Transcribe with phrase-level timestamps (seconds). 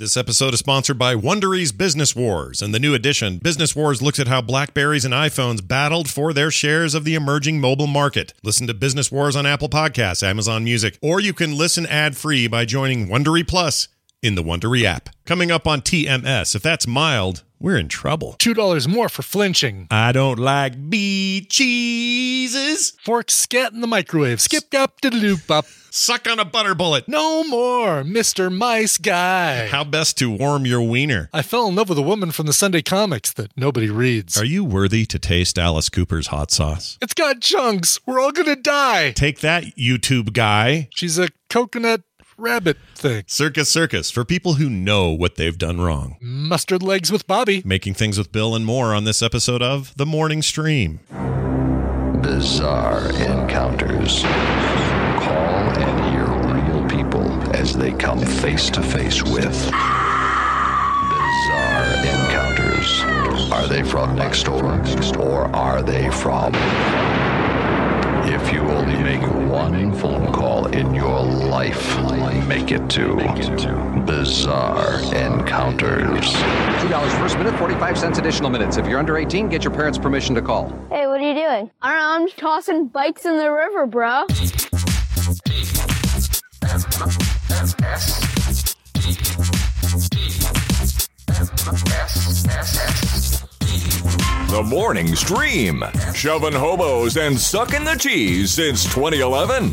[0.00, 2.62] This episode is sponsored by Wondery's Business Wars.
[2.62, 6.52] And the new edition, Business Wars looks at how Blackberries and iPhones battled for their
[6.52, 8.32] shares of the emerging mobile market.
[8.44, 12.64] Listen to Business Wars on Apple Podcasts, Amazon Music, or you can listen ad-free by
[12.64, 13.88] joining Wondery Plus
[14.22, 15.08] in the Wondery app.
[15.26, 18.36] Coming up on TMS, if that's mild, we're in trouble.
[18.38, 19.88] $2 more for flinching.
[19.90, 22.92] I don't like bee cheeses.
[23.02, 24.40] Fork scat in the microwave.
[24.40, 25.64] Skip up to loop up.
[25.98, 27.08] Suck on a butter bullet.
[27.08, 28.56] No more, Mr.
[28.56, 29.66] Mice Guy.
[29.66, 31.28] How best to warm your wiener?
[31.32, 34.38] I fell in love with a woman from the Sunday comics that nobody reads.
[34.40, 36.98] Are you worthy to taste Alice Cooper's hot sauce?
[37.02, 37.98] It's got chunks.
[38.06, 39.10] We're all gonna die.
[39.10, 40.88] Take that, YouTube guy.
[40.94, 42.02] She's a coconut
[42.36, 43.24] rabbit thing.
[43.26, 46.16] Circus Circus for people who know what they've done wrong.
[46.20, 47.60] Mustard legs with Bobby.
[47.64, 51.00] Making things with Bill and more on this episode of The Morning Stream.
[52.22, 54.22] Bizarre encounters.
[57.58, 59.90] As they come face to face with bizarre
[62.06, 63.02] encounters.
[63.52, 64.78] Are they from next door
[65.18, 66.54] or are they from?
[68.30, 71.98] If you only make one phone call in your life,
[72.46, 73.16] make it to
[74.06, 76.32] Bizarre Encounters.
[76.34, 78.76] $2 first minute, 45 cents additional minutes.
[78.76, 80.68] If you're under 18, get your parents' permission to call.
[80.90, 81.72] Hey, what are you doing?
[81.82, 82.10] I don't know.
[82.10, 84.26] I'm just tossing bikes in the river, bro.
[87.58, 87.64] The
[94.64, 95.82] Morning Stream.
[96.14, 99.72] Shoving hobos and sucking the cheese since 2011.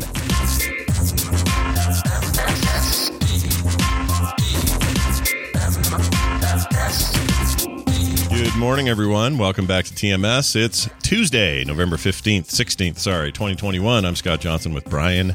[8.36, 9.38] Good morning, everyone.
[9.38, 10.56] Welcome back to TMS.
[10.56, 14.04] It's Tuesday, November 15th, 16th, sorry, 2021.
[14.04, 15.30] I'm Scott Johnson with Brian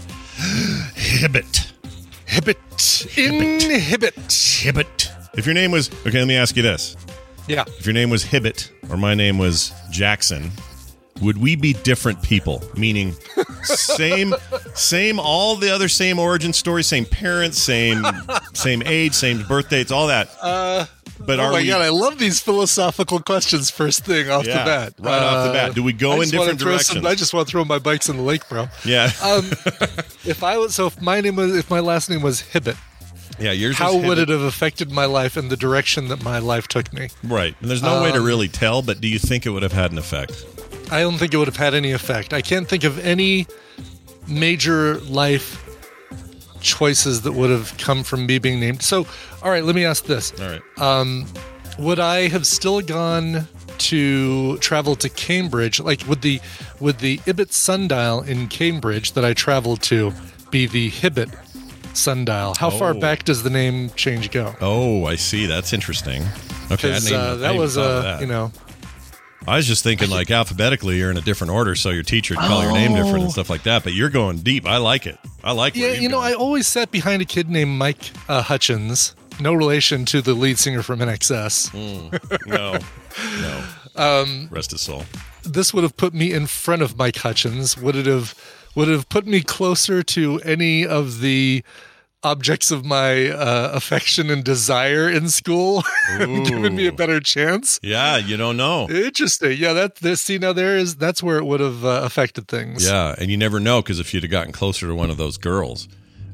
[0.96, 1.72] Hibbett.
[2.32, 3.18] Hibbit.
[3.18, 4.16] Inhibit.
[4.16, 5.10] Hibbett.
[5.38, 6.96] If your name was, okay, let me ask you this.
[7.46, 7.66] Yeah.
[7.68, 10.50] If your name was Hibbett or my name was Jackson,
[11.22, 12.64] would we be different people?
[12.78, 13.16] Meaning,
[13.64, 14.34] same,
[14.76, 18.06] same, all the other same origin story, same parents, same,
[18.54, 20.30] same age, same birth dates, all that.
[20.42, 20.86] Uh,
[21.26, 21.68] but Oh are my we?
[21.68, 24.94] god, I love these philosophical questions first thing off Yeah, the bat.
[25.00, 25.76] Uh, right off the bat.
[25.76, 26.98] Do we go I in different directions?
[27.00, 28.68] Some, I just want to throw my bikes in the lake, bro.
[28.86, 29.46] yeah, Um,
[30.26, 32.78] if I was so, if my name was, if my last name was Hibbit,
[33.40, 33.52] yeah.
[33.52, 33.78] Yours.
[33.78, 37.10] how would it have affected my life and the direction that my life took me?
[37.24, 38.82] Right, and there's no way to Um, really tell.
[38.82, 40.46] But do you think it would have had an effect?
[40.92, 42.34] I don't think it would have had any effect.
[42.34, 43.48] I can't think of any
[44.28, 45.58] major life
[46.62, 48.82] choices that would have come from me being named.
[48.82, 49.06] So,
[49.44, 50.34] all right, let me ask this.
[50.40, 50.62] All right.
[50.78, 51.26] Uh,
[51.80, 53.48] Would I have still gone
[53.80, 55.80] to travel to Cambridge?
[55.80, 56.40] Like would the
[56.80, 60.12] would the Ibit sundial in Cambridge that I traveled to
[60.52, 61.34] be the Hibbit
[61.96, 62.54] sundial?
[62.60, 63.00] How far Oh.
[63.00, 64.54] back does the name change go?
[64.62, 65.46] oh, I see.
[65.48, 66.24] That's interesting.
[66.72, 68.52] Okay, uh, even- I that was a uh, you know
[69.48, 72.46] I was just thinking like alphabetically, you're in a different order, so your teacher would
[72.46, 73.30] call your name different and Oh.
[73.30, 73.84] stuff like that.
[73.84, 74.68] But you're going deep.
[74.68, 75.18] I like it.
[75.44, 75.76] I like.
[75.76, 76.28] Yeah, you've know, gone.
[76.32, 80.58] I always sat behind a kid named Mike uh, Hutchins, no relation to the lead
[80.60, 81.74] singer from INXS.
[82.48, 82.78] no,
[83.42, 83.64] no.
[83.96, 85.04] Um, Rest his soul.
[85.44, 87.78] This would have put me in front of Mike Hutchins.
[87.78, 88.36] Would it have
[88.76, 91.64] would it have put me closer to any of the
[92.24, 95.84] objects of my uh, affection and desire in school,
[96.20, 97.80] giving me a better chance?
[97.82, 98.90] Yeah, you don't know.
[98.90, 99.58] Interesting.
[99.58, 102.86] Yeah, that this see now there is that's where it would have uh, affected things.
[102.88, 105.38] Yeah, and you never know because if you'd have gotten closer to one of those
[105.38, 105.88] girls,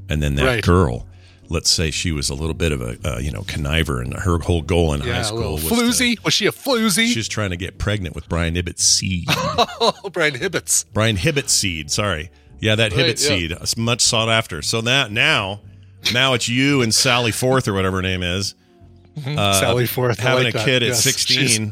[0.09, 0.64] and then that Right.
[0.64, 1.06] girl,
[1.50, 4.40] let's say she was a little bit of a uh, you know conniver, and her
[4.40, 6.24] whole goal in high Yeah, a school was to- floozy.
[6.26, 7.08] was she a floozy?
[7.08, 9.26] She's trying to get pregnant with Brian Ibbott's seed.
[9.30, 10.86] oh, Brian Hibbets.
[10.94, 11.92] Brian Hibbett seed.
[11.92, 13.36] Sorry, yeah, that Right, Hibbett yeah.
[13.38, 14.62] seed, it's much sought after.
[14.62, 15.62] So that now,
[16.13, 18.56] now it's you and Sally Forth or whatever her name is,
[19.25, 20.19] uh, Sally Forth.
[20.19, 20.66] Having like a that.
[20.66, 21.72] kid at Yes, sixteen, she's-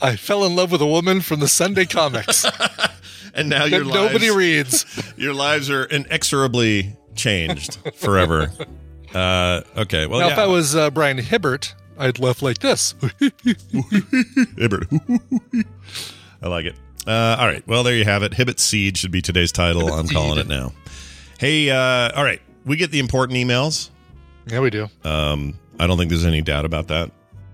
[0.00, 2.44] I fell in love with a woman from the Sunday comics
[3.34, 4.84] and now that your nobody reads.
[5.16, 8.50] your lives are inexorably changed forever.
[9.14, 12.94] uh, okay, well, now, yeah, if I was uh, Brian Hibbert, I'd left like this.
[14.58, 14.88] Hibbert.
[16.42, 16.74] I like it.
[17.06, 17.66] Uh, all right.
[17.66, 18.32] Well, there you have it.
[18.32, 19.92] Hibbett Seed should be today's title.
[19.92, 20.72] I'm calling it now.
[21.38, 22.40] Hey, uh, all right.
[22.66, 23.90] We get the important emails.
[24.46, 24.88] yeah, we do.
[25.04, 27.10] Um, I don't think there's any doubt about that.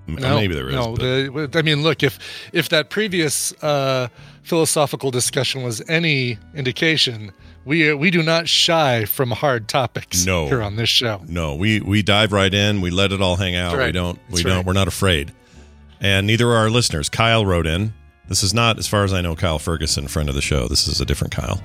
[0.08, 0.74] No, Maybe there is.
[0.74, 2.18] No, the- I mean, look if
[2.52, 4.08] if that previous uh,
[4.42, 7.30] philosophical discussion was any indication,
[7.64, 10.48] we we do not shy from hard topics No.
[10.48, 11.22] here on this show.
[11.28, 12.80] no, we we dive right in.
[12.80, 13.76] We let it all hang out.
[13.76, 14.18] That's We don't.
[14.30, 14.56] We don't.
[14.56, 14.66] right.
[14.66, 15.32] We're not afraid.
[16.00, 17.08] And neither are our listeners.
[17.08, 17.92] Kyle wrote in.
[18.28, 20.66] This is not, as far as I know, Kyle Ferguson, friend of the show.
[20.66, 21.60] This is a different Kyle.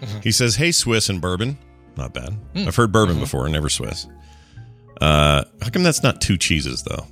[0.00, 0.20] Mm-hmm.
[0.22, 1.56] He says, "Hey, Swiss and bourbon,
[1.96, 2.36] not bad.
[2.54, 4.06] I've heard bourbon before, never Swiss.
[5.00, 7.06] Uh, how come that's not two cheeses though?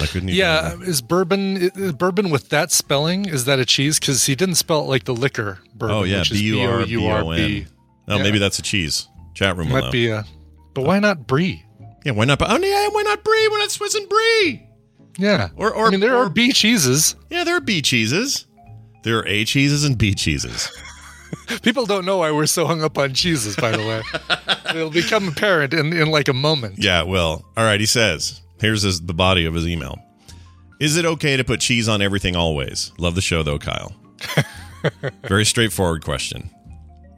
[0.00, 0.28] I couldn't.
[0.30, 3.26] Yeah, is bourbon is bourbon with that spelling?
[3.26, 3.98] Is that a cheese?
[3.98, 5.96] Because he didn't spell it like the liquor bourbon.
[5.96, 7.30] Oh yeah, B U R B O.
[7.30, 7.66] N.
[8.08, 8.22] Oh, Yeah.
[8.22, 9.08] maybe that's a cheese.
[9.34, 9.68] Chat room.
[9.68, 10.24] Might be a.
[10.74, 11.64] But why not brie?
[12.04, 12.40] Yeah, why not?
[12.40, 13.48] Oh yeah, why not brie?
[13.48, 14.66] Why not Swiss and brie?
[15.18, 17.14] Yeah, Or- or- I mean, there or- are B cheeses.
[17.30, 18.46] Yeah, there are B cheeses.
[19.04, 20.70] There are A cheeses and B cheeses.
[21.62, 23.56] People don't know why we're so hung up on cheeses.
[23.56, 24.02] By the way,
[24.76, 26.76] it'll become apparent in, in like a moment.
[26.78, 27.80] Yeah, well, all right.
[27.80, 29.98] He says, here's his, the body of his email.
[30.80, 32.92] Is it okay to put cheese on everything always?
[32.98, 33.92] Love the show though, Kyle.
[35.28, 36.50] Very straightforward question.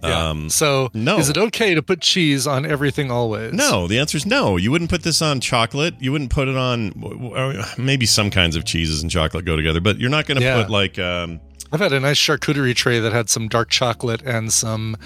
[0.02, 0.28] Yeah.
[0.28, 1.16] Um, so, no.
[1.19, 3.55] is it okay to put cheese on everything always?
[3.55, 4.58] no, the answer is no.
[4.58, 5.94] You wouldn't put this on chocolate.
[5.99, 6.93] You wouldn't put it on
[7.34, 10.44] uh, maybe some kinds of cheeses and chocolate go together, but you're not going to
[10.44, 10.61] Yeah.
[10.61, 11.40] put like um,
[11.75, 14.97] I've had a nice charcuterie tray that had some dark chocolate and some,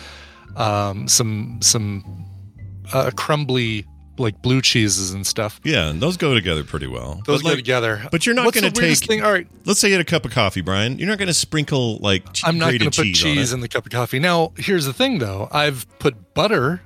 [0.56, 2.26] um, some some
[2.92, 3.86] uh, crumbly
[4.18, 5.60] like blue cheeses and stuff.
[5.64, 7.22] yeah, and those go together pretty well.
[7.24, 8.02] Those But, go like, together.
[8.10, 9.22] but you're not the weirdest take- thing.
[9.22, 10.98] All right, Let's say you had a cup of coffee, Brian.
[10.98, 13.60] You're not going to sprinkle like che- I'm not going to put cheese, cheese, in
[13.60, 14.18] the cup of coffee.
[14.18, 15.48] Now, here's the thing, though.
[15.52, 16.82] I've put butter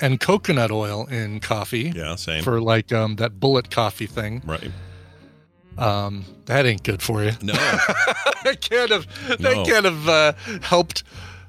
[0.00, 2.44] and coconut oil in coffee Yeah, same.
[2.44, 4.42] for like um, that bullet coffee thing.
[4.46, 4.70] right.
[5.78, 7.32] Um, that ain't good for you.
[7.42, 7.52] No.
[8.44, 9.64] that can't have that No.
[9.64, 10.32] can't have uh,
[10.62, 11.04] helped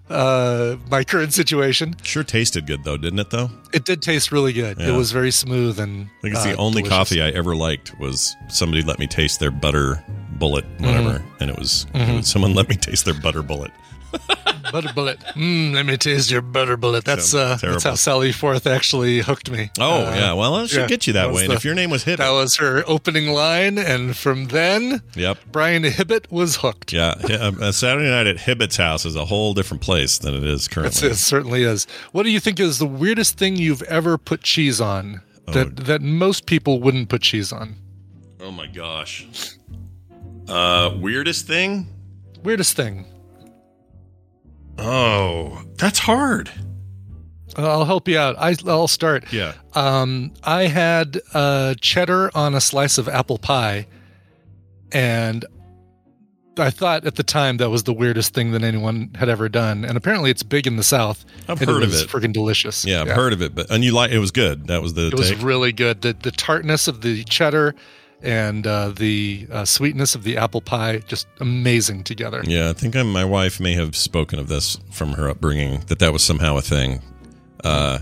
[0.10, 1.96] uh, my current situation.
[2.04, 3.30] Sure tasted good though, didn't it?
[3.30, 4.80] Though It did taste really good.
[4.80, 4.90] Yeah.
[4.90, 6.08] It was very smooth and.
[6.08, 6.98] I think it's uh, the only delicious.
[6.98, 10.04] coffee I ever liked was somebody let me taste their butter
[10.34, 11.42] bullet, whatever, Mm-hmm.
[11.44, 13.72] and it was, it was someone let me taste their butter bullet.
[14.72, 15.20] butter bullet.
[15.36, 17.06] Mm, let me taste your butter bullet.
[17.06, 19.72] That's uh, that's how Sally Forth actually hooked me.
[19.80, 21.44] Oh Uh, yeah, well it should yeah, get you that, that way.
[21.44, 25.02] And the- if your name was Hibbit, That was her opening line, and from then,
[25.16, 26.94] yep, Brian Hibbett was hooked.
[26.94, 30.44] yeah, yeah, a Saturday night at Hibbitt's house is a whole different place than it
[30.44, 31.10] is It's, currently.
[31.10, 31.86] it certainly is.
[32.12, 36.02] What do you think is the weirdest thing you've ever put cheese on that that
[36.02, 37.76] most people wouldn't put cheese on?
[38.42, 39.26] Oh my gosh,
[40.48, 41.88] uh, weirdest thing?
[42.44, 43.06] Weirdest thing.
[44.82, 46.50] Oh, that's hard.
[47.58, 48.36] I'll help you out.
[48.38, 49.32] I, I'll start.
[49.34, 53.88] Yeah, Um, I had uh, cheddar on a slice of apple pie,
[54.92, 55.44] and
[56.58, 59.84] I thought at the time that was the weirdest thing that anyone had ever done.
[59.84, 61.26] And apparently, it's big in the South.
[61.48, 62.08] I've heard it of it.
[62.10, 62.86] Freaking delicious.
[62.86, 64.68] yeah, I've heard of it, but and you like it was good.
[64.68, 66.02] That was the It was really good.
[66.02, 67.76] The the tartness of the cheddar
[68.22, 72.42] and uh, the uh, sweetness of the apple pie just amazing together.
[72.46, 76.00] Yeah, I think i my wife may have spoken of this from her upbringing that
[76.00, 77.02] that was somehow a thing.
[77.64, 78.00] Uh,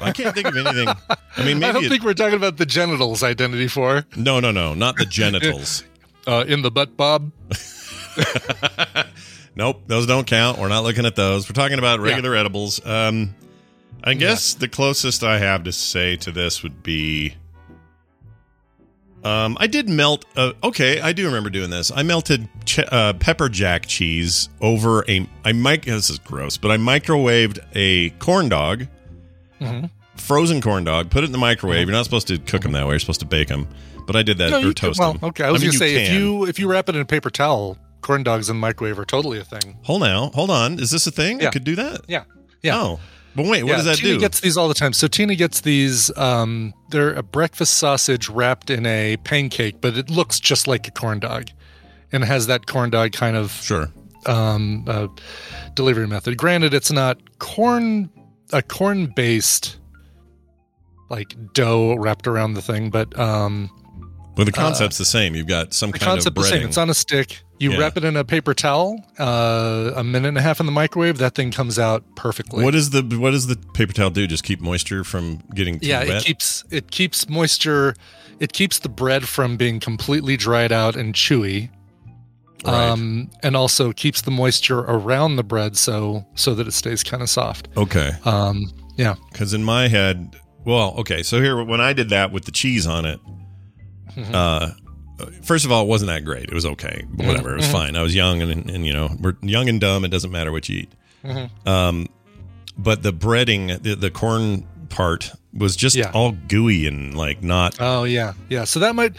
[0.00, 0.88] I can't think of anything.
[1.36, 4.50] I mean, I don't it- think we're talking about the genitals identity for no, no,
[4.50, 5.84] no, not the genitals.
[6.26, 7.32] uh, in the butt bob.
[9.56, 10.58] nope, those don't count.
[10.58, 11.48] We're not looking at those.
[11.48, 12.84] We're talking about regular edibles.
[12.84, 13.34] Um,
[14.02, 17.34] I guess the closest I have to say to this would be.
[19.24, 20.26] Um, I did melt.
[20.36, 21.90] Uh, okay, I do remember doing this.
[21.90, 25.26] I melted ch- uh, pepper jack cheese over a.
[25.44, 25.86] I mic.
[25.86, 28.86] This is gross, but I microwaved a corn dog,
[29.60, 29.88] Mhm.
[30.16, 31.08] frozen corn dog.
[31.10, 31.86] Put it in the microwave.
[31.88, 32.92] You're not supposed to cook them that way.
[32.92, 33.66] You're supposed to bake them.
[34.06, 35.24] But I did that No, or you can- toast well, them.
[35.30, 35.44] okay.
[35.44, 37.78] I was mean, gonna say if you if you wrap it in a paper towel,
[38.02, 39.78] corn dogs in the microwave are totally a thing.
[39.84, 40.78] hold now, hold on.
[40.78, 41.42] Is this a thing?
[41.46, 42.02] I could do that.
[42.06, 42.24] Yeah,
[42.62, 42.76] yeah.
[42.78, 43.00] Oh,
[43.34, 43.62] but wait.
[43.62, 44.20] What yeah, does that Tina do?
[44.20, 44.92] gets these all the time.
[44.92, 46.16] So Tina gets these.
[46.16, 50.90] Um, they're a breakfast sausage wrapped in a pancake, but it looks just like a
[50.90, 51.48] corn dog,
[52.12, 53.88] and it has that corn dog kind of sure.
[54.26, 55.08] um, uh,
[55.74, 56.36] delivery method.
[56.36, 58.10] Granted, it's not corn
[58.52, 59.78] a corn based
[61.10, 63.70] like dough wrapped around the thing, but um,
[64.36, 65.34] Well, the concept's the same.
[65.34, 66.68] You've got some the kind concept of is the same.
[66.68, 67.43] It's on a stick.
[67.58, 67.78] You Yeah.
[67.78, 71.18] wrap it in a paper towel, uh, a minute and a half in the microwave.
[71.18, 72.64] That thing comes out perfectly.
[72.64, 74.26] what does the what does the paper towel do?
[74.26, 76.08] Just keep moisture from getting too yeah, wet?
[76.22, 77.94] it keeps it keeps moisture.
[78.40, 81.70] It keeps the bread from being completely dried out and chewy.
[82.64, 82.88] Right.
[82.88, 87.22] Um, and also keeps the moisture around the bread so so that it stays kind
[87.22, 87.68] of soft.
[87.76, 88.12] okay.
[88.24, 89.14] Um, yeah.
[89.30, 90.34] Because in my head,
[90.64, 91.22] well, okay.
[91.22, 93.20] So here, when I did that with the cheese on it,
[94.16, 94.32] Mm-hmm.
[94.34, 94.70] uh,
[95.42, 96.44] first of all, it wasn't that great.
[96.44, 97.52] It was okay, but whatever.
[97.52, 97.72] It was Mm-hmm.
[97.72, 97.96] fine.
[97.96, 100.04] I was young, and, and you know, we're young and dumb.
[100.04, 100.92] It doesn't matter what you eat.
[101.24, 101.68] Mm-hmm.
[101.68, 102.08] Um,
[102.76, 106.10] but the breading, the, the corn part, was just Yeah.
[106.12, 107.76] all gooey and like not.
[107.80, 108.64] Oh yeah, yeah.
[108.64, 109.14] So that might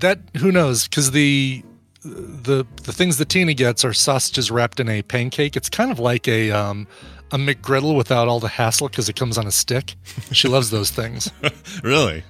[0.00, 1.62] that who knows because the
[2.02, 5.56] the the things that Tina gets are sausages wrapped in a pancake.
[5.56, 6.86] It's kind of like a um,
[7.30, 9.94] a McGriddle without all the hassle because it comes on a stick.
[10.32, 11.30] She loves those things.
[11.82, 12.24] really.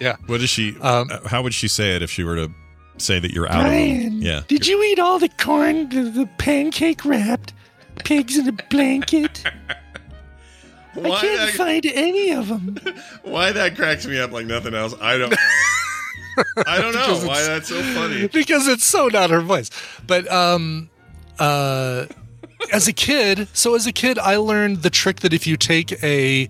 [0.00, 0.16] Yeah.
[0.26, 0.76] What is she?
[0.80, 2.50] Um, uh, how would she say it if she were to
[2.98, 3.72] say that you're out of?
[3.72, 4.42] Yeah.
[4.48, 7.52] did you eat all the corn, the, the pancake wrapped
[8.04, 9.44] pigs in a blanket?
[10.94, 12.78] Why I can't that- find any of them.
[13.22, 14.94] Why that cracks me up like nothing else?
[15.00, 15.36] I don't know.
[16.66, 18.26] I don't know why that's so funny.
[18.28, 19.68] because it's so not her voice.
[20.06, 20.88] But um
[21.38, 22.06] uh
[22.72, 26.02] as a kid, so as a kid I learned the trick that if you take
[26.02, 26.48] a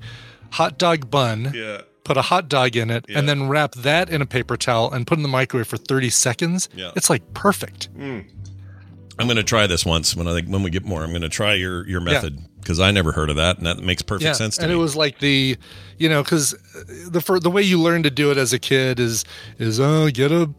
[0.53, 1.81] hot dog bun, Yeah.
[2.11, 3.21] Put a hot dog in it, Yeah.
[3.21, 5.77] and then wrap that in a paper towel and put it in the microwave for
[5.77, 6.91] 30 seconds, Yeah.
[6.97, 7.89] it's like perfect.
[7.97, 8.25] Mm.
[9.21, 11.03] I'm going to try this once when I think when we get more.
[11.03, 13.79] I'm going to try your your method because I never heard of that, and that
[13.79, 14.65] makes perfect sense to me.
[14.65, 14.79] and me.
[14.79, 15.57] it was like the,
[15.99, 18.59] you know, because uh, the fir- the way you learn to do it as a
[18.59, 19.25] kid is
[19.59, 20.51] is oh get a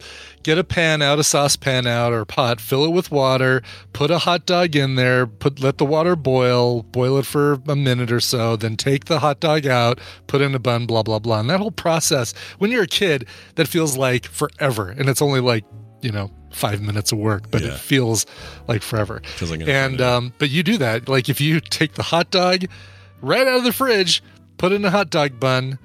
[0.42, 4.18] get a pan out, a saucepan out or pot, fill it with water, put a
[4.18, 8.20] hot dog in there, put let the water boil, boil it for a minute or
[8.20, 11.50] so, then take the hot dog out, put in a bun, blah blah blah, and
[11.50, 13.26] that whole process when you're a kid
[13.56, 15.64] that feels like forever, and it's only like
[16.00, 17.68] you know five minutes of work, but Yeah.
[17.74, 18.26] it feels
[18.68, 19.20] like forever.
[19.36, 22.30] Feels like an and um, but you do that like if you take the hot
[22.30, 22.64] dog
[23.20, 24.22] right out of the fridge,
[24.58, 25.78] put in a hot dog bun,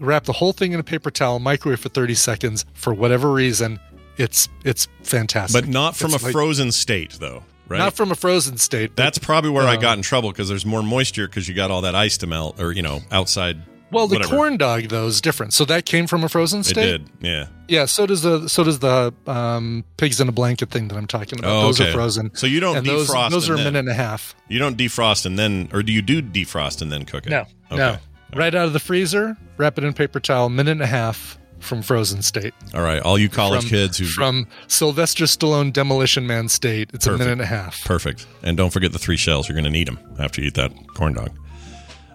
[0.00, 2.64] wrap the whole thing in a paper towel, microwave for 30 seconds.
[2.74, 3.78] For whatever reason,
[4.16, 5.62] it's it's fantastic.
[5.64, 7.78] but not from It's a like- frozen state, though, right?
[7.78, 8.96] Not from a frozen state.
[8.96, 11.70] That's probably where I uh, got in trouble because there's more moisture because you got
[11.70, 13.58] all that ice to melt, or you know, outside.
[13.90, 14.36] Well, the whatever.
[14.36, 15.52] corn dog though is different.
[15.52, 16.84] So that came from a frozen state.
[16.88, 17.46] It did, yeah.
[17.68, 17.84] Yeah.
[17.86, 21.38] So does the so does the um, pigs in a blanket thing that I'm talking
[21.38, 21.50] about.
[21.52, 21.90] Oh, those okay.
[21.90, 22.34] are frozen.
[22.34, 24.34] So you don't and those, defrost Those are a then- minute and a half.
[24.48, 27.30] You don't defrost and then, or do you do defrost and then cook it?
[27.30, 27.40] No,
[27.70, 27.76] Okay.
[27.76, 27.96] no.
[28.34, 31.80] Right out of the freezer, wrap it in paper towel, minute and a half from
[31.80, 32.52] frozen state.
[32.74, 36.90] All right, all you college from, kids who from Sylvester Stallone Demolition Man state.
[36.92, 37.14] It's Perfect.
[37.14, 37.82] a minute and a half.
[37.84, 39.48] perfect, and don't forget the three shells.
[39.48, 41.30] You're going to need them after you eat that corn dog.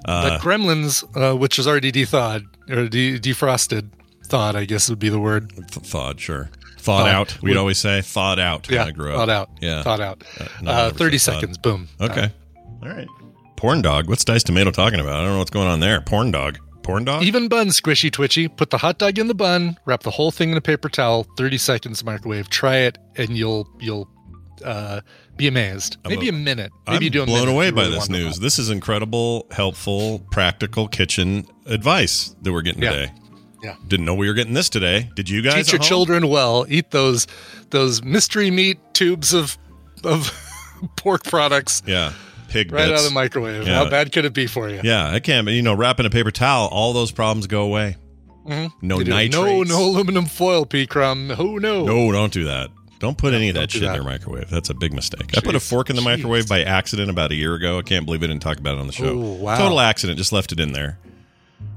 [0.06, 3.90] Uh, but Gremlins, uh, which is already de-thawed or de- defrosted,
[4.26, 5.50] thawed, I guess would be the word.
[5.56, 6.50] Th- thawed, sure.
[6.78, 7.08] Thawed Thawed.
[7.10, 7.42] out.
[7.44, 9.18] We'd always say thawed out when Yeah, I grew up.
[9.18, 9.50] thawed out.
[9.62, 9.84] Yeah.
[9.84, 10.24] thawed out.
[10.40, 11.42] Uh, Uh, Thirty said thawed.
[11.42, 11.88] seconds, boom.
[12.00, 12.32] Okay.
[12.82, 13.08] All right.
[13.56, 14.10] Porn dog.
[14.10, 15.18] What's Dice Tomato talking about?
[15.20, 16.02] I don't know what's going on there.
[16.02, 16.58] Porn dog.
[16.82, 17.22] Porn dog?
[17.22, 18.48] Even bun, squishy twitchy.
[18.48, 19.78] Put the hot dog in the bun.
[19.86, 21.28] Wrap the whole thing in a paper towel.
[21.38, 22.50] Thirty seconds microwave.
[22.50, 24.10] Try it, and you'll you'll
[24.66, 25.02] uh,
[25.42, 25.98] be amazed.
[26.08, 26.72] Maybe a- a, minute.
[26.88, 28.40] Maybe I'm you do a blown away by really this news.
[28.40, 32.92] This is incredible, helpful, practical kitchen advice that we're getting Yeah.
[32.92, 33.12] today.
[33.64, 33.76] Yeah.
[33.88, 35.10] Didn't know we were getting this today.
[35.16, 35.66] Did you guys?
[35.66, 35.88] Teach your home?
[35.88, 36.66] children well.
[36.70, 37.28] Eat those
[37.70, 39.58] those mystery meat tubes of
[40.04, 40.32] of
[40.96, 42.14] pork products Yeah.
[42.50, 42.92] Pig right bits.
[42.92, 43.66] out of the microwave.
[43.68, 43.76] Yeah.
[43.76, 44.82] How bad could it be for you?
[44.84, 45.46] Yeah, I can.
[45.46, 47.96] But you know, wrap in a paper towel, all those problems go away.
[48.48, 48.72] Mhm.
[48.82, 49.36] No nitrates.
[49.36, 50.86] No, no aluminum foil, P.
[50.88, 51.32] Crumb.
[51.38, 51.86] Oh no.
[51.86, 52.70] No, don't do that.
[53.02, 54.48] Don't put any of don't that shit in your microwave.
[54.52, 55.36] That's a big mistake.
[55.36, 56.50] I put a fork in the microwave Jeez.
[56.50, 57.80] by accident about a year ago.
[57.80, 59.10] I can't believe I didn't talk about it on the show.
[59.10, 59.58] Oh, wow.
[59.58, 60.20] Total accident.
[60.20, 61.00] Just left it in there.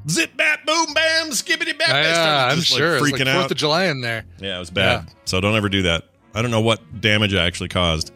[0.06, 1.88] Zip, bap, boom, bam, skibbity, bap.
[1.88, 2.96] I Yeah, I'm just, like, sure.
[2.96, 3.50] It's freaking like Fourth out.
[3.52, 4.26] of July in there.
[4.38, 5.10] Yeah, it was bad.
[5.24, 6.04] So don't ever do that.
[6.34, 8.12] I don't know what damage I actually caused.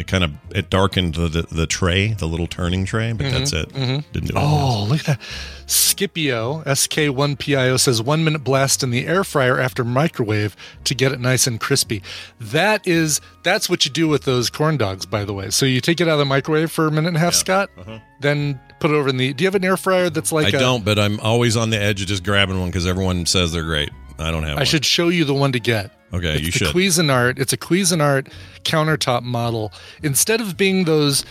[0.00, 3.52] It kind of it darkened the, the, the tray, the little turning tray, but that's
[3.52, 3.72] it.
[3.72, 4.32] Didn't do.
[4.34, 5.20] Oh, look at that.
[5.66, 11.20] Scipio, SK1PIO says one minute blast in the air fryer after microwave to get it
[11.20, 12.02] nice and crispy.
[12.40, 15.50] That is, that's what you do with those corn dogs, by the way.
[15.50, 17.70] So you take it out of the microwave for a minute and a half, Scott,
[18.20, 19.32] then put it over in the.
[19.32, 20.56] Do you have an air fryer that's like Uh-huh.
[20.56, 23.26] I a- don't, but I'm always on the edge of just grabbing one because everyone
[23.26, 23.90] says they're great.
[24.18, 24.58] I don't have one.
[24.58, 24.64] I one.
[24.66, 25.92] should show you the one to get.
[26.12, 26.68] Okay, it's you the should.
[26.68, 27.38] Cuisinart.
[27.38, 28.32] It's a Cuisinart
[28.64, 29.72] countertop model.
[30.02, 31.24] Instead of being those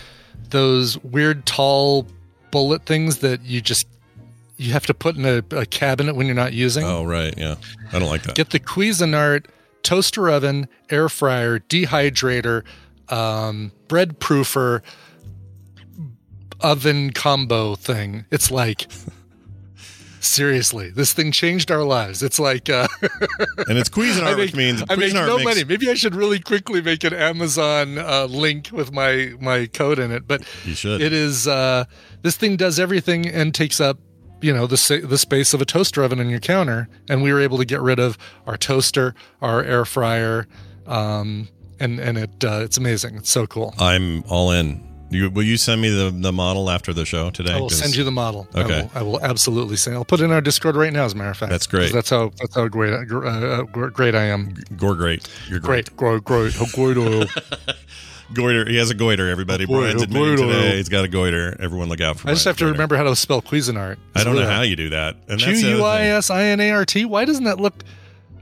[0.50, 2.06] those weird tall
[2.50, 3.86] bullet things that you just
[4.56, 6.84] you have to put in a, a cabinet when you're not using.
[6.84, 7.32] Oh, right.
[7.36, 7.56] Yeah.
[7.92, 8.34] I don't like that.
[8.34, 9.46] Get the Cuisinart
[9.82, 12.64] toaster oven, air fryer, dehydrator,
[13.08, 14.82] um, bread proofer,
[16.60, 18.26] oven combo thing.
[18.30, 18.86] It's like
[20.20, 22.22] seriously, this thing changed our lives.
[22.22, 22.86] It's like uh,
[23.68, 25.64] and it's Cuisinart, I which make, means I make no makes- money.
[25.64, 30.12] Maybe I should really quickly make an Amazon uh, link with my my code in
[30.12, 30.26] it.
[30.28, 31.00] But You should.
[31.00, 31.84] It is uh,
[32.22, 33.98] this thing does everything and takes up
[34.40, 36.88] you know the the space of a toaster oven on your counter.
[37.08, 40.46] And we were able to get rid of our toaster, our air fryer,
[40.86, 41.48] um,
[41.78, 43.16] and and it uh, it's amazing.
[43.16, 43.74] It's so cool.
[43.78, 44.89] I'm all in.
[45.10, 47.52] You, will you send me the, the model after the show today?
[47.52, 48.46] I will send you the model.
[48.54, 48.88] Okay.
[48.94, 49.96] I will, I will absolutely send.
[49.96, 51.04] I'll put it in our Discord right now.
[51.04, 51.92] As a matter of fact, That's great.
[51.92, 54.54] That's how that's how great uh, uh, great I am.
[54.76, 55.28] Gore great.
[55.48, 55.96] You're great.
[55.96, 56.54] Great, great, great.
[56.54, 57.28] How great
[58.34, 58.68] Goiter.
[58.68, 59.66] He has a goiter, everybody.
[59.66, 60.52] Goiter, Brian's admitting goiter.
[60.52, 61.56] today he's got a goiter.
[61.58, 62.72] Everyone look out for I just have to goiter.
[62.72, 63.96] remember how to spell Cuisinart.
[64.14, 65.14] I don't know how you do that.
[65.26, 66.02] Q that's the other U I.
[66.02, 67.04] S I N A R T.
[67.04, 67.82] Why doesn't that look?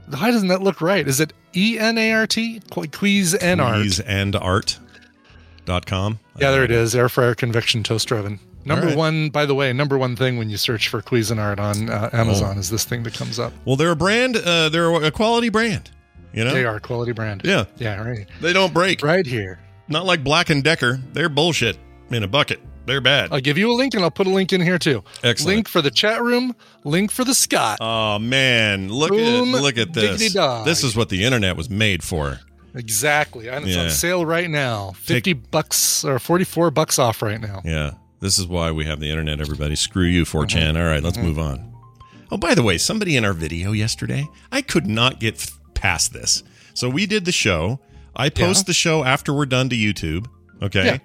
[0.09, 1.07] Why doesn't that look right?
[1.07, 2.61] Is it E N A R T?
[2.69, 3.81] Quiz and art.
[3.81, 4.77] Quiz and art.
[5.85, 6.19] Com.
[6.39, 6.95] Yeah, there it is.
[6.95, 8.39] Air fryer convection toaster oven.
[8.65, 8.97] Number right.
[8.97, 12.55] one, by the way, number one thing when you search for Cuisinart on uh, Amazon
[12.57, 12.59] Oh.
[12.59, 13.53] is this thing that comes up.
[13.65, 14.35] Well, they're a brand.
[14.35, 15.91] Uh, they're a quality brand.
[16.33, 17.41] You know, They are a quality brand.
[17.43, 18.27] Yeah, Yeah, right.
[18.41, 19.01] they don't break.
[19.01, 19.59] Right here.
[19.87, 20.99] Not like Black and Decker.
[21.13, 21.77] They're bullshit
[22.11, 22.59] in a bucket.
[22.85, 23.29] They're bad.
[23.31, 25.03] I'll give you a link and I'll put a link in here too.
[25.23, 25.55] Excellent.
[25.55, 27.77] Link for the chat room, link for the Scott.
[27.81, 30.33] Oh man, look Boom, at look at this.
[30.33, 32.39] This is what the internet was made for.
[32.75, 33.47] Exactly.
[33.49, 33.83] And it's Yeah.
[33.83, 34.91] on sale right now.
[34.97, 37.61] 50 bucks or 44 bucks off right now.
[37.65, 37.91] Yeah.
[38.21, 39.75] This is why we have the internet, everybody.
[39.75, 40.73] Screw you, 4chan.
[40.73, 40.77] Mm-hmm.
[40.77, 41.73] All right, let's move on.
[42.31, 46.43] Oh, by the way, somebody in our video yesterday, I could not get past this.
[46.73, 47.79] So we did the show.
[48.15, 48.67] I post Yeah.
[48.67, 50.27] the show after we're done to YouTube.
[50.61, 50.99] Okay.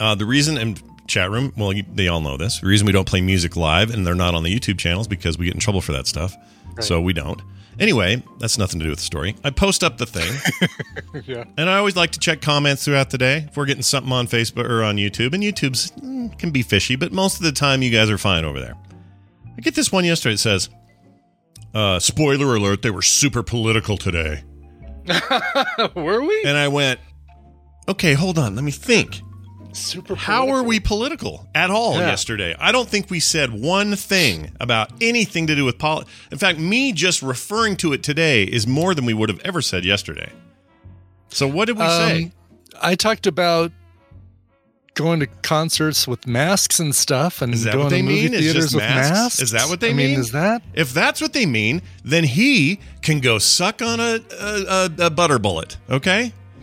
[0.00, 2.58] Uh, the reason, and chat room, well, you, they all know this.
[2.60, 5.38] The reason we don't play music live and they're not on the YouTube channels because
[5.38, 6.34] we get in trouble for that stuff.
[6.80, 7.40] So we don't.
[7.78, 9.34] Anyway, that's nothing to do with the story.
[9.42, 10.32] I post up the thing.
[11.26, 11.44] Yeah.
[11.56, 14.26] And I always like to check comments throughout the day if we're getting something on
[14.26, 15.32] Facebook or on YouTube.
[15.32, 18.44] And YouTube's mm, can be fishy, but most of the time you guys are fine
[18.44, 18.74] over there.
[19.56, 20.34] I get this one yesterday.
[20.34, 20.68] It says,
[21.72, 24.42] uh, "Spoiler alert: They were super political today."
[25.94, 26.42] Were we?
[26.44, 26.98] And I went,
[27.88, 28.56] "Okay, hold on.
[28.56, 29.22] Let me think.
[29.74, 32.06] Super How are we political at all Yeah.
[32.08, 32.54] yesterday?
[32.58, 36.04] I don't think we said one thing about anything to do with poli.
[36.30, 39.60] In fact, me just referring to it today is more than we would have ever
[39.60, 40.30] said yesterday.
[41.28, 42.22] So what did we say?
[42.24, 42.32] Um,
[42.80, 43.72] I talked about
[44.94, 48.28] going to concerts with masks and stuff and Is that going what they to movie
[48.30, 48.38] mean?
[48.40, 49.10] Theaters with masks?
[49.10, 49.42] masks.
[49.42, 50.10] Is that what they I mean?
[50.12, 50.20] mean?
[50.20, 50.62] Is that?
[50.74, 55.10] If that's what they mean, then he can go suck on a a, a, a
[55.10, 55.76] butter bullet.
[55.90, 56.32] Okay.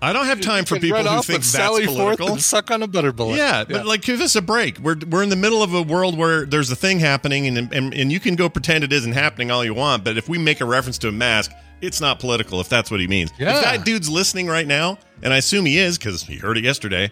[0.00, 2.28] I don't have time for people who think that's sally forth political.
[2.32, 3.36] and suck on a butter bullet.
[3.36, 4.78] Yeah, but like give us a break.
[4.78, 7.92] We're we're in the middle of a world where there's a thing happening, and and
[7.94, 10.04] and you can go pretend it isn't happening all you want.
[10.04, 12.60] But if we make a reference to a mask, it's not political.
[12.60, 13.32] If that's what he means.
[13.38, 13.56] Yeah.
[13.56, 16.64] If that dude's listening right now, and I assume he is because he heard it
[16.64, 17.10] yesterday,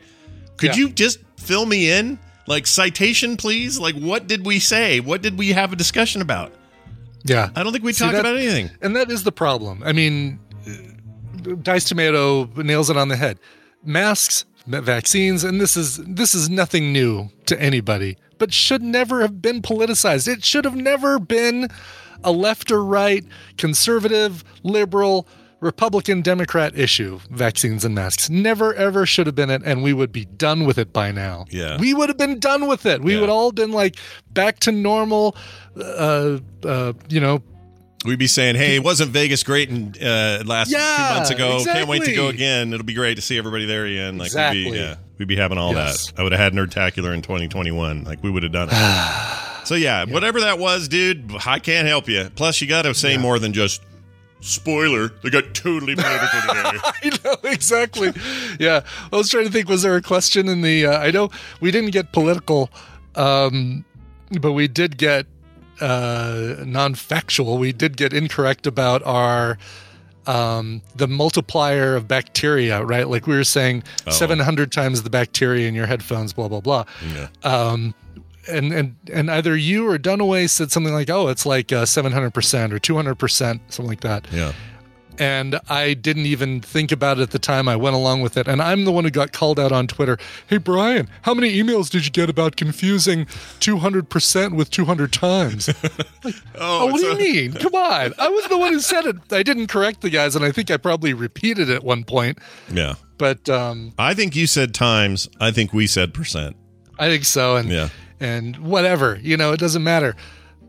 [0.57, 0.83] could Yeah.
[0.85, 2.19] you just fill me in?
[2.47, 3.79] Like citation, please.
[3.79, 5.01] Like what did we say?
[5.01, 6.53] What did we have a discussion about?
[7.25, 7.51] yeah.
[7.55, 8.71] I don't think we See, talked that- about anything.
[8.81, 9.83] And that is the problem.
[9.85, 10.39] I mean,
[11.63, 13.39] Dice Tomato nails it on the head.
[13.85, 19.41] Masks, vaccines, and this is this is nothing new to anybody, but should never have
[19.41, 20.29] been politicized.
[20.29, 21.69] It should have never been
[22.23, 23.25] a left or right,
[23.57, 25.27] conservative, liberal,
[25.61, 27.19] Republican, Democrat issue.
[27.31, 30.77] Vaccines and masks never ever should have been it, and we would be done with
[30.79, 31.47] it by now.
[31.51, 31.79] Yeah.
[31.79, 33.01] we would have been done with it.
[33.03, 33.21] We Yeah.
[33.23, 33.97] would all been like
[34.33, 35.37] back to normal.
[35.77, 37.43] Uh, uh, you know,
[38.05, 41.63] We'd be saying, "Hey, wasn't Vegas great in uh, last Yeah, two months ago?
[41.65, 42.73] Can't wait to go again.
[42.73, 44.17] It'll be great to see everybody there again.
[44.17, 46.07] Like, we'd be, yeah, we'd be having all Yes.
[46.07, 46.19] that.
[46.19, 48.05] I would have had Nerdtacular in 2021.
[48.05, 48.77] Like, we would have done it.
[49.67, 52.31] so yeah, whatever that was, dude, I can't help you.
[52.35, 53.83] Plus, you got to say more than just
[54.41, 55.09] spoiler.
[55.23, 56.79] They got totally political today.
[56.83, 58.13] I know exactly.
[58.59, 58.81] yeah,
[59.13, 59.69] I was trying to think.
[59.69, 60.87] Was there a question in the?
[60.87, 61.29] Uh, I know
[61.61, 62.71] we didn't get political,
[63.15, 63.85] um,
[64.41, 65.27] but we did get
[65.81, 67.59] uh, non-factual.
[67.59, 69.59] We did get incorrect about our
[70.27, 72.85] um, the multiplier of bacteria.
[72.85, 76.33] Right, like we were saying, seven hundred times the bacteria in your headphones.
[76.33, 76.85] Blah blah blah.
[77.15, 77.29] Yeah.
[77.43, 77.95] Um,
[78.49, 82.35] and and and either you or Dunaway said something like, "Oh, it's like seven hundred
[82.35, 84.53] percent or two hundred percent, something like that." yeah.
[85.21, 87.69] And I didn't even think about it at the time.
[87.69, 90.17] I went along with it, and I'm the one who got called out on Twitter.
[90.47, 93.27] Hey, Brian, how many emails did you get about confusing
[93.61, 95.69] 200% with 200 times?
[96.57, 97.53] oh, what do you mean?
[97.53, 98.15] Come on.
[98.19, 99.17] I was the one who said it.
[99.31, 102.39] I didn't correct the guys, and I think I probably repeated it at one point.
[102.73, 102.95] Yeah.
[103.19, 105.29] But um, I think you said times.
[105.39, 106.57] I think we said percent.
[106.99, 107.57] I think so.
[107.57, 107.91] And Yeah.
[108.19, 110.17] and whatever, you know, it doesn't matter.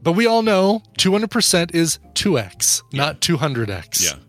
[0.03, 4.03] But we all know 200% is 2x, not 200x.
[4.03, 4.19] Yeah.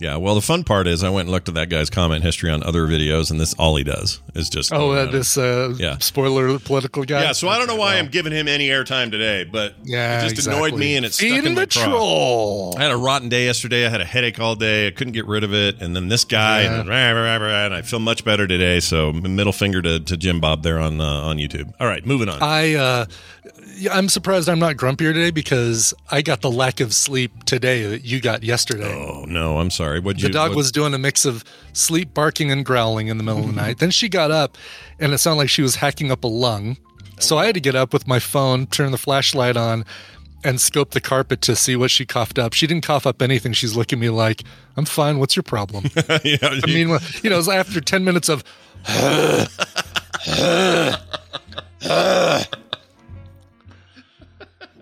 [0.00, 0.16] Yeah.
[0.16, 2.62] Well, the fun part is I went and looked at that guy's comment history on
[2.62, 4.72] other videos, and this all he does is just.
[4.72, 5.98] Oh, uh, this uh, Yeah.
[5.98, 7.22] spoiler political guy.
[7.22, 10.34] Yeah, so I don't know why I'm giving him any airtime today, but Yeah, it
[10.34, 10.80] just annoyed exactly.
[10.80, 11.84] me and it stuck in my the craw.
[11.84, 12.74] troll.
[12.78, 13.86] I had a rotten day yesterday.
[13.86, 14.86] I had a headache all day.
[14.86, 16.80] I couldn't get rid of it, and then this guy, Yeah.
[16.80, 18.80] and, rah, rah, rah, and I feel much better today.
[18.80, 21.72] So middle finger to, to Jim Bob there on uh, on YouTube.
[21.78, 22.42] All right, moving on.
[22.42, 23.04] I uh,
[23.88, 28.04] I'm surprised I'm not grumpier today because I got the lack of sleep today that
[28.04, 28.92] you got yesterday.
[28.92, 30.00] oh no, I'm sorry.
[30.00, 30.32] What the you?
[30.32, 33.46] dog what- was doing a mix of sleep, barking, and growling in the middle of
[33.46, 33.60] the mm-hmm.
[33.60, 33.78] night.
[33.78, 34.58] Then she got up,
[34.98, 36.76] and it sounded like she was hacking up a lung.
[37.18, 39.84] So I had to get up with my phone, turn the flashlight on,
[40.42, 42.54] and scope the carpet to see what she coughed up.
[42.54, 43.52] She didn't cough up anything.
[43.52, 44.42] She's looking at me like,
[44.76, 45.18] "I'm fine.
[45.18, 45.84] What's your problem?"
[46.24, 46.88] yeah, I mean,
[47.22, 48.42] you know, it was after 10 minutes of.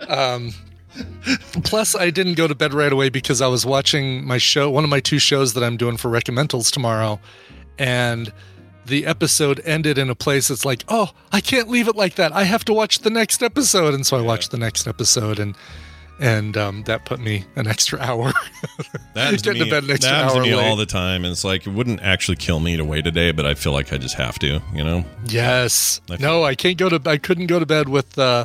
[0.08, 0.52] um,
[1.64, 4.84] plus, I didn't go to bed right away because I was watching my show, one
[4.84, 7.20] of my two shows that I'm doing for Recommendals tomorrow.
[7.78, 8.32] And
[8.86, 12.32] the episode ended in a place that's like, oh, I can't leave it like that.
[12.32, 13.94] I have to watch the next episode.
[13.94, 15.56] And so I watched the next episode and
[16.20, 18.32] and um, that put me an extra hour.
[19.14, 21.24] That to Getting to me, bed an extra happens to hour me all the time.
[21.24, 23.72] And it's like, it wouldn't actually kill me to wait a day, but I feel
[23.72, 25.04] like I just have to, you know?
[25.26, 26.00] yes.
[26.10, 27.00] I No, I can't go to.
[27.08, 28.18] I couldn't go to bed with.
[28.18, 28.44] Uh,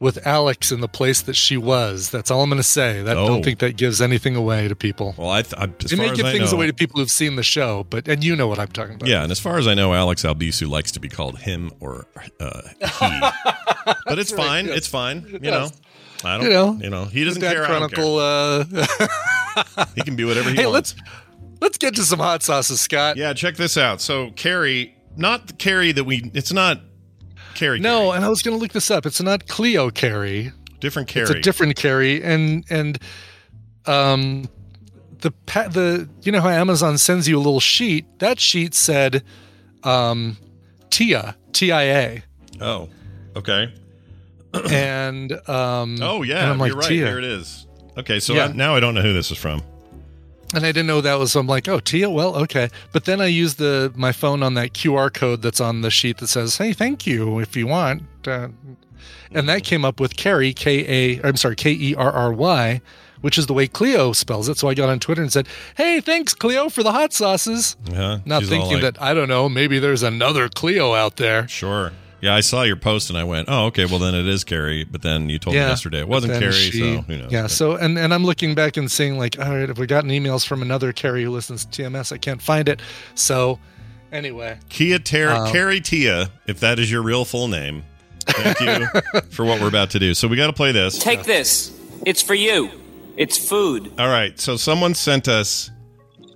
[0.00, 2.10] with Alex in the place that she was.
[2.10, 3.02] That's all I'm going to say.
[3.02, 3.26] That, I Oh.
[3.26, 5.14] don't think that gives anything away to people.
[5.18, 7.34] Well, I, th- I as It may give things know, away to people who've seen
[7.36, 9.08] the show, but and you know what I'm talking about.
[9.08, 12.06] Yeah, and as far as I know, Alex Albisu likes to be called him or
[12.38, 13.20] uh, he.
[14.06, 14.66] but it's fine.
[14.66, 14.76] yes.
[14.78, 15.26] It's fine.
[15.28, 15.72] You Yes.
[16.22, 16.28] know.
[16.30, 16.44] I don't.
[16.46, 17.04] You know, You know.
[17.06, 17.54] He doesn't care.
[17.66, 17.88] Don't care.
[18.04, 18.18] Chronicle.
[18.18, 18.64] Uh,
[19.94, 20.94] He can be whatever he hey, wants.
[20.96, 21.10] let's
[21.60, 23.16] let's get to some hot sauces, Scott.
[23.16, 24.00] Yeah, check this out.
[24.00, 26.30] So Carrie, not the Carrie that we.
[26.34, 26.80] It's not
[27.58, 27.80] Carrie.
[27.80, 28.16] No, Carrie.
[28.16, 29.04] and I was going to look this up.
[29.04, 30.52] It's not Cleo Carey.
[30.80, 31.22] different Carrie.
[31.22, 32.98] It's a different Carey, and and
[33.86, 34.48] um,
[35.20, 38.06] the the you know how Amazon sends you a little sheet.
[38.20, 39.24] That sheet said,
[39.82, 40.36] um,
[40.90, 42.22] Tia T I A,
[42.60, 42.88] oh,
[43.36, 43.72] okay.
[44.70, 46.88] and um, Oh yeah, I'm like you're right.
[46.88, 47.66] Tia, Here it is.
[47.96, 48.44] Okay, so Yeah.
[48.46, 49.62] I, now I don't know who this is from.
[50.54, 51.36] And I didn't know that was.
[51.36, 52.70] I'm like, oh Tia, well, okay.
[52.92, 56.18] But then I used the my phone on that QR code that's on the sheet
[56.18, 58.02] that says, hey, thank you if you want.
[58.26, 58.48] Uh,
[59.30, 62.80] and that came up with Carrie, K A, I'm sorry, K E R R Y,
[63.20, 64.56] which is the way Cleo spells it.
[64.58, 68.20] So I got on Twitter and said, "Hey, thanks Cleo for the hot sauces." Uh-huh.
[68.24, 71.46] Not She's thinking like, that I don't know, maybe there's another Cleo out there.
[71.48, 71.92] Sure.
[72.20, 73.84] Yeah, I saw your post and I went, "Oh, okay.
[73.84, 76.78] Well, then it is Carrie." But then you told me yesterday it wasn't Carrie, she-
[76.96, 77.30] so who knows?
[77.32, 77.42] Yeah.
[77.42, 80.10] But- So and and I'm looking back and seeing like, all right, have we gotten
[80.10, 82.10] emails from another Carrie who listens to TMS?
[82.12, 82.80] I can't find it.
[83.14, 83.58] So
[84.12, 87.84] anyway, Kia Ter- Um, Carrie Tia, if that is your real full name.
[88.26, 90.12] Thank you for what we're about to do.
[90.14, 90.98] So we got to play this.
[90.98, 91.72] Take this.
[92.04, 92.70] It's for you.
[93.16, 93.90] It's food.
[93.98, 94.38] All right.
[94.38, 95.70] So someone sent us.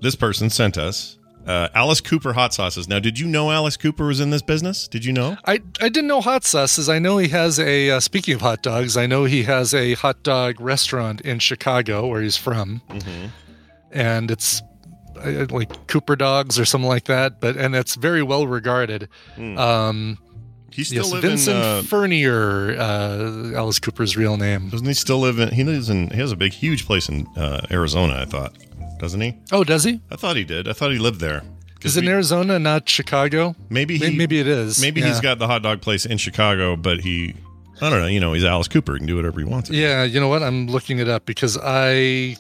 [0.01, 2.89] This person sent us uh, Alice Cooper hot sauces.
[2.89, 4.87] Now, did you know Alice Cooper was in this business?
[4.89, 5.37] Did you know?
[5.47, 6.89] I I didn't know hot sauces.
[6.89, 7.91] I know he has a.
[7.91, 12.07] Uh, speaking of hot dogs, I know he has a hot dog restaurant in Chicago
[12.07, 13.27] where he's from, Mm-hmm.
[13.93, 14.63] and it's
[15.23, 17.41] uh, like Cooper Dogs or something like that.
[17.41, 19.09] But and it's very well regarded.
[19.37, 20.19] Um,
[20.73, 21.63] He still yes, live Vincent in.
[21.63, 24.71] Uh, Furnier, uh, Alice Cooper's real name.
[24.71, 25.51] doesn't he still live in?
[25.51, 26.09] He lives in.
[26.11, 28.15] He has a big, huge place in uh, Arizona.
[28.23, 28.55] I thought,
[29.03, 29.37] doesn't he?
[29.51, 30.01] Oh, does he?
[30.13, 30.69] I thought he did.
[30.69, 31.43] I thought he lived there.
[31.83, 33.57] Is it in we- Arizona, not Chicago?
[33.69, 34.17] Maybe he.
[34.17, 34.81] Maybe, it is.
[34.81, 35.09] Maybe yeah.
[35.09, 37.35] he's got the hot dog place in Chicago, but he.
[37.81, 38.07] I don't know.
[38.07, 38.93] You know, he's Alice Cooper.
[38.93, 39.71] He can do whatever he wants.
[39.71, 40.45] Yeah, you know what?
[40.45, 42.37] I'm looking it up because I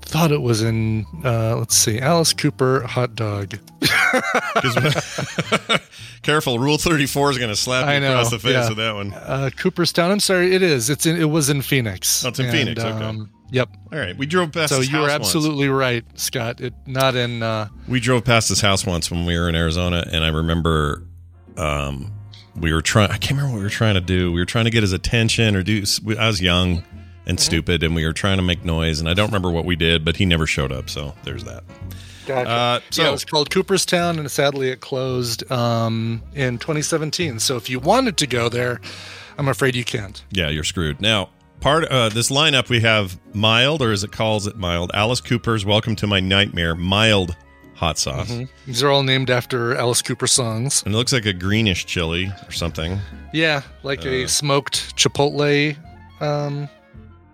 [0.00, 1.04] thought it was in.
[1.22, 3.58] Uh, let's see, Alice Cooper hot dog
[6.22, 8.68] Careful, Rule Thirty Four is going to slap you across the face yeah.
[8.70, 9.12] with that one.
[9.12, 10.10] Uh, Cooperstown.
[10.10, 10.88] I'm sorry, it is.
[10.88, 11.20] It's in.
[11.20, 12.24] It was in Phoenix.
[12.24, 13.26] Oh, it's in And, Phoenix, okay.
[13.50, 13.68] Yep.
[13.92, 14.70] All right, we drove past.
[14.72, 15.34] So this you were house once.
[15.34, 16.60] absolutely right, Scott.
[16.60, 17.42] It not in.
[17.42, 21.02] Uh, We drove past this house once when we were in Arizona, and I remember,
[21.56, 22.12] um,
[22.56, 23.10] we were trying.
[23.10, 24.32] I can't remember what we were trying to do.
[24.32, 25.84] We were trying to get his attention or do.
[26.18, 26.82] I was young
[27.26, 27.44] and Mm-hmm.
[27.44, 30.04] stupid, and we were trying to make noise, and I don't remember what we did,
[30.04, 30.88] but he never showed up.
[30.90, 31.62] So there's that.
[32.28, 37.40] Uh, so yeah, it was called Cooperstown, and sadly it closed um, in 2017.
[37.40, 38.80] So if you wanted to go there,
[39.36, 40.22] I'm afraid you can't.
[40.30, 41.00] Yeah, you're screwed.
[41.00, 45.20] Now, part uh, this lineup we have mild, or as it calls it mild, Alice
[45.20, 47.36] Cooper's "Welcome to My Nightmare" mild
[47.74, 48.30] hot sauce,
[48.66, 50.82] These are all named after Alice Cooper songs.
[50.84, 52.98] and it looks like a greenish chili or something.
[53.32, 54.10] Yeah, like Uh.
[54.10, 55.76] a smoked chipotle
[56.20, 56.68] um,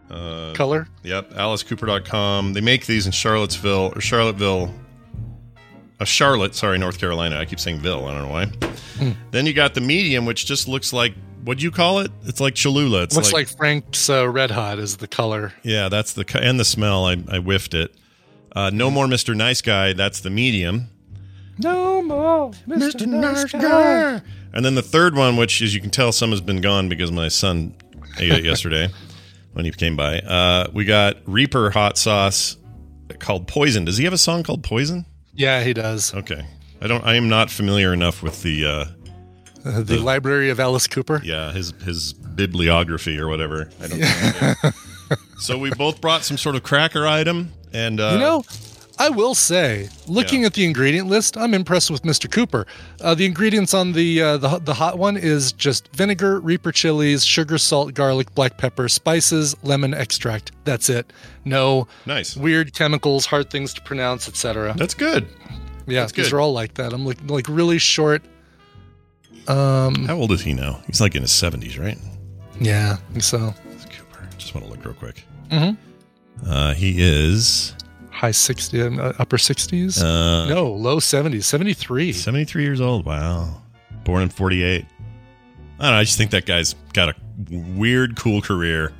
[0.08, 0.86] Uh, color.
[1.02, 2.52] Yep, AliceCooper.com.
[2.52, 4.72] They make these in Charlottesville or Charlottesville,
[5.98, 6.54] uh, Charlotte.
[6.54, 7.40] Sorry, North Carolina.
[7.40, 8.06] I keep saying Ville.
[8.06, 8.44] I don't know why.
[8.98, 9.10] Hmm.
[9.32, 11.14] Then you got the medium, which just looks like
[11.46, 12.10] what'd you call it?
[12.24, 13.04] It's like Cholula.
[13.04, 15.52] It's Looks like, Frank's uh, Red Hot is the color.
[15.62, 17.06] yeah, that's the and the smell.
[17.06, 17.94] I, I whiffed it.
[18.54, 19.34] Uh, no more Mr.
[19.36, 19.92] Nice Guy.
[19.92, 20.88] That's the medium.
[21.58, 23.06] No more, Mr.
[23.06, 24.20] Nice Guy.
[24.52, 27.12] And then the third one, which as you can tell, some has been gone because
[27.12, 27.74] my son
[28.18, 28.88] ate it yesterday
[29.52, 30.18] when he came by.
[30.20, 32.56] Uh, we got Reaper hot sauce
[33.18, 33.84] called Poison.
[33.84, 35.06] Does he have a song called Poison?
[35.34, 36.12] Yeah, he does.
[36.14, 36.46] Okay.
[36.80, 37.04] I don't.
[37.04, 38.95] I am not familiar enough with the.
[39.76, 41.20] Uh, the Library of Alice Cooper.
[41.24, 43.68] yeah, his his bibliography or whatever.
[43.82, 44.70] I don't know.
[45.38, 48.44] so we both brought some sort of cracker item, and uh, You know,
[48.98, 50.46] I will say, looking Yeah.
[50.46, 52.30] at the ingredient list, I'm impressed with Mr.
[52.30, 52.66] Cooper.
[53.00, 57.24] Uh, the ingredients on the, uh, the the hot one is just vinegar, Reaper chilies,
[57.24, 60.52] sugar, salt, garlic, black pepper, spices, lemon extract.
[60.64, 61.12] That's it.
[61.44, 62.36] No nice.
[62.36, 64.74] weird chemicals, hard things to pronounce, etc.
[64.78, 65.26] That's good.
[65.88, 66.92] Yeah, that's these are all like that.
[66.92, 68.22] I'm like like really short.
[69.48, 70.80] Um, How old is he now?
[70.86, 71.98] He's like in his seventies, right?
[72.60, 73.54] yeah, I think so
[73.90, 74.28] Cooper.
[74.38, 75.24] Just want to look real quick.
[75.50, 75.76] Mhm.
[76.46, 77.74] Uh, he is
[78.10, 80.02] high 60, uh, upper 60s.
[80.02, 82.12] uh, no, low 70s, 73.
[82.12, 83.04] seventy-three years old.
[83.04, 83.62] Wow.
[84.04, 84.86] Born in forty-eight.
[85.78, 85.98] I don't know.
[85.98, 87.14] I just think that guy's got a
[87.50, 88.92] weird, cool career.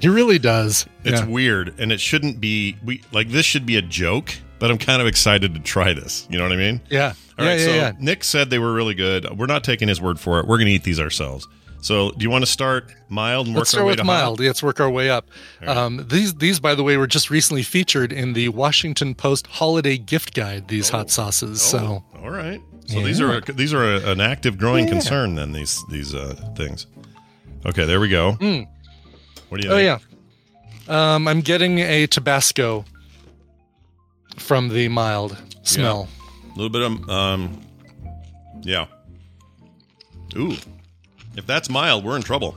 [0.00, 0.86] He really does.
[1.04, 1.26] It's Yeah.
[1.26, 2.76] weird, and it shouldn't be.
[2.84, 6.24] We like this should be a joke, but I'm kind of excited to try this.
[6.30, 6.80] You know what I mean?
[6.88, 7.14] Yeah.
[7.36, 7.58] All yeah, right.
[7.58, 7.92] yeah, so yeah.
[7.98, 9.28] Nick said they were really good.
[9.36, 10.46] We're not taking his word for it.
[10.46, 11.48] We're going to eat these ourselves.
[11.80, 14.38] So, do you want to start mild and work Let's our start way with mild.
[14.38, 14.46] hot?
[14.46, 15.26] Let's work our way up.
[15.66, 19.98] Um, these, these, by the way, were just recently featured in the Washington Post Holiday
[19.98, 20.68] Gift Guide.
[20.68, 21.60] These hot sauces.
[21.60, 22.60] So Oh, all right.
[22.86, 25.34] So these are these are a, an active growing concern.
[25.34, 26.86] Then these these uh, things.
[27.66, 28.34] Okay, there we go.
[29.48, 29.72] What do you?
[29.72, 30.02] Oh think?
[30.88, 31.14] yeah.
[31.14, 32.84] Um, I'm getting a Tabasco
[34.36, 36.08] from the mild smell.
[36.44, 37.60] A little bit of um,
[38.62, 38.86] yeah.
[40.36, 40.52] Ooh,
[41.36, 42.56] if that's mild, we're in trouble.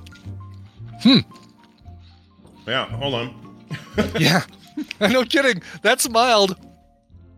[1.01, 1.19] Hmm.
[2.67, 2.87] Yeah.
[2.97, 3.57] Hold on.
[4.19, 4.43] Yeah.
[4.99, 5.61] no kidding.
[5.81, 6.57] That's mild,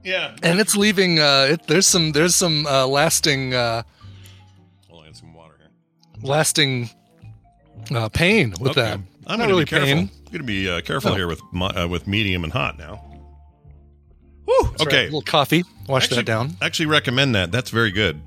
[0.04, 0.36] Yeah.
[0.42, 1.20] and it's leaving.
[1.20, 2.12] Uh, it, there's some.
[2.12, 3.54] There's some uh, lasting.
[3.54, 3.84] Uh,
[4.90, 5.70] Hold on, I got some water here.
[6.28, 6.90] lasting
[7.94, 8.82] uh, pain with Okay.
[8.82, 8.94] that.
[9.28, 9.88] I'm Not going to really be careful.
[9.88, 10.10] pain.
[10.32, 11.18] I'm to be uh, careful No.
[11.18, 13.04] here with mi- uh, with medium and hot now.
[14.48, 14.54] Woo.
[14.64, 14.88] That's right.
[14.88, 15.02] Okay.
[15.02, 15.64] A little coffee.
[15.88, 16.58] Wash actually, that down.
[16.62, 17.52] Actually, recommend that.
[17.52, 18.22] That's very good.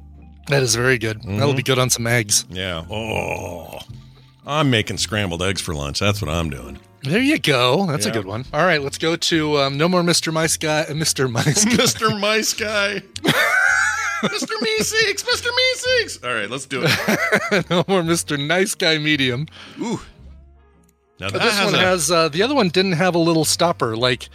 [0.49, 1.19] That is very good.
[1.21, 1.39] Mm-hmm.
[1.39, 2.45] That'll be good on some eggs.
[2.51, 2.85] Yeah.
[2.91, 3.79] Oh,
[4.47, 6.01] I'm making scrambled eggs for lunch.
[6.01, 6.79] That's what I'm doing.
[7.03, 7.87] There you go.
[7.87, 8.13] That's Yeah.
[8.13, 8.45] a good one.
[8.53, 10.33] All right, let's go to um, no more Mr.
[10.33, 10.81] Mice guy.
[10.81, 11.31] Uh, Mr.
[11.31, 11.65] Mice.
[11.65, 11.71] Guy.
[11.73, 12.21] Mr.
[12.21, 13.03] Mice Guy.
[14.23, 14.53] Mr.
[14.61, 15.25] Meeseeks.
[15.25, 15.49] Mr.
[15.49, 16.25] Meeseeks.
[16.27, 17.71] All right, let's do it.
[17.71, 18.39] no more Mr.
[18.45, 19.47] Nice Guy Medium.
[19.81, 20.01] Ooh.
[21.19, 23.19] Now that But this has one a, has uh, the other one didn't have a
[23.19, 23.97] little stopper.
[23.97, 24.29] Like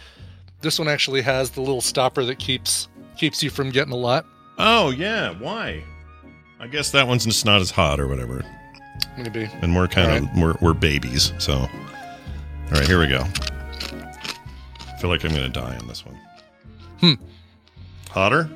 [0.66, 4.26] this one actually has the little stopper that keeps keeps you from getting a lot.
[4.58, 5.30] Oh yeah.
[5.38, 5.84] Why?
[6.58, 8.44] I guess that one's just not as hot or whatever.
[9.16, 9.48] Maybe.
[9.62, 11.32] And we're kind All of we're, we're babies.
[11.38, 11.68] So, all
[12.72, 13.20] right, here we go.
[13.22, 16.18] I feel like I'm going to die on this one.
[17.00, 17.12] Hmm.
[18.10, 18.50] Hotter?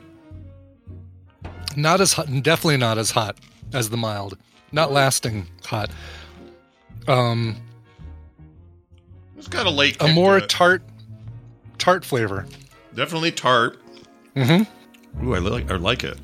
[1.76, 2.26] Not as hot.
[2.42, 3.38] Definitely not as hot
[3.72, 4.36] as the mild.
[4.72, 5.90] Not lasting hot.
[7.06, 7.56] Um,
[9.36, 9.96] It's got a late.
[10.00, 10.82] a more tart,
[11.80, 12.46] tart flavor.
[12.94, 13.78] definitely tart.
[14.36, 15.26] Mm-hmm.
[15.28, 16.16] Ooh, I like I like it.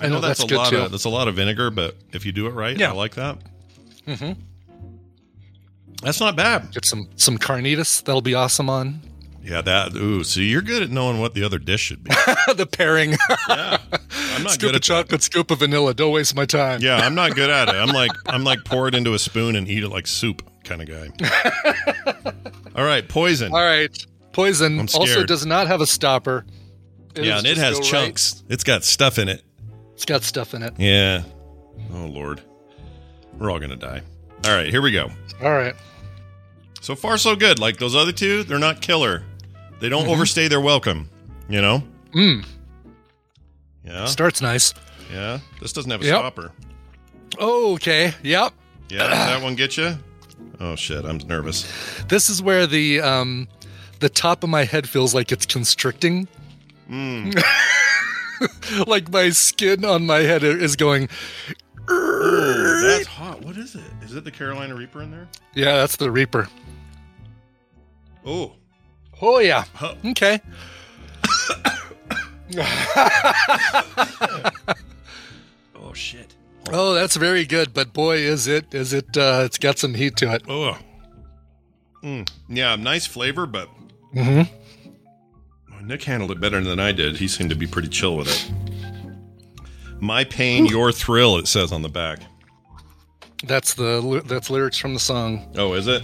[0.00, 0.78] I, I know, know, that's, that's a lot too.
[0.78, 2.90] of that's a lot of vinegar, but if you do it right, Yeah.
[2.90, 3.38] I like that.
[4.06, 4.32] Mm-hmm.
[6.02, 6.72] That's not bad.
[6.72, 8.02] Get some some carnitas.
[8.02, 9.00] That'll be awesome on
[9.44, 9.94] Yeah, that.
[9.94, 12.10] Ooh, so you're good at knowing what the other dish should be.
[12.56, 13.12] the pairing.
[13.48, 13.76] yeah,
[14.34, 14.82] I'm not scoop good of at that.
[14.82, 15.92] chocolate, scoop of vanilla.
[15.94, 16.80] Don't waste my time.
[16.80, 17.74] Yeah, I'm not good at it.
[17.74, 20.80] I'm like I'm like pour it into a spoon and eat it like soup kind
[20.82, 22.32] of guy.
[22.74, 23.52] All right, poison.
[23.52, 23.94] All right.
[24.32, 26.44] Poison also does not have a stopper.
[27.14, 27.90] It yeah, and it has go right.
[27.90, 28.42] chunks.
[28.48, 29.42] It's got stuff in it.
[29.94, 30.74] It's got stuff in it.
[30.78, 31.22] Yeah.
[31.92, 32.40] Oh lord,
[33.38, 34.02] we're all gonna die.
[34.44, 35.10] All right, here we go.
[35.42, 35.74] All right.
[36.80, 37.58] So far, so good.
[37.58, 39.22] Like those other two, they're not killer.
[39.80, 40.12] They don't Mm-hmm.
[40.12, 41.10] overstay their welcome.
[41.48, 41.82] You know.
[42.14, 42.44] Mm.
[43.84, 44.04] Yeah.
[44.06, 44.72] Starts nice.
[45.12, 45.40] Yeah.
[45.60, 46.14] This doesn't have a Yep.
[46.18, 46.52] stopper.
[47.38, 48.14] Oh, okay.
[48.22, 48.52] Yep.
[48.88, 48.98] Yeah.
[48.98, 49.96] Does that one get you?
[50.60, 51.70] Oh shit, I'm nervous.
[52.08, 53.48] This is where the um
[54.00, 56.26] the top of my head feels like it's constricting.
[56.90, 57.40] Mm.
[58.86, 61.08] like my skin on my head is going.
[61.90, 63.42] Ooh, that's hot.
[63.42, 63.82] What is it?
[64.02, 65.28] Is it the Carolina Reaper in there?
[65.54, 66.48] Yeah, that's the Reaper.
[68.24, 68.52] Oh.
[69.22, 69.64] Oh yeah.
[69.74, 69.94] Huh.
[70.04, 70.40] Okay.
[75.82, 76.36] Oh shit.
[76.72, 77.74] Oh, that's very good.
[77.74, 79.16] But boy, is it is it?
[79.16, 80.42] Uh, it's got some heat to it.
[80.48, 80.78] Oh.
[82.02, 82.30] Mm.
[82.48, 83.68] Yeah, nice flavor, but
[84.14, 85.86] Mm-hmm.
[85.86, 87.16] Nick handled it better than I did.
[87.16, 88.50] He seemed to be pretty chill with it.
[90.00, 91.36] My pain, your thrill.
[91.36, 92.20] It says on the back.
[93.44, 95.52] That's the that's lyrics from the song.
[95.56, 96.02] Oh, is it?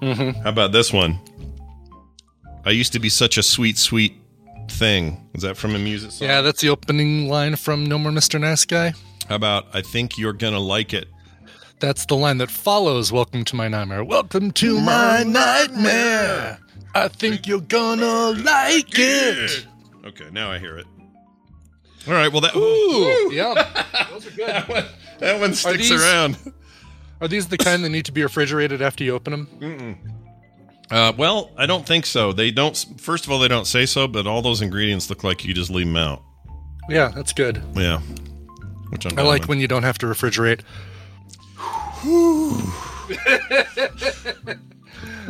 [0.00, 0.42] Mm-hmm.
[0.42, 1.18] How about this one?
[2.64, 4.14] I used to be such a sweet, sweet
[4.68, 5.28] thing.
[5.34, 6.28] Is that from a music song?
[6.28, 8.40] Yeah, that's the opening line from No More Mr.
[8.40, 8.94] Nice Guy.
[9.28, 11.08] How about I think you're gonna like it?
[11.78, 14.04] That's the line that follows Welcome to My Nightmare.
[14.04, 16.58] Welcome to my nightmare.
[16.94, 19.66] I think you're gonna like it.
[20.04, 20.86] Okay, now I hear it.
[22.08, 24.06] All right, well that Ooh, yeah.
[24.10, 24.48] Those are good.
[24.48, 24.84] that one,
[25.18, 26.36] that one sticks these- around.
[27.20, 29.98] Are these the kind that need to be refrigerated after you open them?
[30.90, 32.32] Uh, well, I don't think so.
[32.32, 32.74] They don't.
[32.96, 35.70] First of all, they don't say so, but all those ingredients look like you just
[35.70, 36.22] leave them out.
[36.88, 37.62] Yeah, that's good.
[37.74, 37.98] Yeah,
[38.88, 40.62] which I'm I like when you don't have to refrigerate.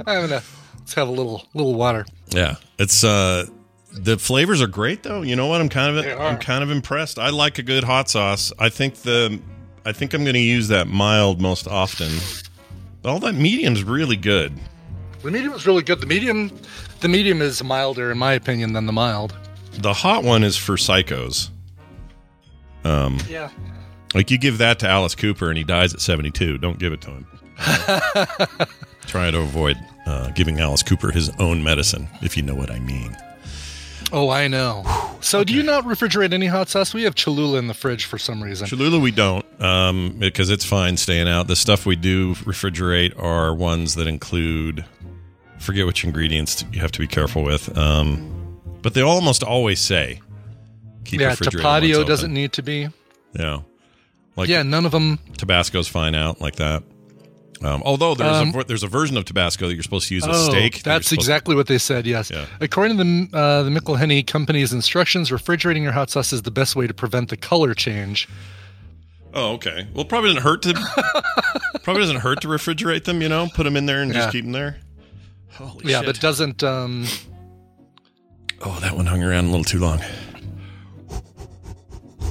[0.06, 0.42] I'm gonna
[0.90, 2.04] let's have a little little water.
[2.30, 3.46] Yeah, it's uh,
[3.92, 5.22] the flavors are great though.
[5.22, 5.60] You know what?
[5.60, 7.16] I'm kind of I'm kind of impressed.
[7.18, 8.52] I like a good hot sauce.
[8.58, 9.40] I think the
[9.84, 12.10] I think I'm going to use that mild most often.
[13.04, 14.52] All that medium's really good.
[15.22, 16.00] The medium is really good.
[16.00, 16.50] The medium,
[17.00, 19.34] the medium is milder in my opinion than the mild.
[19.74, 21.50] The hot one is for psychos.
[22.84, 23.50] Um, Yeah.
[24.14, 26.58] like you give that to Alice Cooper and he dies at 72.
[26.58, 27.26] Don't give it to him.
[29.06, 29.76] Trying to avoid
[30.10, 33.16] uh, giving Alice Cooper his own medicine, if you know what I mean.
[34.12, 34.82] Oh, I know.
[35.20, 36.92] So, do you not refrigerate any hot sauce?
[36.92, 38.66] We have Cholula in the fridge for some reason.
[38.66, 41.46] Cholula, we don't, um, because it's fine staying out.
[41.46, 44.84] The stuff we do refrigerate are ones that include,
[45.60, 50.20] forget which ingredients you have to be careful with, um, but they almost always say
[51.04, 52.08] keep yeah, refrigerator once Tapatio open.
[52.08, 52.88] doesn't need to be.
[53.38, 53.60] Yeah,
[54.34, 55.18] like yeah, none of them.
[55.38, 56.82] Tabasco's fine out like that.
[57.62, 60.26] Um, although there's Um, a there's a version of Tabasco that you're supposed to use
[60.26, 60.76] as Oh, steak.
[60.76, 62.06] that that's exactly what they said.
[62.06, 62.46] Yes, Yeah.
[62.60, 66.74] according to the uh, the McIlhenny Company's instructions, refrigerating your hot sauce is the best
[66.74, 68.28] way to prevent the color change.
[69.34, 69.86] Oh, okay.
[69.94, 70.72] Well, probably doesn't hurt to
[71.82, 73.20] probably doesn't hurt to refrigerate them.
[73.20, 74.20] You know, put them in there and Yeah.
[74.20, 74.78] just keep them there.
[75.52, 76.06] Holy yeah, shit.
[76.06, 76.62] but doesn't.
[76.62, 77.06] Um,
[78.62, 80.00] oh, that one hung around a little too long.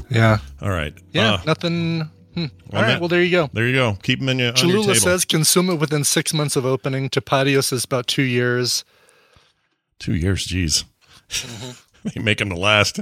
[0.10, 0.94] yeah, All right.
[1.12, 2.10] yeah, Uh, nothing.
[2.36, 2.46] Hmm.
[2.74, 3.50] All right, that- well there you go.
[3.54, 3.98] there you go.
[4.04, 4.96] Keep them in your, on your table.
[4.96, 7.10] says consume it within six months of opening.
[7.10, 8.84] Tapatio says about two years.
[10.00, 10.86] Two years, geez.
[11.30, 12.10] Mm-hmm.
[12.15, 13.00] they make them to last.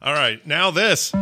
[0.00, 1.12] All right, now this.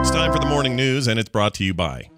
[0.00, 2.08] It's time for the morning news, and it's brought to you by.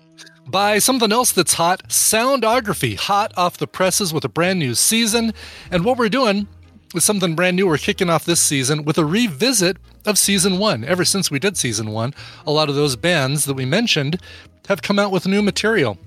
[0.47, 5.33] By something else that's hot, soundography, hot off the presses with a brand new season.
[5.71, 6.47] And what we're doing
[6.95, 7.67] is something brand new.
[7.67, 9.77] We're kicking off this season with a revisit
[10.07, 10.85] of season one.
[10.85, 12.15] Ever since we did season one,
[12.47, 14.21] a lot of those bands that we mentioned
[14.69, 15.99] have come out with new material.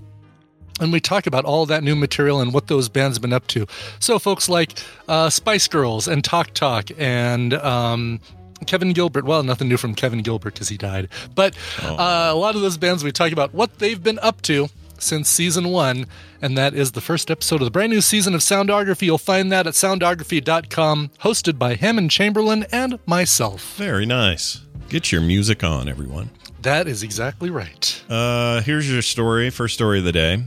[0.80, 3.46] And we talk about all that new material and what those bands have been up
[3.48, 3.68] to.
[4.00, 4.74] So, folks like
[5.08, 8.20] uh, Spice Girls and Talk Talk and um,
[8.66, 9.26] Kevin Gilbert.
[9.26, 11.10] Well, nothing new from Kevin Gilbert because he died.
[11.36, 14.68] But uh, a lot of those bands, we talk about what they've been up to
[15.04, 16.06] since season one.
[16.42, 19.04] And that is the first episode of the brand new season of Soundography.
[19.04, 23.76] You'll find that at soundography.com, hosted by Hammond Chamberlain and myself.
[23.76, 24.62] Very nice.
[24.90, 26.30] Get your music on, everyone.
[26.62, 28.04] That is exactly right.
[28.10, 29.50] Uh, here's your story.
[29.50, 30.44] First story of the day.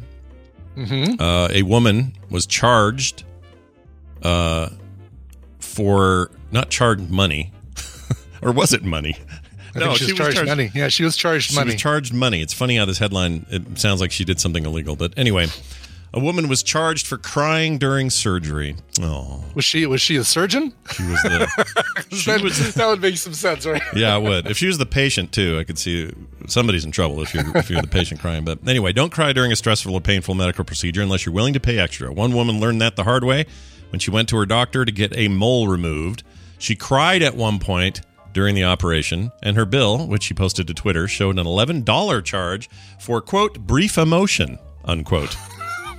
[0.76, 1.20] Mm-hmm.
[1.20, 3.24] Uh, a woman was charged
[4.22, 4.68] uh,
[5.58, 7.52] for not charged money,
[8.42, 9.16] or was it money?
[9.82, 10.70] I think she was charged, money.
[10.74, 11.72] Yeah, she was charged She money.
[11.72, 12.40] was charged money.
[12.42, 15.46] It's funny how this headline it sounds like she did something illegal, but anyway,
[16.14, 18.76] a woman was charged for crying during surgery.
[19.00, 20.72] Oh, was she was she a surgeon?
[20.92, 21.46] she was the
[22.10, 23.82] she that, was that would make some sense, right?
[23.94, 24.46] yeah, it would.
[24.46, 26.10] If she was the patient too, I could see
[26.46, 28.44] somebody's in trouble if you're if you're the patient crying.
[28.44, 31.60] But anyway, don't cry during a stressful or painful medical procedure unless you're willing to
[31.60, 32.12] pay extra.
[32.12, 33.44] One woman learned that the hard way
[33.90, 36.22] when she went to her doctor to get a mole removed.
[36.58, 38.00] She cried at one point
[38.36, 42.20] during the operation, and her bill, which she posted to Twitter, showed an eleven dollar
[42.20, 42.68] charge
[43.00, 45.34] for quote brief emotion unquote.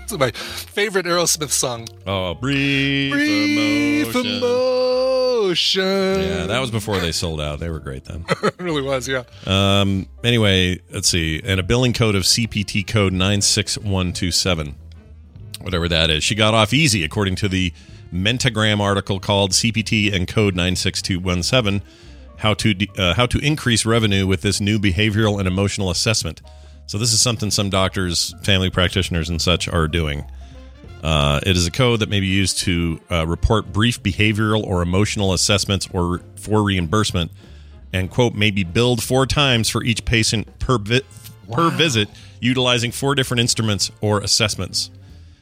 [0.03, 1.85] It's my favorite Aerosmith song.
[2.05, 4.37] Oh, brief, Brief emotion.
[4.37, 5.81] emotion.
[6.21, 7.59] Yeah, that was before they sold out.
[7.59, 8.23] They were great then.
[8.41, 9.05] it really was.
[9.09, 9.23] Yeah.
[9.45, 11.41] Um, anyway, let's see.
[11.43, 14.75] And a billing code of CPT code 96127,
[15.59, 16.23] whatever that is.
[16.23, 17.73] She got off easy, according to the
[18.13, 21.81] Mentegram article called CPT and code 96217
[22.37, 26.41] how to de- uh, how to increase revenue with this new behavioral and emotional assessment.
[26.85, 30.23] So this is something some doctors, family practitioners, and such are doing.
[31.03, 34.81] Uh, it is a code that may be used to uh, report brief behavioral or
[34.81, 37.31] emotional assessments or for reimbursement,
[37.93, 41.01] and quote may be billed four times for each patient per vi-
[41.51, 44.89] per visit, utilizing four different instruments or assessments.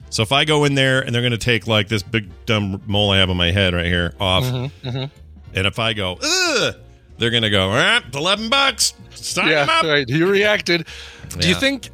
[0.09, 2.81] So if I go in there and they're going to take like this big dumb
[2.85, 4.43] mole I have on my head right here off,
[4.83, 5.09] and
[5.67, 6.75] if I go, Ugh,
[7.17, 9.67] they're going to go, all right, it's eleven bucks, sign Yeah.
[9.69, 9.83] up.
[9.83, 10.07] Right.
[10.07, 10.87] You reacted.
[11.39, 11.89] Do you think?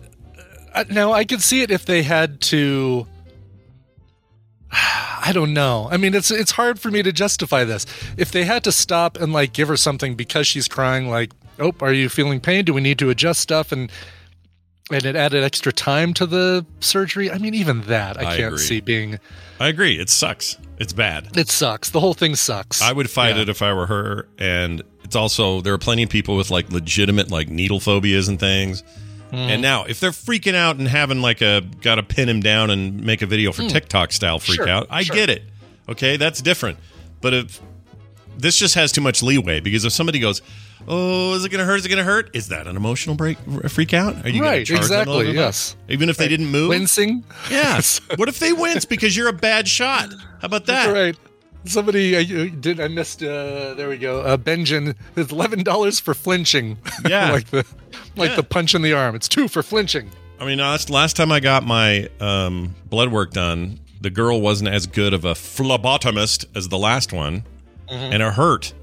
[0.73, 3.05] Uh, now I could see it if they had to.
[4.71, 5.87] I don't know.
[5.91, 7.85] I mean, it's it's hard for me to justify this.
[8.17, 11.73] If they had to stop and like give her something because she's crying, like, "Oh,
[11.81, 12.65] are you feeling pain?
[12.65, 13.91] Do we need to adjust stuff?" and
[14.91, 17.29] and it added extra time to the surgery.
[17.31, 18.57] I mean, even that I, I can't agree.
[18.59, 19.19] see being.
[19.59, 19.99] I agree.
[19.99, 20.57] It sucks.
[20.79, 21.37] It's bad.
[21.37, 21.91] It sucks.
[21.91, 22.81] The whole thing sucks.
[22.81, 23.43] I would fight Yeah.
[23.43, 24.27] it if I were her.
[24.39, 28.39] And it's also there are plenty of people with like legitimate like needle phobias and
[28.39, 28.81] things.
[29.29, 29.35] Hmm.
[29.35, 32.69] And now if they're freaking out and having like a got to pin him down
[32.69, 33.67] and make a video for hmm.
[33.67, 35.13] TikTok style freak Sure, out, I sure.
[35.13, 35.43] get it.
[35.89, 36.77] Okay, that's different.
[37.19, 37.61] But if
[38.37, 40.41] this just has too much leeway because if somebody goes,
[40.87, 41.79] "Oh, is it going to hurt?
[41.79, 43.37] Is it going to hurt?" Is that an emotional break
[43.67, 44.15] freak out?
[44.25, 45.75] Are you gonna Right, exactly, yes.
[45.89, 46.69] Even if they didn't move.
[46.69, 47.25] wincing.
[47.49, 47.99] Yes.
[48.15, 50.13] what if they wince because you're a bad shot?
[50.39, 50.93] How about that?
[50.93, 51.17] Right.
[51.65, 52.79] Somebody uh, did.
[52.79, 53.21] I missed.
[53.21, 54.21] Uh, there we go.
[54.21, 56.77] Uh, Benjamin is eleven dollars for flinching.
[57.07, 57.31] Yeah.
[57.31, 57.65] like the
[58.15, 58.35] like Yeah.
[58.37, 59.15] the punch in the arm.
[59.15, 60.09] It's two for flinching.
[60.39, 64.69] I mean, last last time I got my um, blood work done, the girl wasn't
[64.69, 67.43] as good of a phlebotomist as the last one,
[67.89, 68.73] and it hurt.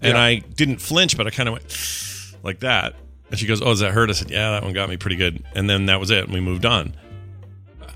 [0.00, 0.22] And Yeah.
[0.22, 2.94] I didn't flinch, but I kind of went like that.
[3.30, 5.16] And she goes, "Oh, does that hurt?" I said, "Yeah, that one got me pretty
[5.16, 6.94] good." And then that was it, and we moved on.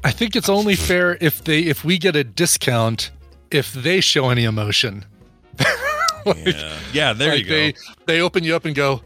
[0.05, 3.11] I think it's only fair if they if we get a discount
[3.55, 5.05] if they show any emotion.
[6.25, 7.13] Like- Yeah, yeah.
[7.15, 7.51] There like you go.
[7.55, 7.75] They
[8.07, 9.03] they open you up and go,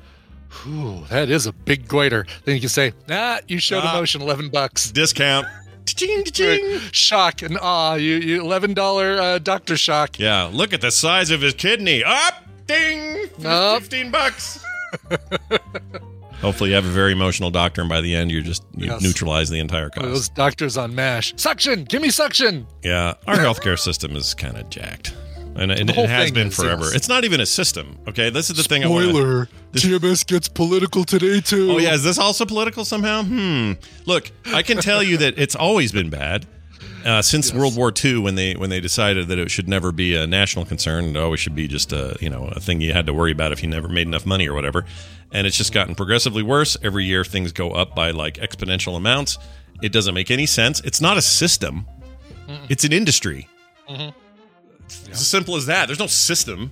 [0.67, 3.97] "Ooh, that is a big goiter." Then you can say, "Ah, you showed Ah.
[3.97, 5.47] emotion, eleven bucks." Discount.
[5.87, 6.81] Cha-ching, cha-ching.
[6.93, 7.95] Shock and awe.
[7.95, 10.19] You you eleven dollar uh, doctor shock.
[10.19, 12.05] Yeah, look at the size of his kidney.
[12.05, 13.81] Up, ding, Up.
[13.81, 14.63] fifteen bucks.
[16.41, 19.03] Hopefully, you have a very emotional doctor, and by the end, you're just you Yes.
[19.03, 20.05] neutralize the entire cost.
[20.07, 21.33] Those doctors on Mash.
[21.37, 21.85] Suction.
[21.85, 22.67] Give me suction.
[22.83, 25.15] Yeah, our healthcare system is kind of jacked,
[25.57, 26.85] and, and it has been is, forever.
[26.85, 26.95] yes.
[26.95, 27.99] It's not even a system.
[28.07, 28.83] Okay, this is the thing.
[28.85, 29.49] I Spoiler.
[29.73, 31.73] TMS gets political today too.
[31.73, 33.23] Oh yeah, is this also political somehow?
[33.23, 33.73] Hmm.
[34.05, 36.47] Look, I can tell you that it's always been bad.
[37.07, 40.17] Uh, since World War II, when they when they decided that it should never be
[40.17, 43.07] a national concern, it always should be just a you know a thing you had
[43.07, 44.85] to worry about if you never made enough money or whatever.
[45.33, 47.23] And it's just gotten progressively worse every year.
[47.25, 49.39] Things go up by like exponential amounts.
[49.83, 50.81] It doesn't make any sense.
[50.81, 51.87] It's not a system.
[52.69, 53.49] It's an industry.
[53.89, 55.87] It's as simple as that.
[55.87, 56.71] There's no system.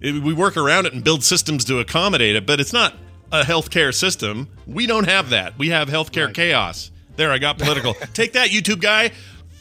[0.00, 2.94] It- we work around it and build systems to accommodate it, but it's not
[3.32, 4.48] a healthcare system.
[4.66, 5.58] We don't have that.
[5.58, 6.90] We have healthcare chaos.
[7.16, 7.94] There, I got political.
[8.14, 9.12] Take that, YouTube guy.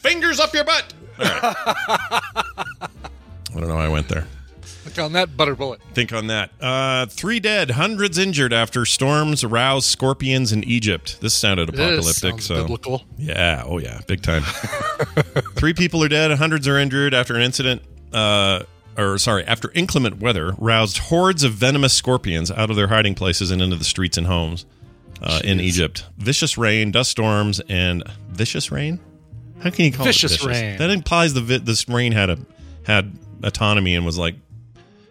[0.04, 0.93] Fingers up your butt.
[1.20, 1.41] All right.
[1.56, 2.89] I
[3.54, 3.76] don't know.
[3.76, 4.28] why I went there.
[4.62, 5.80] Think on that butter bullet.
[5.93, 6.51] Think on that.
[6.60, 11.20] Uh, three dead, hundreds injured after storms aroused scorpions in Egypt.
[11.22, 12.14] This sounded apocalyptic.
[12.14, 13.04] sounds So biblical.
[13.18, 14.41] yeah, oh yeah, big time.
[15.56, 17.82] Three people are dead, hundreds are injured after an incident,
[18.12, 18.64] uh,
[18.97, 23.51] or sorry, after inclement weather roused hordes of venomous scorpions out of their hiding places
[23.51, 24.66] and into the streets and homes
[25.22, 26.06] uh, in Egypt.
[26.18, 28.99] Vicious rain, dust storms, and vicious rain.
[29.62, 30.47] How can you call Vicious it vicious?
[30.62, 30.78] rain.
[30.78, 32.38] That implies the vi- this rain had a
[32.86, 34.36] had autonomy and was like,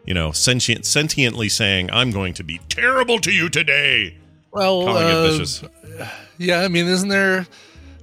[0.04, 4.16] you know, sentient, sentiently saying, "I'm going to be terrible to you today."
[4.52, 5.64] Well, Calling uh, it vicious.
[6.38, 6.60] yeah.
[6.60, 7.46] I mean, isn't there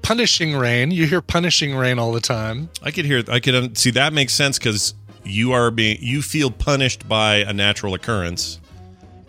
[0.01, 0.89] punishing rain?
[0.91, 2.69] You hear punishing rain all the time.
[2.81, 3.23] I could hear.
[3.27, 7.35] I could um, see that makes sense because you are being you feel punished by
[7.37, 8.59] a natural occurrence,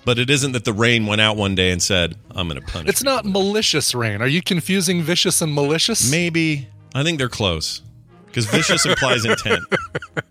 [0.07, 2.67] but it isn't that the rain went out one day and said, "I'm going to
[2.67, 4.23] punish." It's not malicious rain.
[4.23, 6.11] Are you confusing vicious and malicious?
[6.11, 7.83] Maybe I think they're close
[8.27, 9.63] because vicious implies intent.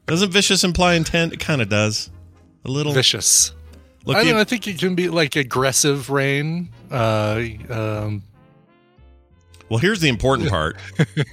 [0.05, 1.33] Doesn't vicious imply intent?
[1.33, 2.09] It kind of does.
[2.65, 2.93] A little.
[2.93, 3.53] Vicious.
[4.05, 4.39] Look, I you- know.
[4.39, 6.69] I think it can be like aggressive rain.
[6.91, 8.23] Uh, um,
[9.69, 10.77] well, here's the important part.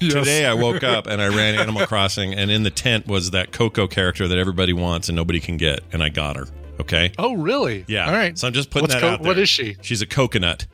[0.00, 0.12] yes.
[0.12, 3.50] Today I woke up and I ran Animal Crossing, and in the tent was that
[3.52, 6.46] Coco character that everybody wants and nobody can get, and I got her.
[6.78, 7.12] Okay.
[7.18, 7.84] Oh, really?
[7.88, 8.06] Yeah.
[8.06, 8.36] All right.
[8.38, 9.28] So I'm just putting What's that co- out there.
[9.30, 9.76] What is she?
[9.80, 10.66] She's a coconut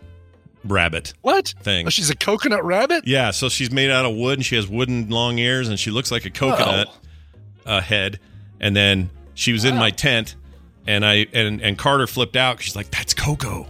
[0.65, 1.15] rabbit.
[1.23, 1.55] What?
[1.63, 1.87] Thing.
[1.87, 3.07] Oh, she's a coconut rabbit.
[3.07, 5.91] Yeah, so she's made out of wood and she has wooden long ears and she
[5.91, 6.89] looks like a coconut
[7.67, 8.21] uh, head.
[8.61, 10.37] And then she was in my tent
[10.87, 12.61] and I and and Carter flipped out.
[12.61, 13.67] She's like, "That's Coco,"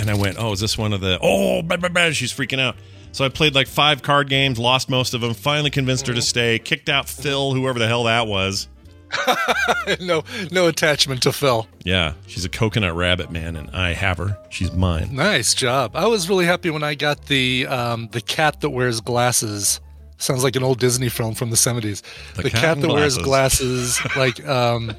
[0.00, 2.10] and I went, "Oh, is this one of the?" Oh, blah, blah, blah.
[2.10, 2.76] she's freaking out.
[3.12, 5.32] So I played like five card games, lost most of them.
[5.32, 6.58] Finally convinced her to stay.
[6.58, 8.68] Kicked out Phil, whoever the hell that was.
[10.00, 11.66] no, no attachment to Phil.
[11.84, 14.38] Yeah, she's a coconut rabbit man, and I have her.
[14.50, 15.14] She's mine.
[15.14, 15.92] Nice job.
[15.94, 19.80] I was really happy when I got the um, the cat that wears glasses.
[20.18, 22.02] Sounds like an old Disney film from the seventies.
[22.34, 23.98] The The, cat cat, that wears glasses.
[24.00, 24.92] glasses, like um,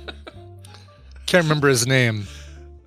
[1.25, 2.27] can't remember his name.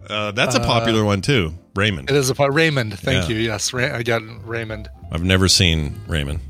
[0.08, 2.10] Uh, that's a popular one too, Raymond.
[2.10, 2.98] It is a Raymond.
[2.98, 3.36] Thank Yeah.
[3.36, 3.42] you.
[3.42, 4.88] Yes, Ra- I got Raymond.
[5.12, 6.40] I've never seen Raymond.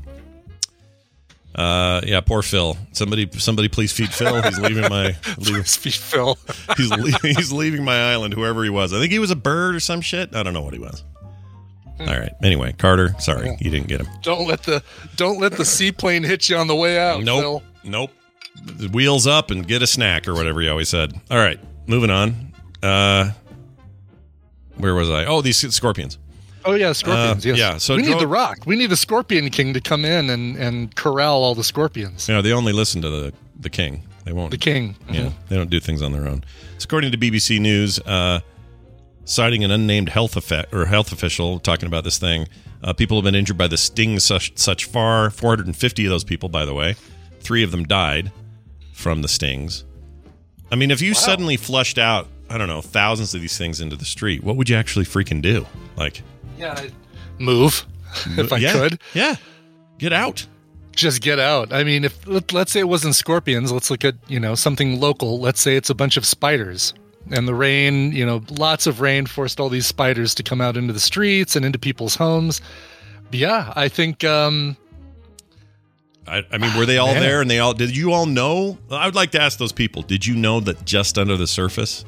[1.53, 2.77] Uh, yeah, poor Phil.
[2.93, 4.41] Somebody, somebody, please feed Phil.
[4.41, 6.37] He's leaving my, leaving, Speak Phil.
[6.77, 6.91] he's
[7.21, 8.33] he's leaving my island.
[8.33, 10.35] Whoever he was, I think he was a bird or some shit.
[10.35, 11.03] I don't know what he was.
[11.99, 12.31] All right.
[12.41, 14.07] Anyway, Carter, sorry you didn't get him.
[14.23, 14.81] don't let the
[15.17, 17.21] don't let the seaplane hit you on the way out.
[17.23, 17.41] Nope.
[17.41, 17.63] Phil.
[17.83, 18.11] Nope.
[18.63, 21.13] The wheels up and get a snack or whatever he always said.
[21.29, 22.53] All right, moving on.
[22.81, 23.31] Uh,
[24.77, 25.25] where was I?
[25.25, 26.17] Oh, these scorpions.
[26.65, 27.45] Oh yeah, scorpions.
[27.45, 27.57] Uh, yes.
[27.57, 28.59] yeah, so we dro- need the rock.
[28.65, 32.27] We need the scorpion king to come in and and corral all the scorpions.
[32.27, 34.03] You know, they only listen to the the king.
[34.25, 34.51] They won't.
[34.51, 34.95] The king.
[35.09, 36.43] Yeah, they don't do things on their own.
[36.83, 38.41] According to BBC News, uh,
[39.25, 42.47] citing an unnamed health effect or health official talking about this thing.
[42.83, 45.29] Uh, people have been injured by the sting such such far.
[45.29, 46.95] 450 of those people, by the way,
[47.39, 48.31] three of them died
[48.93, 49.83] from the stings.
[50.71, 53.95] I mean, if you suddenly flushed out, I don't know, thousands of these things into
[53.95, 55.65] the street, what would you actually freaking do?
[55.97, 56.21] Like,
[56.61, 56.73] Yeah.
[56.77, 56.91] I-
[57.39, 57.85] Move,
[58.37, 58.99] if I yeah, could.
[59.15, 59.35] yeah,
[59.97, 60.45] get out.
[60.95, 61.73] just get out.
[61.73, 64.99] I mean, if let- let's say it wasn't scorpions, let's look at you know something
[64.99, 65.39] local.
[65.39, 66.93] Let's say it's a bunch of spiders,
[67.31, 70.77] and the rain, you know, lots of rain forced all these spiders to come out
[70.77, 72.61] into the streets and into people's homes.
[73.31, 74.77] Yeah, I think um,
[76.27, 77.21] I, I mean, were they all Man.
[77.21, 77.41] there?
[77.41, 77.95] And they all did.
[77.95, 78.77] You all know?
[78.91, 80.01] I would like to ask those people.
[80.03, 82.05] Did you know that just under the surface,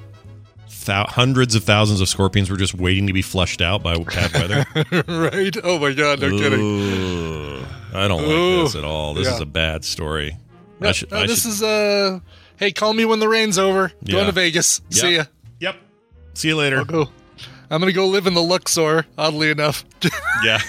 [0.85, 4.33] thou- hundreds of thousands of scorpions were just waiting to be flushed out by bad
[4.33, 4.65] weather.
[5.07, 5.55] right?
[5.63, 7.65] Oh my god, no kidding.
[7.93, 8.63] I don't like Ooh.
[8.63, 9.13] this at all.
[9.13, 9.35] This Yeah.
[9.35, 10.37] is a bad story.
[10.79, 12.19] No, should- no, this should- is uh
[12.57, 13.91] hey, call me when the rain's over.
[14.01, 14.13] Yeah.
[14.13, 14.81] Going to Vegas.
[14.89, 15.17] See ya.
[15.17, 15.27] Yep.
[15.59, 15.75] Yep.
[16.33, 16.79] See you later.
[16.79, 17.09] I'll go.
[17.69, 19.05] I'm gonna go live in the Luxor.
[19.17, 19.83] Oddly enough,
[20.43, 20.59] Yeah.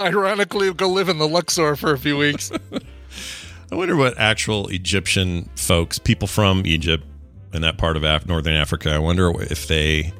[0.00, 2.50] ironically, go live in the Luxor for a few weeks.
[3.70, 7.04] I wonder what actual Egyptian folks, people from Egypt
[7.52, 10.12] and that part of Af- northern Africa, I wonder if they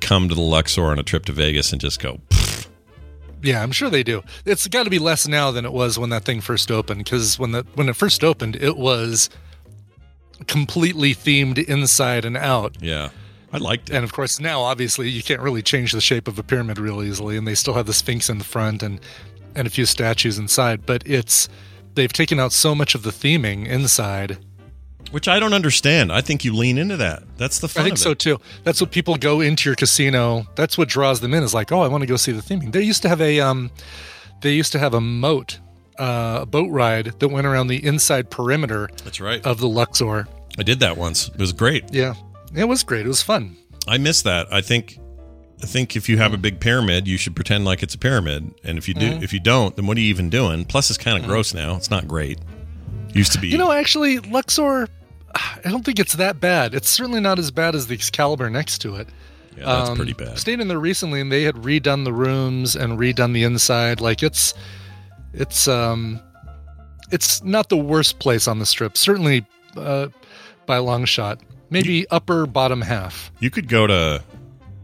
[0.00, 2.66] come to the Luxor on a trip to Vegas and just go, "Pfft,
[3.42, 4.22] Yeah, I'm sure they do.
[4.44, 7.04] It's got to be less now than it was when that thing first opened.
[7.04, 9.28] Because when the when it first opened, it was
[10.46, 12.76] completely themed inside and out.
[12.80, 13.08] yeah,
[13.52, 13.96] I liked it.
[13.96, 17.02] And of course, now obviously you can't really change the shape of a pyramid real
[17.02, 19.00] easily, and they still have the Sphinx in the front and
[19.54, 20.84] and a few statues inside.
[20.84, 21.48] But it's
[21.94, 24.38] they've taken out so much of the theming inside.
[25.12, 26.12] Which I don't understand.
[26.12, 27.22] I think you lean into that.
[27.38, 28.38] That's the fun I think so too.
[28.64, 30.46] That's what people go into your casino.
[30.56, 31.42] That's what draws them in.
[31.42, 32.72] Is like, oh, I want to go see the theming.
[32.72, 33.70] They used to have a um,
[34.42, 35.58] they used to have a moat,
[35.98, 39.44] uh, a boat ride that went around the inside perimeter That's right.
[39.46, 40.26] of the Luxor.
[40.58, 41.28] I did that once.
[41.28, 41.84] It was great.
[41.92, 42.14] Yeah,
[42.54, 43.06] it was great.
[43.06, 43.56] It was fun.
[43.88, 44.52] I miss that.
[44.52, 44.98] I think
[45.62, 48.52] I think if you have a big pyramid, you should pretend like it's a pyramid.
[48.64, 49.22] And if you do Mm-hmm.
[49.22, 50.64] if you don't, then what are you even doing?
[50.64, 51.76] Plus it's kind of gross now.
[51.76, 52.38] It's not great.
[53.16, 54.88] Used to be You know, actually, Luxor.
[55.34, 56.74] I don't think it's that bad.
[56.74, 59.08] It's certainly not as bad as the Excalibur next to it.
[59.56, 60.38] Yeah, that's Um, pretty bad.
[60.38, 64.00] Stayed in there recently, and they had redone the rooms and redone the inside.
[64.00, 64.54] Like it's,
[65.34, 66.20] it's um,
[67.10, 68.96] it's not the worst place on the strip.
[68.96, 69.46] Certainly,
[69.76, 70.08] uh,
[70.66, 71.40] by a long shot.
[71.68, 73.30] Maybe upper bottom half.
[73.40, 74.22] You could go to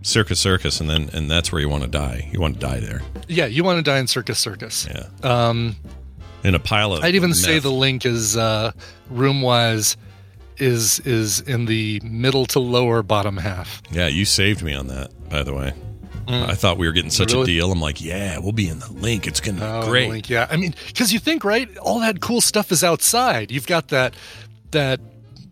[0.02, 2.28] Circus Circus and then and that's where you want to die.
[2.32, 3.02] You want to die there.
[3.28, 4.88] Yeah, you want to die in Circus Circus.
[4.90, 5.06] Yeah.
[5.22, 5.76] Um,
[6.44, 8.72] In a pile of I'd even say the LINQ is uh,
[9.10, 9.96] room wise
[10.58, 13.80] is is in the middle to lower bottom half.
[13.90, 15.72] Yeah, you saved me on that, by the way.
[16.28, 17.44] I thought we were getting such a Mm.
[17.46, 17.72] Deal.
[17.72, 19.26] I'm like, yeah, we'll be in the LINQ.
[19.26, 20.08] It's gonna Oh, be great.
[20.10, 20.46] LINQ, yeah.
[20.50, 21.68] I mean, because you think, right?
[21.78, 23.50] All that cool stuff is outside.
[23.50, 24.14] You've got that
[24.70, 25.00] that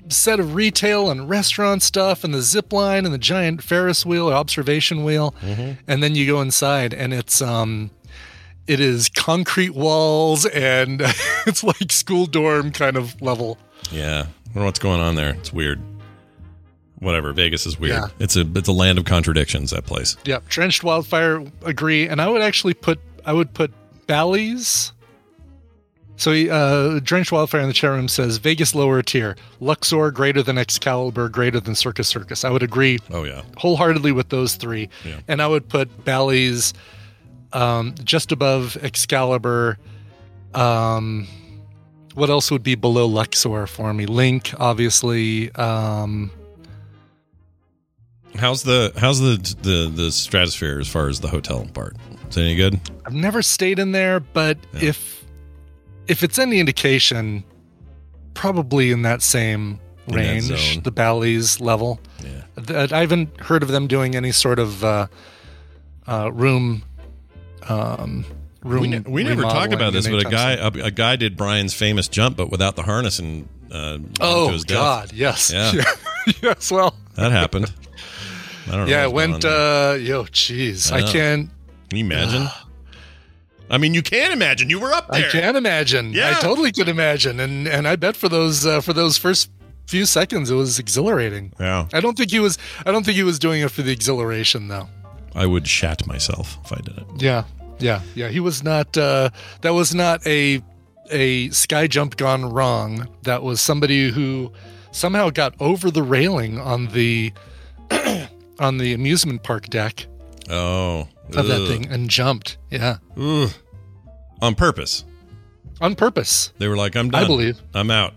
[0.08, 4.30] set of retail and restaurant stuff, and the zip line, and the giant Ferris wheel
[4.30, 5.72] or observation wheel, Mm-hmm.
[5.86, 7.90] and then you go inside, and it's um,
[8.66, 11.00] it is concrete walls, and
[11.46, 13.58] it's like school dorm kind of level.
[13.90, 15.30] Yeah, I don't know what's going on there.
[15.34, 15.80] It's weird.
[16.98, 17.32] Whatever.
[17.32, 17.94] Vegas is weird.
[17.94, 18.06] Yeah.
[18.18, 19.70] It's a it's a land of contradictions.
[19.70, 20.16] That place.
[20.26, 23.72] Yep, Drenched wildfire agree, and I would actually put I would put
[24.06, 24.92] Bally's.
[26.16, 30.58] So uh, drenched wildfire in the chat room says Vegas lower tier, Luxor greater than
[30.58, 32.44] Excalibur, greater than Circus Circus.
[32.44, 33.40] I would agree Oh yeah.
[33.56, 35.20] wholeheartedly with those three, Yeah.
[35.28, 36.74] and I would put Bally's
[37.52, 39.78] um, just above Excalibur.
[40.54, 41.26] Um,
[42.14, 44.06] what else would be below Luxor for me?
[44.06, 45.52] LINQ, obviously.
[45.54, 46.30] Um,
[48.36, 51.96] How's the how's the the the stratosphere as far as the hotel part?
[52.30, 52.80] Is it any good?
[53.04, 54.90] I've never stayed in there, but Yeah.
[54.90, 55.24] if
[56.06, 57.42] if it's any indication,
[58.34, 62.00] probably in that same In that range, the Bally's level.
[62.24, 62.86] Yeah.
[62.92, 65.06] I haven't heard of them doing any sort of uh,
[66.06, 66.84] uh, room.
[67.68, 68.24] Um,
[68.62, 68.80] room.
[68.82, 71.74] We, ne- we never talked about this, but a guy a, a guy did Brian's
[71.74, 74.58] famous jump, but without the harness and uh, Oh.
[74.66, 75.12] God!
[75.12, 75.52] Yes.
[75.60, 75.82] Yeah.
[76.42, 76.70] yes.
[76.70, 76.94] Well.
[77.14, 77.72] that happened.
[78.66, 78.86] I don't know.
[78.86, 79.04] Yeah.
[79.04, 79.44] It went.
[79.44, 80.24] Uh, yo.
[80.24, 80.92] Jeez.
[80.92, 81.50] I I, can't.
[81.88, 82.46] Can you imagine?
[83.70, 84.68] I mean, you can imagine.
[84.68, 85.28] You were up there.
[85.28, 86.12] I can imagine.
[86.12, 86.34] Yeah.
[86.36, 89.50] I totally could imagine, and and I bet for those uh, for those first
[89.86, 91.52] few seconds, it was exhilarating.
[91.58, 92.58] Yeah, I don't think he was.
[92.84, 94.88] I don't think he was doing it for the exhilaration, though.
[95.34, 97.06] I would shat myself if I did it.
[97.18, 97.44] Yeah,
[97.78, 98.28] yeah, yeah.
[98.28, 98.96] He was not.
[98.96, 99.30] Uh,
[99.62, 100.62] that was not a
[101.10, 103.08] a sky jump gone wrong.
[103.22, 104.52] That was somebody who
[104.92, 107.32] somehow got over the railing on the
[108.58, 110.06] on the amusement park deck
[110.48, 112.58] Oh, of that thing and jumped.
[112.70, 113.50] Yeah, Ugh.
[114.42, 115.04] on purpose.
[115.80, 116.52] on purpose.
[116.58, 117.24] They were like, "I'm done.
[117.24, 117.60] I believe.
[117.74, 118.14] I'm out.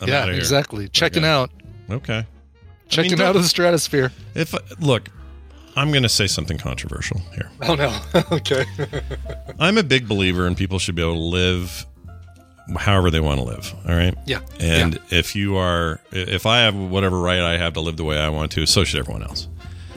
[0.00, 0.88] I'm yeah, out of here." exactly.
[0.88, 1.30] Checking Okay.
[1.32, 1.50] out.
[1.90, 2.26] Okay.
[2.88, 4.12] Checking don't- out of the stratosphere.
[4.34, 5.08] If look,
[5.76, 7.50] I'm going to say something controversial here.
[7.62, 7.96] Oh no.
[8.32, 8.64] okay.
[9.60, 11.86] I'm a big believer in people should be able to live
[12.76, 13.74] however they want to live.
[13.88, 14.14] All right.
[14.26, 14.40] Yeah.
[14.60, 18.18] And if you are, if I have whatever right I have to live the way
[18.18, 19.48] I want to, so should everyone else.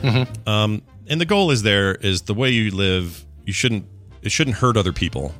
[0.01, 0.47] Mm-hmm.
[0.49, 3.25] Um, and the goal is there is the way you live.
[3.45, 3.85] You shouldn't.
[4.21, 5.33] It shouldn't hurt other people.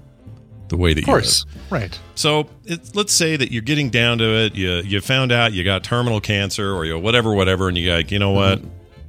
[0.67, 1.45] The way that Of course.
[1.47, 1.71] you live.
[1.71, 1.99] Right.
[2.15, 4.55] So it, let's say that you're getting down to it.
[4.55, 8.11] You you found out you got terminal cancer or you whatever whatever, and you like
[8.11, 8.61] you know what,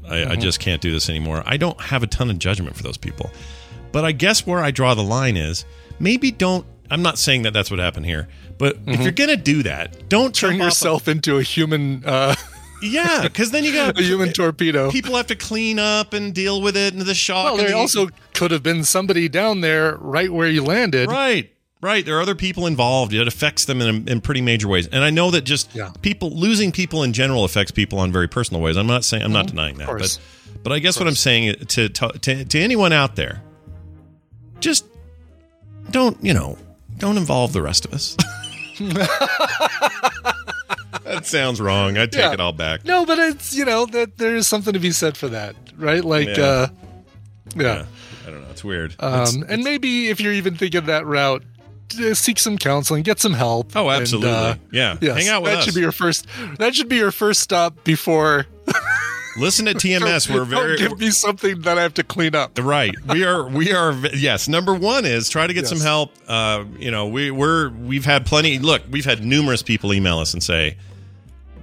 [0.09, 1.43] I, I just can't do this anymore.
[1.47, 3.31] I don't have a ton of judgment for those people,
[3.93, 5.65] but I guess where I draw the line is
[5.99, 6.67] maybe don't.
[6.91, 8.29] I'm not saying that that's what happened here,
[8.59, 12.35] but if you're gonna do that, don't Turn off a- yourself into a human uh,
[12.83, 14.91] Yeah, because then you got a human torpedo.
[14.93, 17.47] people have to clean up and deal with it and the shock.
[17.47, 21.09] Well, there the- also could have been somebody down there right where you landed.
[21.11, 21.51] Right.
[21.83, 22.05] Right.
[22.05, 23.13] There are other people involved.
[23.13, 24.87] It affects them in, in pretty major ways.
[24.89, 25.91] And I know that just Yeah.
[26.03, 28.77] people losing people in general affects people on very personal ways.
[28.77, 29.89] I'm not saying I'm not denying that.
[29.89, 29.99] Mm-hmm.
[29.99, 30.19] But
[30.63, 33.43] but I guess what I'm saying to, to to to anyone out there,
[34.59, 34.87] just
[35.91, 36.57] don't, you know,
[36.99, 38.17] don't involve the rest of us.
[41.05, 41.97] that sounds wrong.
[41.99, 42.33] I take Yeah.
[42.33, 42.85] it all back.
[42.85, 46.05] No, but it's you know that there's something to be said for that, right?
[46.05, 46.43] Like, Yeah.
[46.45, 46.67] uh,
[47.55, 47.63] yeah.
[47.63, 47.85] Yeah.
[48.27, 48.49] I don't know.
[48.51, 48.93] It's weird.
[48.93, 51.45] It's- Um, and maybe if you're even thinking that route,
[52.15, 53.75] seek some counseling, get some help.
[53.77, 54.31] oh, and, absolutely.
[54.31, 54.97] uh, yeah.
[55.01, 55.65] yes, Hang out with that us.
[55.65, 56.27] should be your first.
[56.59, 58.47] That should be your first stop before.
[59.39, 60.29] Listen to TMS.
[60.31, 62.59] We're Don't very give me something that I have to clean up.
[62.61, 62.95] Right.
[63.09, 63.47] We are.
[63.47, 63.93] We are.
[64.15, 64.49] Yes.
[64.49, 66.13] Number one is try to get some help.
[66.27, 68.59] Uh, you know, we we're we've had plenty.
[68.59, 70.77] Look, we've had numerous people email us and say,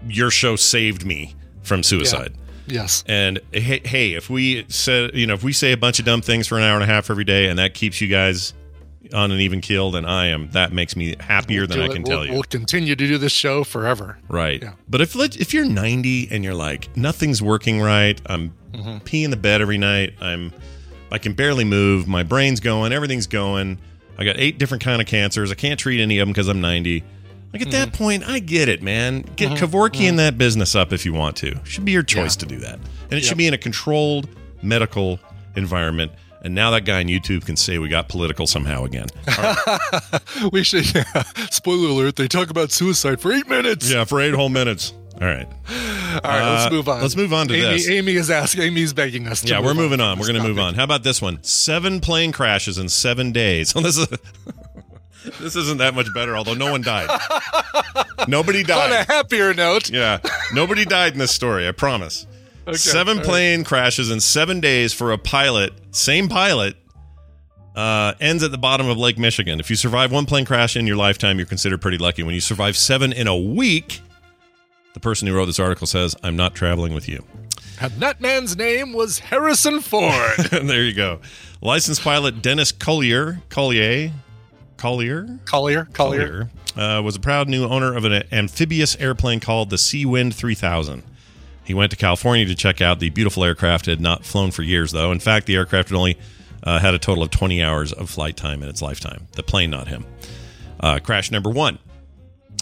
[0.08, 2.34] "Your show saved me from suicide."
[2.68, 3.04] Yes.
[3.08, 6.22] And hey, hey, if we said, you know, if we say a bunch of dumb
[6.22, 8.54] things for an hour and a half every day, and that keeps you guys
[9.14, 10.50] on an even keel, than I am.
[10.52, 11.94] That makes me happier than Do I it.
[11.94, 12.34] can we'll, tell you.
[12.34, 14.18] We'll continue to do this show forever.
[14.28, 14.62] Right.
[14.62, 14.74] Yeah.
[14.90, 18.98] But if if you're 90 and you're like nothing's working right, I'm Mm-hmm.
[19.06, 20.16] peeing the bed every night.
[20.20, 20.52] I'm
[21.12, 22.08] I can barely move.
[22.08, 22.92] My brain's going.
[22.92, 23.78] Everything's going.
[24.18, 25.52] I got eight different kind of cancers.
[25.52, 27.04] I can't treat any of them because I'm 90.
[27.54, 27.70] Like at Mm-hmm.
[27.72, 29.22] that point, I get it, man.
[29.36, 31.54] Get Kevorkian in that business up if you want to.
[31.66, 32.80] Should be your choice to do that,
[33.12, 34.28] and it should be in a controlled
[34.64, 35.20] medical
[35.56, 36.12] environment.
[36.44, 39.08] And now that guy on YouTube can say we got political somehow again.
[40.52, 40.94] We should.
[40.94, 41.04] Yeah.
[41.52, 43.90] Spoiler alert: They talk about suicide for eight minutes.
[43.92, 44.94] yeah, for eight whole minutes.
[45.22, 45.48] All right.
[45.48, 47.02] All right, let's Uh, move on.
[47.02, 47.90] let's move on to Amy, this.
[47.90, 48.64] Amy is asking.
[48.64, 49.42] Amy's begging us.
[49.42, 50.20] To Yeah, we're moving from on.
[50.20, 50.74] We're going to move on.
[50.74, 51.42] How about this one?
[51.44, 53.72] Seven plane crashes in seven days.
[53.74, 54.08] this is
[55.40, 56.36] this isn't that much better.
[56.36, 57.08] Although no one died.
[58.28, 58.92] Nobody died.
[58.92, 60.18] On a happier note, Yeah,
[60.54, 61.68] nobody died in this story.
[61.68, 62.26] I promise.
[62.74, 65.74] Seven all plane crashes in seven days for a pilot.
[65.92, 66.76] Same pilot.
[67.76, 69.60] Uh, ends at the bottom of Lake Michigan.
[69.60, 72.22] If you survive one plane crash in your lifetime, you're considered pretty lucky.
[72.22, 74.00] When you survive seven in a week,
[74.94, 77.26] the person who wrote this article says, "I'm not traveling with you."
[77.80, 80.38] and that man's name was Harrison Ford.
[80.52, 81.20] there you go.
[81.62, 84.12] Licensed pilot Dennis Collier, Collier,
[84.78, 86.50] Collier, Collier, Collier.
[86.76, 90.36] Collier, uh, was a proud new owner of an amphibious airplane called the Sea Wind
[90.36, 91.04] 3000.
[91.64, 93.86] He went to California to check out the beautiful aircraft.
[93.86, 95.12] Had not flown for years, though.
[95.12, 96.18] In fact, the aircraft had only
[96.64, 99.28] uh, had a total of 20 hours of flight time in its lifetime.
[99.34, 100.06] The plane, not him.
[100.80, 101.80] Uh, crash number one.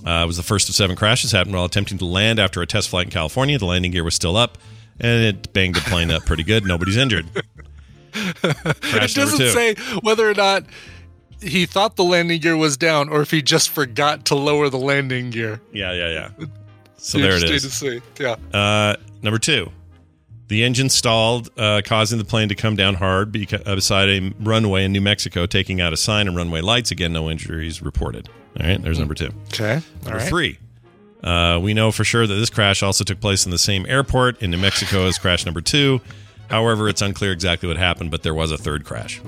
[0.06, 1.32] Uh, was the first of seven crashes.
[1.32, 3.58] Happened while attempting to land after a test flight in California.
[3.58, 4.58] The landing gear was still up,
[5.00, 6.66] and it banged the plane up pretty good.
[6.66, 7.28] Nobody's injured.
[8.14, 10.64] Crash It doesn't say whether or not
[11.42, 14.78] he thought the landing gear was down or if he just forgot to lower the
[14.78, 15.62] landing gear.
[15.72, 16.46] Yeah, yeah, yeah.
[17.04, 17.64] So there it is.
[17.64, 18.02] To see.
[18.20, 18.36] Yeah.
[18.54, 19.72] Uh, number two,
[20.48, 24.34] the engine stalled, uh, causing the plane to come down hard beca- uh, beside a
[24.40, 26.92] runway in New Mexico, taking out a sign and runway lights.
[26.92, 28.30] Again, no injuries reported.
[28.60, 29.30] All right, there's number two.
[29.54, 29.76] Okay.
[29.76, 30.28] All Number right.
[30.28, 30.60] three,
[31.24, 34.42] uh, we know for sure that this crash also took place in the same airport
[34.42, 36.02] in New Mexico as crash number two.
[36.50, 39.22] However, it's unclear exactly what happened, but there was a third crash.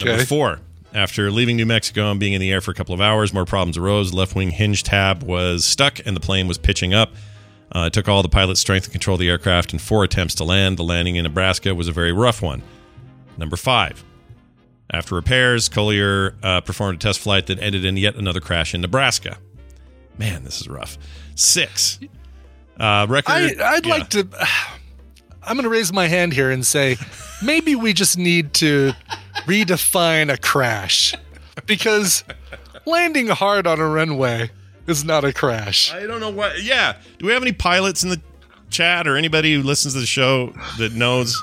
[0.00, 0.24] Number Okay.
[0.24, 0.58] four.
[0.96, 3.44] After leaving New Mexico and being in the air for a couple of hours, more
[3.44, 4.14] problems arose.
[4.14, 7.12] Left wing hinge tab was stuck and the plane was pitching up.
[7.70, 10.44] Uh, it took all the pilot's strength to control the aircraft and four attempts to
[10.44, 10.78] land.
[10.78, 12.62] The landing in Nebraska was a very rough one.
[13.36, 14.02] Number five.
[14.90, 18.80] After repairs, Collier uh, performed a test flight that ended in yet another crash in
[18.80, 19.36] Nebraska.
[20.16, 20.96] Man, this is rough.
[21.34, 22.00] Six.
[22.80, 23.32] Uh, record.
[23.32, 23.92] I, I'd yeah.
[23.92, 24.26] like to.
[25.46, 26.96] I'm going to raise my hand here and say
[27.42, 28.92] maybe we just need to
[29.46, 31.14] redefine a crash
[31.66, 32.24] because
[32.84, 34.50] landing hard on a runway
[34.86, 35.92] is not a crash.
[35.92, 36.62] I don't know what.
[36.62, 36.96] Yeah.
[37.18, 38.20] Do we have any pilots in the
[38.68, 41.40] chat or anybody who listens to the show that knows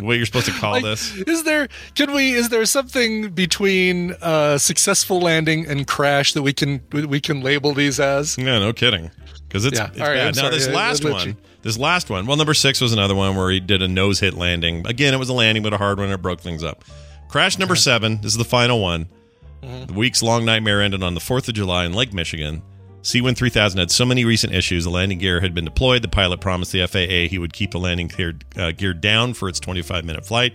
[0.00, 1.14] what you're supposed to call Like, this?
[1.16, 6.52] Is there can we is there something between uh, successful landing and crash that we
[6.52, 8.36] can we can label these as?
[8.38, 9.10] No, no kidding.
[9.48, 9.90] Because it's, Yeah.
[9.90, 10.36] it's All right, bad.
[10.36, 10.54] Now sorry.
[10.56, 11.36] this Yeah, last one.
[11.62, 12.26] This last one.
[12.26, 14.86] Well, number six was another one where he did a nose hit landing.
[14.86, 16.06] Again, it was a landing, but a hard one.
[16.06, 16.84] And it broke things up.
[17.28, 18.16] Crash number seven.
[18.20, 19.06] This is the final one.
[19.62, 19.86] Mm-hmm.
[19.86, 22.62] The week's long nightmare ended on the Fourth of July in Lake Michigan.
[23.02, 24.84] Sea-Wind 3000 had so many recent issues.
[24.84, 26.02] The landing gear had been deployed.
[26.02, 29.48] The pilot promised the FAA he would keep the landing gear, uh, gear down for
[29.48, 30.54] its 25-minute flight.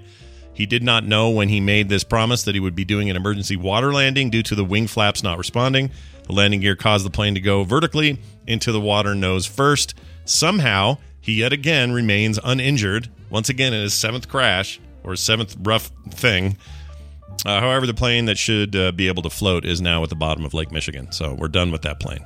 [0.54, 3.16] He did not know when he made this promise that he would be doing an
[3.16, 5.92] emergency water landing due to the wing flaps not responding.
[6.24, 9.94] The landing gear caused the plane to go vertically into the water nose first.
[10.28, 15.90] Somehow, he yet again remains uninjured, once again in his seventh crash or seventh rough
[16.12, 16.58] thing.
[17.46, 20.16] Uh, however, the plane that should uh, be able to float is now at the
[20.16, 21.12] bottom of Lake Michigan.
[21.12, 22.26] So we're done with that plane.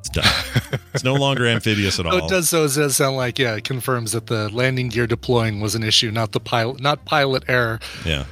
[0.00, 0.80] It's done.
[0.94, 2.14] it's no longer amphibious at all.
[2.14, 2.48] Oh, it does.
[2.48, 5.82] So it does sound like yeah, it confirms that the landing gear deploying was an
[5.82, 7.78] issue, not the pilot, not pilot error.
[8.04, 8.24] Yeah.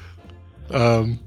[0.71, 1.21] Um,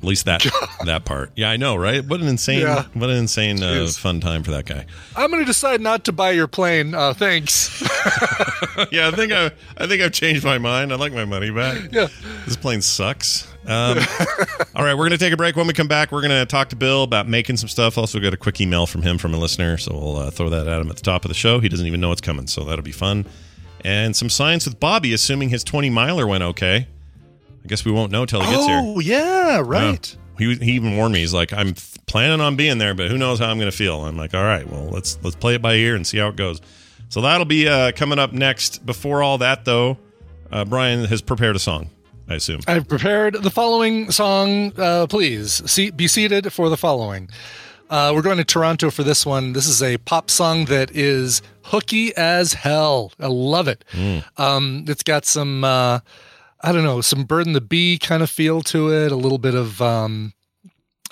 [0.00, 0.46] At least that
[0.86, 1.30] that part.
[1.36, 2.02] Yeah, I know, right?
[2.02, 2.84] What an insane, Yeah.
[2.94, 4.86] what an insane uh, fun time for that guy.
[5.14, 6.94] I'm going to decide not to buy your plane.
[6.94, 7.82] Uh, thanks.
[8.90, 10.90] yeah, I think I, I think I've changed my mind.
[10.90, 11.78] I like my money back.
[11.92, 12.06] Yeah.
[12.46, 13.46] This plane sucks.
[13.66, 13.98] Um,
[14.74, 15.54] all right, we're going to take a break.
[15.56, 17.98] When we come back, we're going to talk to Bill about making some stuff.
[17.98, 20.66] Also, got a quick email from him from a listener, so we'll uh, throw that
[20.66, 21.60] at him at the top of the show.
[21.60, 23.26] He doesn't even know it's coming, so that'll be fun.
[23.84, 26.86] And some science with Bobby, assuming his 20 miler went okay.
[27.64, 28.80] I guess we won't know till he gets here.
[28.82, 30.16] oh yeah, right.
[30.38, 30.46] Yeah.
[30.46, 31.20] He, he even warned me.
[31.20, 33.76] He's like, I'm f- planning on being there, but who knows how I'm going to
[33.76, 34.06] feel.
[34.06, 36.36] I'm like, all right, well, let's let's play it by ear and see how it
[36.36, 36.60] goes.
[37.10, 38.86] So that'll be uh, coming up next.
[38.86, 39.98] Before all that, though,
[40.50, 41.90] uh, Brian has prepared a song.
[42.28, 42.60] I assume.
[42.68, 44.72] I've prepared the following song.
[44.78, 47.28] Uh, please see, be seated for the following.
[47.90, 49.52] Uh, we're going to Toronto for this one.
[49.52, 53.12] This is a pop song that is hooky as hell.
[53.18, 53.84] I love it.
[54.36, 55.98] Um, it's got some, uh,
[56.62, 59.12] I don't know, some Bird and the Bee kind of feel to it.
[59.12, 60.34] A little bit of um,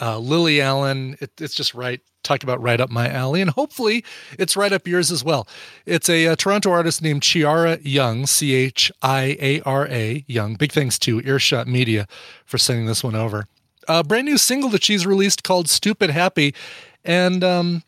[0.01, 1.17] uh, Lily Allen.
[1.21, 2.01] It, it's just right.
[2.25, 4.05] Talk about right up my alley, and hopefully
[4.39, 5.49] it's right up yours as well.
[5.87, 10.57] It's a, uh Toronto artist named Chiara Young, C H I A R A Young.
[10.57, 12.07] Big thanks to Earshot Media
[12.45, 13.47] for sending this one over.
[13.87, 16.55] A brand new single that she's released called "Stupid Happy,"
[17.05, 17.83] and um,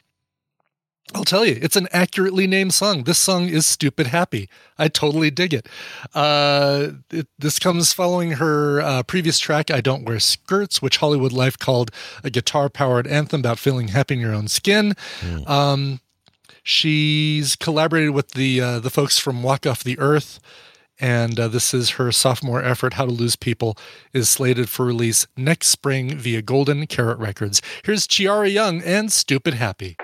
[1.13, 3.03] I'll tell you, it's an accurately named song.
[3.03, 4.49] This song is Stupid Happy.
[4.79, 5.69] I totally dig it.
[6.15, 11.33] Uh, it this comes following her uh, previous track, I Don't Wear Skirts, which Hollywood
[11.33, 11.91] Life called
[12.23, 14.95] a guitar powered anthem about feeling happy in your own skin.
[15.47, 16.01] Um,
[16.63, 20.39] she's collaborated with the, uh, the folks from Walk Off the Earth.
[21.03, 23.77] And uh, this is her sophomore effort, How to Lose People,
[24.13, 27.63] is slated for release next spring via Golden Carrot Records.
[27.85, 29.97] Here's Chiara Young and Stupid Happy.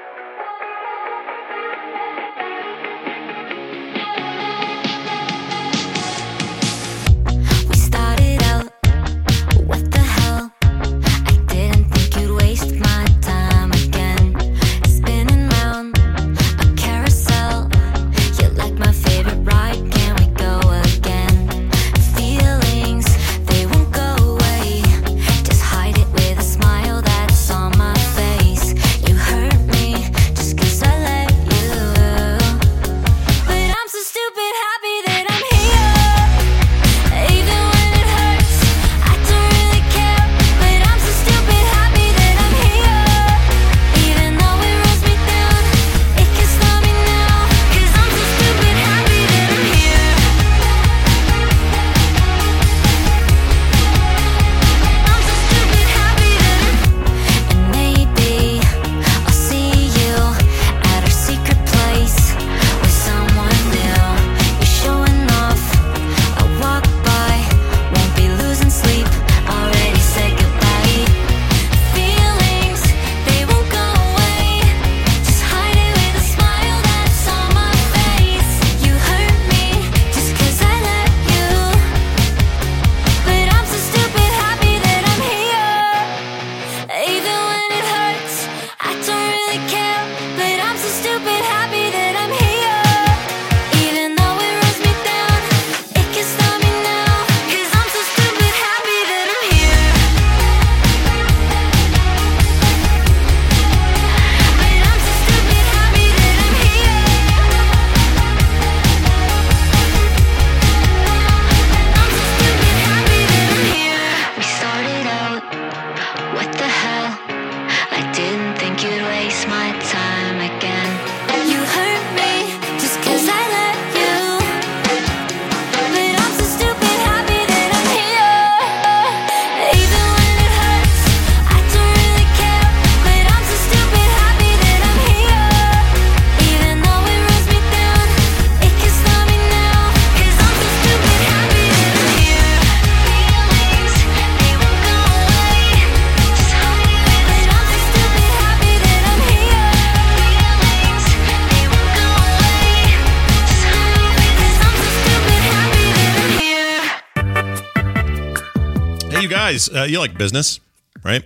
[159.75, 160.61] Uh, you like business,
[161.05, 161.25] right?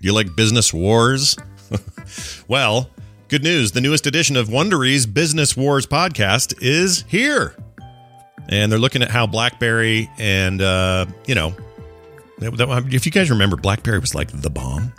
[0.00, 1.36] You like business wars?
[2.48, 2.90] well,
[3.28, 3.72] good news.
[3.72, 7.54] The newest edition of Wondery's Business Wars podcast is here.
[8.48, 11.54] And they're looking at how BlackBerry and, uh, you know,
[12.40, 14.92] if you guys remember, BlackBerry was like the bomb.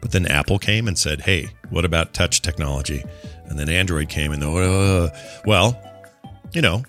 [0.00, 3.02] But then Apple came and said, "Hey, what about touch technology?"
[3.46, 5.08] And then Android came and uh,
[5.46, 5.80] well,
[6.52, 6.82] you know,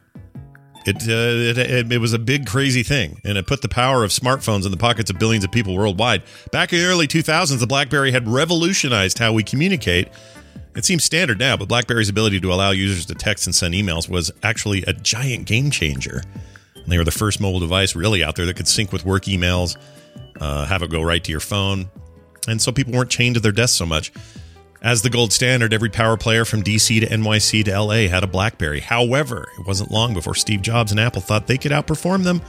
[0.88, 4.12] it, uh, it, it was a big crazy thing, and it put the power of
[4.12, 6.24] smartphones in the pockets of billions of people worldwide.
[6.52, 10.10] Back in the early 2000s, the BlackBerry had revolutionized how we communicate.
[10.76, 14.10] It seems standard now, but BlackBerry's ability to allow users to text and send emails
[14.10, 16.22] was actually a giant game changer.
[16.76, 19.24] And they were the first mobile device really out there that could sync with work
[19.24, 19.78] emails,
[20.40, 21.90] uh, have it go right to your phone,
[22.48, 24.12] and so people weren't chained to their desks so much.
[24.86, 28.28] As the gold standard, every power player from DC to NYC to LA had a
[28.28, 28.82] Blackberry.
[28.82, 32.40] However, it wasn't long before Steve Jobs and Apple thought they could outperform them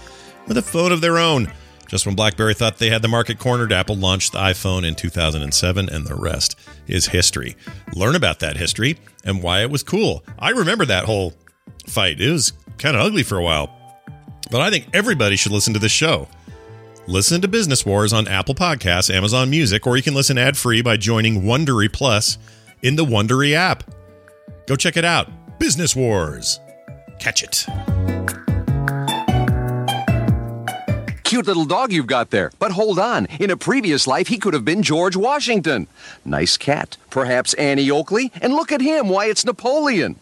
[0.46, 1.50] with a phone of their own.
[1.88, 5.88] Just when BlackBerry thought they had the market cornered, Apple launched the iPhone in 2007,
[5.88, 7.56] and the rest is history.
[7.94, 10.22] Learn about that history and why it was cool.
[10.38, 11.32] I remember that whole
[11.86, 12.20] fight.
[12.20, 13.74] It was kind of ugly for a while,
[14.50, 16.28] but I think everybody should listen to this show.
[17.08, 20.82] Listen to Business Wars on Apple Podcasts, Amazon Music, or you can listen ad free
[20.82, 22.36] by joining Wondery Plus
[22.82, 23.84] in the Wondery app.
[24.66, 25.30] Go check it out.
[25.60, 26.58] Business Wars.
[27.20, 27.64] Catch it.
[31.22, 32.50] Cute little dog you've got there.
[32.58, 33.26] But hold on.
[33.38, 35.86] In a previous life, he could have been George Washington.
[36.24, 36.96] Nice cat.
[37.10, 38.32] Perhaps Annie Oakley.
[38.40, 39.08] And look at him.
[39.08, 40.16] Why, it's Napoleon.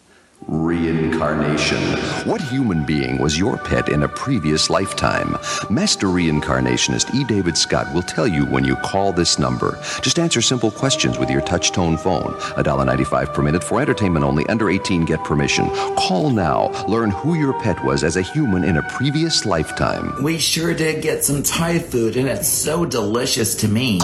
[0.47, 1.81] Reincarnation.
[2.29, 5.37] What human being was your pet in a previous lifetime?
[5.71, 7.23] Master reincarnationist E.
[7.23, 9.79] David Scott will tell you when you call this number.
[10.01, 12.33] Just answer simple questions with your touch tone phone.
[12.57, 14.45] $1.95 per minute for entertainment only.
[14.47, 15.67] Under 18, get permission.
[15.95, 16.69] Call now.
[16.87, 20.13] Learn who your pet was as a human in a previous lifetime.
[20.23, 23.99] We sure did get some Thai food, and it's so delicious to me.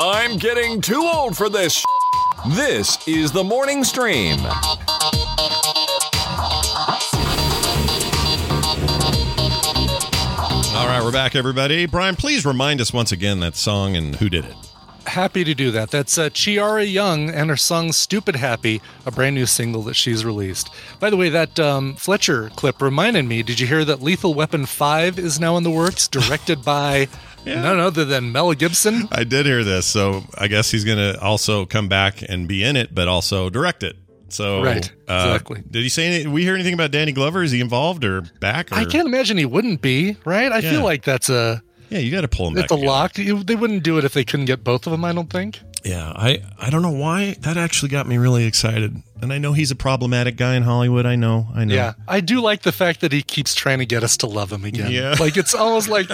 [0.00, 1.84] I'm getting too old for this.
[2.48, 4.40] This is the morning stream.
[4.40, 4.46] All
[10.86, 11.86] right, we're back, everybody.
[11.86, 14.56] Brian, please remind us once again that song and who did it.
[15.06, 15.90] Happy to do that.
[15.90, 20.22] That's uh, Chiara Young and her song Stupid Happy, a brand new single that she's
[20.22, 20.68] released.
[21.00, 24.66] By the way, that um, Fletcher clip reminded me did you hear that Lethal Weapon
[24.66, 27.08] 5 is now in the works, directed by
[27.56, 29.08] none other than Mel Gibson?
[29.12, 32.62] I did hear this, so I guess he's going to also come back and be
[32.64, 33.96] in it, but also direct it.
[34.30, 35.62] So, Right, uh, exactly.
[35.70, 36.06] did he say?
[36.06, 37.42] Any, we hear anything about Danny Glover?
[37.42, 38.70] Is he involved or back?
[38.70, 38.74] Or?
[38.74, 40.52] I can't imagine he wouldn't be, right?
[40.52, 40.70] I Yeah.
[40.72, 41.62] feel like that's a.
[41.88, 42.64] Yeah, you got to pull him back.
[42.64, 43.14] It's a lock.
[43.14, 45.60] They wouldn't do it if they couldn't get both of them, I don't think.
[45.82, 49.54] Yeah, I I don't know why that actually got me really excited, and I know
[49.54, 51.06] he's a problematic guy in Hollywood.
[51.06, 51.74] I know, I know.
[51.74, 51.92] Yeah.
[52.06, 54.64] I do like the fact that he keeps trying to get us to love him
[54.64, 54.90] again.
[54.90, 55.14] Yeah.
[55.18, 56.10] Like it's almost like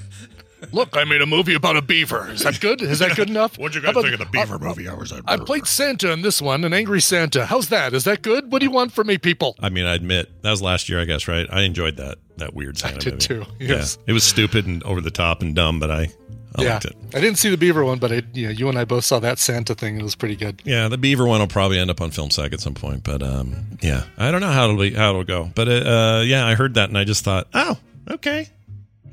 [0.72, 2.30] Look, I made a movie about a beaver.
[2.30, 2.82] Is that good?
[2.82, 3.58] Is that good enough?
[3.58, 4.88] What'd you How guys about- think of the Beaver movie?
[4.88, 7.46] I was I played Santa in this one, an angry Santa.
[7.46, 7.94] How's that?
[7.94, 8.52] Is that good?
[8.52, 9.56] What do you want from me, people?
[9.60, 11.46] I mean, I admit that was last year, I guess, right?
[11.50, 13.44] I enjoyed that that weird Santa I did movie.
[13.44, 13.98] too, yes.
[14.00, 16.08] Yeah, it was stupid and over the top and dumb, but I
[16.56, 16.72] I yeah.
[16.74, 16.96] liked it.
[17.14, 19.38] I didn't see the beaver one, but I, yeah, you and I both saw that
[19.38, 19.98] Santa thing.
[19.98, 20.62] It was pretty good.
[20.64, 23.22] Yeah, the Beaver one will probably end up on film sack at some point, but
[23.22, 26.54] um, yeah, I don't know how it'll be, how it'll go, but uh, yeah, I
[26.54, 27.76] heard that and I just thought, oh,
[28.10, 28.48] okay,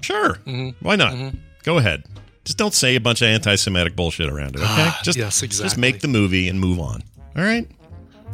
[0.05, 0.69] sure, Mm-hmm.
[0.85, 1.33] why not?
[1.63, 2.03] Go ahead.
[2.45, 4.91] Just don't say a bunch of anti-Semitic bullshit around it, okay?
[5.03, 7.01] Just yes, Just make the movie and move on.
[7.35, 7.67] All right,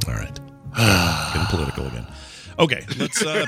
[0.07, 0.39] all right.
[1.34, 2.05] Getting political again.
[2.59, 3.45] Okay, let's uh,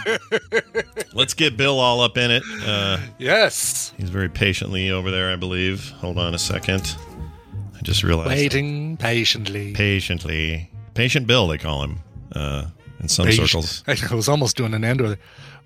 [1.13, 2.43] let's get Bill all up in it.
[2.65, 3.93] Uh, Yes.
[3.97, 5.89] he's very patiently over there, I believe.
[5.99, 6.95] Hold on a second.
[7.77, 9.73] I just realized Waiting patiently.
[9.73, 10.69] patiently.
[10.93, 11.99] Patient Bill, they call him
[12.33, 12.65] uh,
[12.99, 13.83] in some Patient- circles.
[14.11, 15.17] I was almost doing an Andor.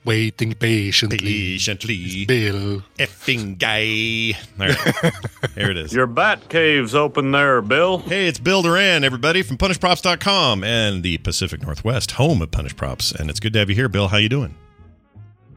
[0.05, 1.17] Waiting patiently.
[1.19, 2.25] Patiently.
[2.25, 2.83] Bill.
[2.97, 4.37] Effing guy.
[4.59, 5.13] All right.
[5.55, 5.93] there it is.
[5.93, 7.97] Your bat cave's open there, Bill.
[7.99, 13.11] Hey, it's Bill Doran, everybody, from PunishedProps.com and the Pacific Northwest, home of Punished Props.
[13.11, 14.07] And it's good to have you here, Bill.
[14.07, 14.55] How you doing?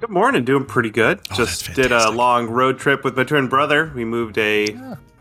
[0.01, 0.45] Good morning.
[0.45, 1.21] Doing pretty good.
[1.31, 3.93] Oh, Just that's did a long road trip with my twin brother.
[3.95, 4.67] We moved a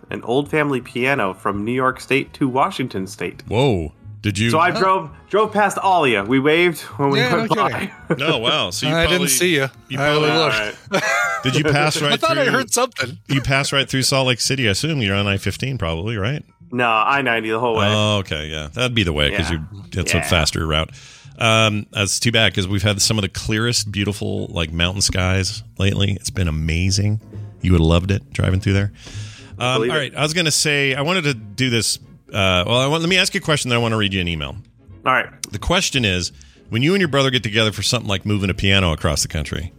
[0.09, 3.43] an old family piano from New York State to Washington State.
[3.47, 3.91] Whoa.
[4.21, 4.49] Did you?
[4.49, 6.21] So I drove drove past all of you.
[6.23, 7.71] We waved when we Yeah, went no by.
[8.09, 8.17] kidding.
[8.27, 8.69] no, wow.
[8.71, 9.67] So you I probably, didn't see you.
[9.87, 10.91] you I probably- only All looked.
[10.91, 11.03] right.
[11.43, 12.41] Did you pass right I thought through?
[12.41, 13.17] I heard something.
[13.29, 14.67] You passed right through Salt Lake City.
[14.67, 16.43] I assume you're on I-15, probably, right?
[16.71, 17.87] No, I ninety the whole way.
[17.89, 19.59] Oh, okay, yeah, that'd be the way because Yeah.
[19.73, 20.91] you that's a faster route.
[21.39, 25.63] Um, that's too bad because we've had some of the clearest, beautiful like mountain skies
[25.79, 26.11] lately.
[26.11, 27.21] It's been amazing.
[27.61, 28.91] You would have loved it driving through there.
[29.57, 30.15] Um, all Believe it.
[30.15, 31.97] I was gonna say I wanted to do this.
[32.29, 33.69] Uh, well, I want, let me ask you a question.
[33.69, 34.55] Then I want to read you an email.
[35.05, 35.29] all right.
[35.51, 36.31] The question is:
[36.69, 39.27] When you and your brother get together for something like moving a piano across the
[39.27, 39.73] country,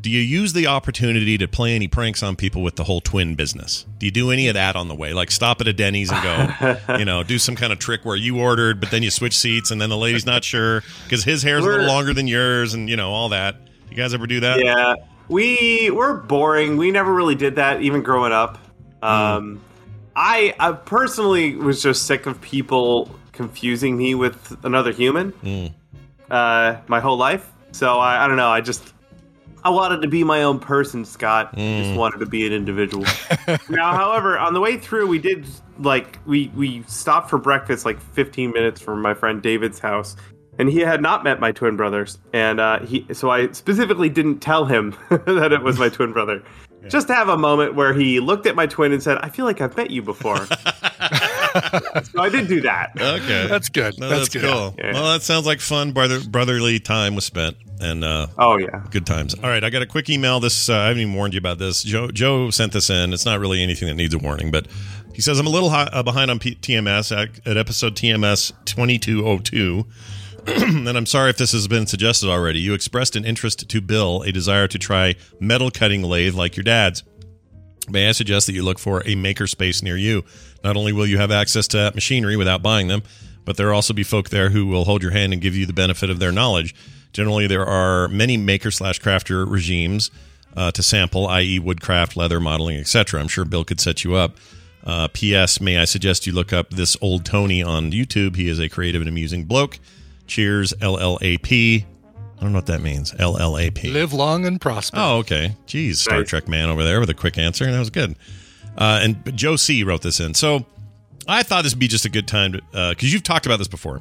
[0.00, 3.34] do you use the opportunity to play any pranks on people with the whole twin
[3.34, 3.84] business?
[3.98, 5.12] Do you do any of that on the way?
[5.12, 8.16] Like stop at a Denny's and go, you know, do some kind of trick where
[8.16, 11.42] you ordered, but then you switch seats and then the lady's not sure because his
[11.42, 13.56] hair's a little longer than yours and, you know, all that.
[13.90, 14.62] You guys ever do that?
[14.64, 14.94] Yeah,
[15.28, 16.76] we we're boring.
[16.76, 18.58] We never really did that, even growing up.
[19.02, 19.62] Um,
[20.18, 25.30] I, I personally was just sick of people confusing me with another human.
[25.44, 25.72] Mm.
[26.28, 28.50] Uh, my whole life, so I, I don't know.
[28.50, 28.92] I just
[29.62, 31.54] I wanted to be my own person, Scott.
[31.54, 33.04] Just wanted to be an individual.
[33.68, 35.46] now, however, on the way through, we did
[35.78, 40.16] like we we stopped for breakfast like 15 minutes from my friend David's house,
[40.58, 44.40] and he had not met my twin brothers, and uh, he so I specifically didn't
[44.40, 46.42] tell him that it was my twin brother.
[46.88, 49.44] Just to have a moment where he looked at my twin and said, "I feel
[49.44, 52.92] like I've met you before." so I did do that.
[52.96, 53.46] Okay.
[53.48, 53.98] That's good.
[53.98, 54.42] No, that's, that's, good.
[54.42, 54.74] cool.
[54.78, 54.92] Yeah.
[54.92, 57.56] Well, that sounds like fun brother, brotherly time was spent.
[57.80, 58.84] And uh, Oh yeah.
[58.90, 59.34] good times.
[59.34, 60.40] All right, I got a quick email.
[60.40, 61.82] This uh, I haven't even warned you about this.
[61.82, 63.12] Joe Joe sent this in.
[63.12, 64.66] It's not really anything that needs a warning, but
[65.14, 68.52] he says I'm a little hi- uh, behind on P- TMS at, at episode TMS
[68.64, 69.84] 2202.
[70.62, 72.58] and I'm sorry if this has been suggested already.
[72.60, 76.64] You expressed an interest to Bill, a desire to try metal cutting lathe like your
[76.64, 77.02] dad's.
[77.90, 80.24] May I suggest that you look for a makerspace near you?
[80.64, 83.02] Not only will you have access to that machinery without buying them,
[83.44, 85.66] but there will also be folk there who will hold your hand and give you
[85.66, 86.74] the benefit of their knowledge.
[87.12, 90.10] Generally, there are many maker slash crafter regimes
[90.56, 93.20] uh, to sample, i.e., woodcraft, leather modeling, etc.
[93.20, 94.36] I'm sure Bill could set you up.
[94.84, 95.60] Uh, P.S.
[95.60, 98.36] May I suggest you look up this old Tony on YouTube?
[98.36, 99.78] He is a creative and amusing bloke.
[100.28, 101.84] Cheers, LLAP.
[101.84, 103.12] I don't know what that means.
[103.12, 103.92] LLAP.
[103.92, 104.96] Live long and prosper.
[105.00, 105.56] Oh, okay.
[105.66, 106.28] Jeez, Star Nice.
[106.28, 107.68] Trek man over there with a quick answer.
[107.70, 108.14] That was good.
[108.76, 110.34] Uh, and Joe C wrote this in.
[110.34, 110.64] So
[111.26, 112.60] I thought this would be just a good time to,
[112.90, 114.00] because you've talked about this before.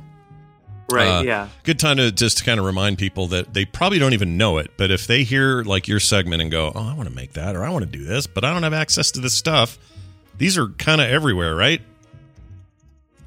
[0.90, 1.08] Right.
[1.08, 1.50] Uh, yeah.
[1.64, 4.58] Good time to just to kind of remind people that they probably don't even know
[4.60, 7.34] it, but if they hear like your segment and go, "Oh, I want to make
[7.34, 9.78] that," or "I want to do this," but I don't have access to this stuff,
[10.38, 11.82] these are kind of everywhere, right?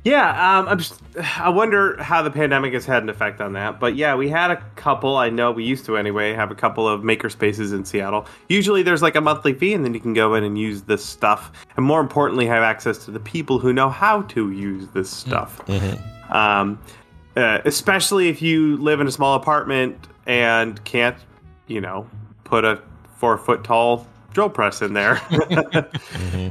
[0.03, 1.01] Yeah, um, I'm just,
[1.39, 3.81] I wonder how the pandemic has had an effect on that.
[3.81, 5.17] But yeah, we had a couple.
[5.17, 8.27] I know we used to anyway have a couple of maker spaces in Seattle.
[8.49, 11.05] Usually, there's like a monthly fee, and then you can go in and use this
[11.05, 15.11] stuff, and more importantly, have access to the people who know how to use this
[15.11, 15.61] stuff.
[16.31, 16.79] Um,
[17.37, 21.17] uh, especially if you live in a small apartment and can't,
[21.67, 22.09] you know,
[22.45, 22.83] put a
[23.17, 25.21] four foot tall drill press in there.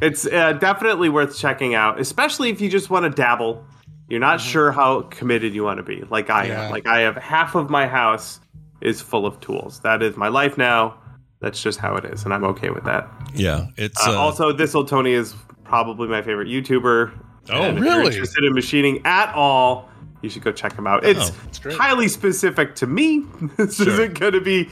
[0.02, 3.66] It's uh, definitely worth checking out, especially if you just want to dabble.
[4.08, 6.66] You're not sure how committed you want to be, like I Yeah.
[6.66, 6.72] am.
[6.72, 8.40] Like I have half of my house
[8.82, 9.82] is full of tools.
[9.82, 10.96] That is my life now.
[11.42, 13.08] That's just how it is, and I'm okay with that.
[13.34, 17.12] Yeah, it's Uh, uh, also, this old Tony is probably my favorite YouTuber.
[17.52, 18.08] Oh, And if you're really?
[18.08, 19.90] interested in machining at all,
[20.22, 21.06] you should go check him out.
[21.06, 21.78] It's that's great.
[21.78, 23.24] highly specific to me.
[23.58, 23.88] this Sure.
[23.90, 24.68] isn't going to be.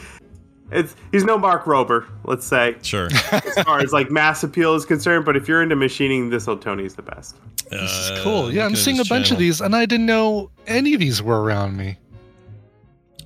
[0.72, 3.08] It's he's no Mark Rober, let's say, sure.
[3.32, 5.24] as far as like mass appeal is concerned.
[5.26, 7.36] But if you're into machining, this old Tony is the best.
[7.70, 8.52] This is Uh, cool.
[8.54, 11.22] Yeah, I'm seeing a his bunch of these, and I didn't know any of these
[11.24, 11.98] were around me.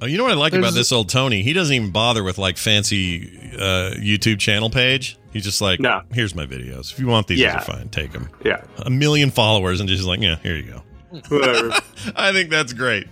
[0.03, 1.43] Oh, you know what I like about this old Tony?
[1.43, 5.17] He doesn't even bother with like fancy uh, YouTube channel page.
[5.31, 6.01] He's just like, No.
[6.11, 6.91] here's my videos.
[6.91, 7.59] If you want these, Yeah.
[7.59, 7.89] these are fine.
[7.89, 8.27] Take them.
[8.43, 10.83] Yeah, A million followers, and just like, yeah, here you go.
[11.29, 11.69] whatever.
[12.15, 13.07] I think that's great.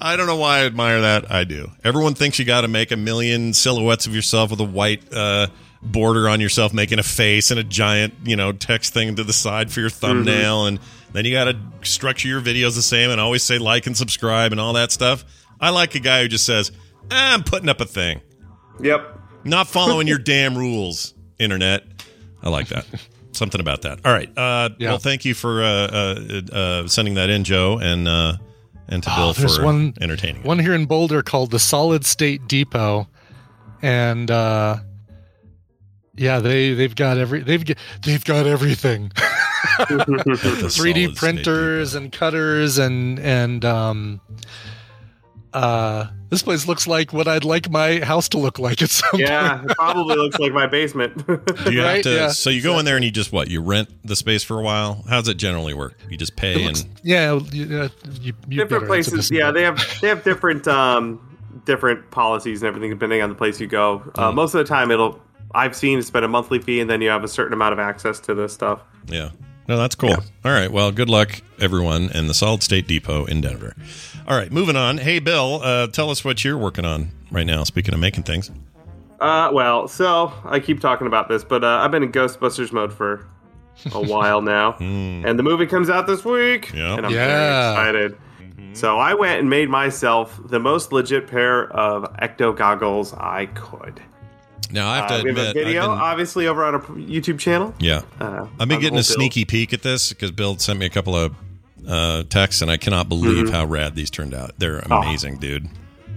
[0.00, 1.30] I don't know why I admire that.
[1.30, 1.70] I do.
[1.84, 5.48] Everyone thinks you got to make a million silhouettes of yourself with a white uh,
[5.82, 9.32] border on yourself, making a face and a giant, you know, text thing to the
[9.32, 10.78] side for your thumbnail, and
[11.12, 14.52] then you got to structure your videos the same and always say like and subscribe
[14.52, 15.24] and all that stuff.
[15.60, 16.70] I like a guy who just says,
[17.10, 18.20] "Ah, "I'm putting up a thing,
[18.80, 19.18] yep.
[19.44, 21.84] not following your damn rules." Internet.
[22.42, 22.84] I like that.
[23.32, 24.00] Something about that.
[24.04, 24.28] All right.
[24.36, 24.90] Uh, Yeah.
[24.90, 28.36] Well, thank you for uh, uh, uh, sending that in, Joe, and uh,
[28.88, 30.42] and to Bill Oh, there's for one entertaining.
[30.42, 30.46] it.
[30.46, 33.08] One here in Boulder called the Solid State Depot,
[33.82, 34.78] and uh,
[36.16, 37.64] yeah, they they've got every they've
[38.02, 39.12] they've got everything.
[39.88, 44.20] The 3D printers and cutters and and um
[45.52, 49.18] uh this place looks like what I'd like my house to look like at some
[49.18, 49.70] Yeah, point.
[49.70, 51.26] it probably looks like my basement.
[51.26, 52.14] Do you have to?
[52.14, 53.48] Yeah, so you go in there and you just what?
[53.48, 55.04] You rent the space for a while.
[55.08, 55.96] How does it generally work?
[56.10, 57.88] You just pay looks- and yeah, you, uh,
[58.20, 61.18] you, you different places yeah they have they have different um
[61.64, 64.90] different policies and everything depending on the place you go uh, most of the time
[64.90, 65.20] it'll
[65.54, 67.78] i've seen it's been a monthly fee and then you have a certain amount of
[67.78, 69.30] access to this stuff yeah.
[69.68, 70.14] No, that's cool.
[70.44, 70.70] All right.
[70.72, 73.74] Well, good luck, everyone, and the Solid State Depot in Denver.
[74.26, 74.98] All right, moving on.
[74.98, 77.64] Hey, Bill, uh, tell us what you're working on right now.
[77.64, 78.50] Speaking of making things.
[79.20, 82.92] uh well so i keep talking about this but uh, i've been in ghostbusters mode
[82.92, 83.26] for
[83.92, 86.98] a while now and the movie comes out this week Yep.
[86.98, 87.74] and i'm Yeah.
[87.74, 93.12] very excited so i went and made myself the most legit pair of ecto goggles
[93.14, 94.00] i could
[94.70, 96.80] Now I have to Uh, we admit, have a video, been- obviously, over on our
[96.82, 97.74] YouTube channel.
[97.78, 98.02] Yeah.
[98.20, 101.16] Uh, I've been getting a sneaky peek at this because Bill sent me a couple
[101.16, 101.34] of
[101.86, 103.50] uh, texts, and I cannot believe Mhm.
[103.50, 104.50] how rad these turned out.
[104.58, 104.98] They're Oh.
[104.98, 105.68] amazing, dude.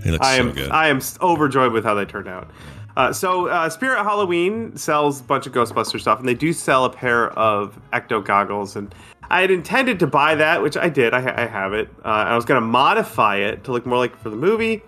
[0.04, 0.70] They look I so am good.
[0.72, 2.50] I am overjoyed with how they turned out.
[2.98, 6.84] Uh, so uh, Spirit Halloween sells a bunch of Ghostbuster stuff, and they do sell
[6.84, 8.76] a pair of Ecto goggles.
[8.76, 8.94] And
[9.30, 11.14] I had intended to buy that, which I did.
[11.14, 11.88] I, ha- I have it.
[12.04, 14.82] Uh, I was going to modify it to look more like for the movie,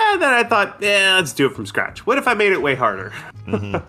[0.00, 2.06] and then I thought, yeah, let's do it from scratch.
[2.06, 3.12] What if I made it way harder?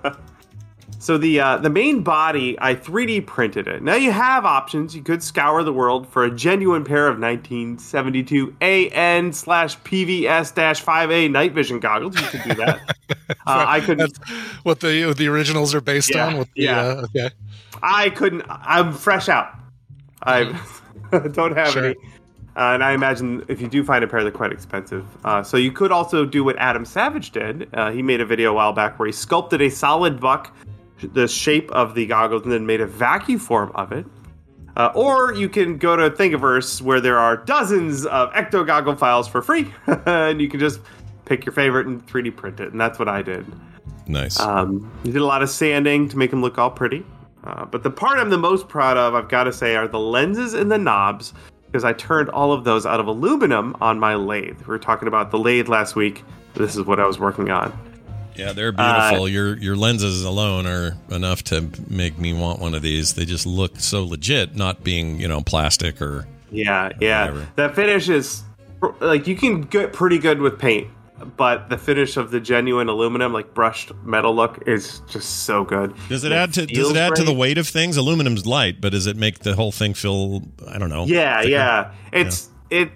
[1.02, 3.82] So the uh, the main body, I 3D printed it.
[3.82, 4.94] Now you have options.
[4.94, 10.84] You could scour the world for a genuine pair of 1972 AN slash PVS dash
[10.84, 12.20] 5A night vision goggles.
[12.20, 12.82] You could do that.
[13.30, 13.98] uh, I could.
[13.98, 14.20] That's
[14.64, 16.38] what the what the originals are based Yeah, on.
[16.40, 16.80] With the, yeah.
[16.82, 17.30] uh, okay.
[17.82, 18.44] I couldn't.
[18.50, 19.54] I'm fresh out.
[20.24, 20.44] I
[21.32, 21.86] don't have Sure.
[21.86, 21.96] any.
[22.60, 25.06] Uh, and I imagine if you do find a pair, they're quite expensive.
[25.24, 27.70] Uh, so you could also do what Adam Savage did.
[27.74, 30.54] Uh, he made a video a while back where he sculpted a solid buck,
[31.02, 34.06] the shape of the goggles, and then made a vacuum form of it.
[34.76, 39.26] Uh, or you can go to Thingiverse where there are dozens of Ecto goggle files
[39.26, 39.74] for free,
[40.06, 40.82] and you can just
[41.24, 42.74] pick your favorite and 3D print it.
[42.74, 43.46] And that's what I did.
[44.06, 44.38] nice.
[44.38, 47.06] Um, you did a lot of sanding to make them look all pretty.
[47.46, 50.00] Uh, but the part I'm the most proud of, I've got to say, are the
[50.00, 51.34] lenses and the knobs,
[51.72, 54.60] because I turned all of those out of aluminum on my lathe.
[54.60, 56.24] We were talking about the lathe last week.
[56.56, 57.78] This is what I was working on.
[58.36, 59.24] yeah, they're beautiful.
[59.24, 63.14] uh, your your lenses alone are enough to make me want one of these.
[63.14, 67.26] They just look so legit, not being you know plastic or Yeah, yeah.
[67.26, 67.48] Whatever.
[67.56, 68.44] That finish is
[69.00, 70.88] like you can get pretty good with paint,
[71.38, 75.94] but the finish of the genuine aluminum, like brushed metal look, is just so good.
[76.10, 77.98] Does it And add to does it add to the weight of things?
[77.98, 81.06] Aluminum's light, but does it make the whole thing feel I don't know?
[81.06, 81.52] Yeah, thicker?
[81.52, 81.92] yeah.
[82.12, 82.92] It's it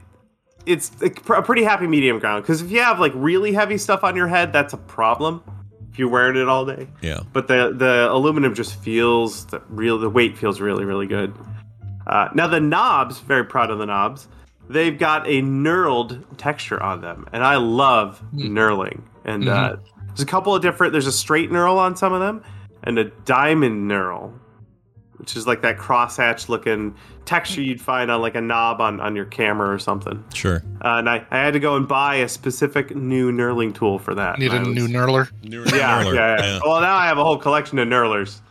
[0.65, 4.03] it's a a pretty happy medium ground because if you have like really heavy stuff
[4.03, 5.43] on your head, that's a problem.
[5.91, 7.19] If you're wearing it all day, Yeah.
[7.33, 11.35] but the the aluminum just feels the real the weight feels really really good.
[12.07, 14.27] Uh, now the knobs, very proud of the knobs.
[14.69, 19.01] They've got a knurled texture on them, and I love knurling.
[19.25, 19.75] And uh,
[20.07, 20.91] there's a couple of different.
[20.93, 22.43] There's a straight knurl on some of them,
[22.83, 24.33] and a diamond knurl,
[25.17, 26.95] which is like that crosshatch looking
[27.25, 30.21] texture you'd find on like a knob on, on your camera or something.
[30.33, 30.57] Sure.
[30.83, 34.13] Uh, and I, I had to go and buy a specific new knurling tool for
[34.15, 34.39] that.
[34.39, 35.29] Need a I was- new knurler.
[35.43, 36.15] New Yeah, knurler.
[36.15, 36.59] yeah, yeah, yeah.
[36.65, 38.41] Well, now I have a whole collection of knurlers.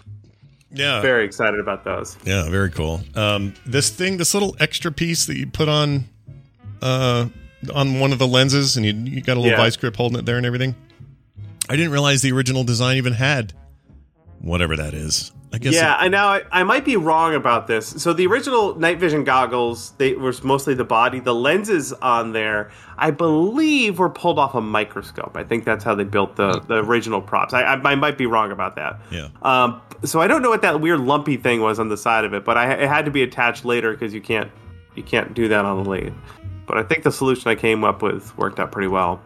[0.74, 1.00] Yeah.
[1.02, 2.16] Very excited about those.
[2.24, 3.02] Yeah, very cool.
[3.14, 6.04] Um, this thing, this little extra piece that you put on,
[6.80, 7.26] uh,
[7.74, 9.56] on one of the lenses, and you you got a little Yeah.
[9.62, 10.74] vice grip holding it there and everything.
[11.68, 13.52] I didn't realize the original design even had
[14.42, 15.32] whatever that is.
[15.54, 15.74] I guess.
[15.74, 17.86] yeah, it- I now I, I might be wrong about this.
[17.86, 21.20] So the original night vision goggles, they were mostly the body.
[21.20, 25.36] The lenses on there, I believe, were pulled off a microscope.
[25.36, 27.52] I think that's how they built the, the original props.
[27.52, 28.98] I, I, I might be wrong about that.
[29.10, 29.28] yeah.
[29.42, 32.32] Um, so I don't know what that weird lumpy thing was on the side of
[32.34, 34.50] it, but I, it had to be attached later because you can't
[34.94, 36.14] you can't do that on the lathe.
[36.66, 39.20] But I think the solution I came up with worked out pretty well.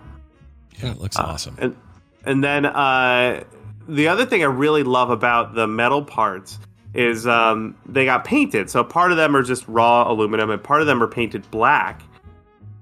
[0.83, 1.55] Yeah, it looks awesome.
[1.59, 1.77] And
[2.25, 3.45] and then uh,
[3.89, 6.59] the other thing I really love about the metal parts
[6.95, 8.71] is um, they got painted.
[8.71, 12.03] So part of them are just raw aluminum, and part of them are painted black.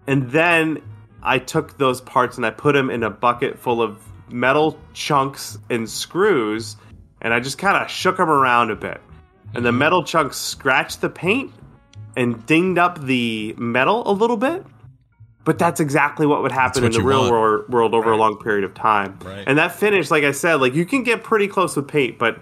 [0.07, 0.83] And then
[1.23, 3.99] I took those parts and I put them in a bucket full of
[4.31, 6.77] metal chunks and screws,
[7.23, 9.01] and I just kind of shook them around a bit.
[9.55, 11.53] And the metal chunks scratched the paint
[12.17, 14.65] and dinged up the metal a little bit.
[15.45, 17.31] But that's exactly what would happen what in the real want.
[17.33, 19.19] world, world over a long period of time.
[19.23, 19.45] Right.
[19.47, 22.39] And that finish, like I said, like you can get pretty close with paint, but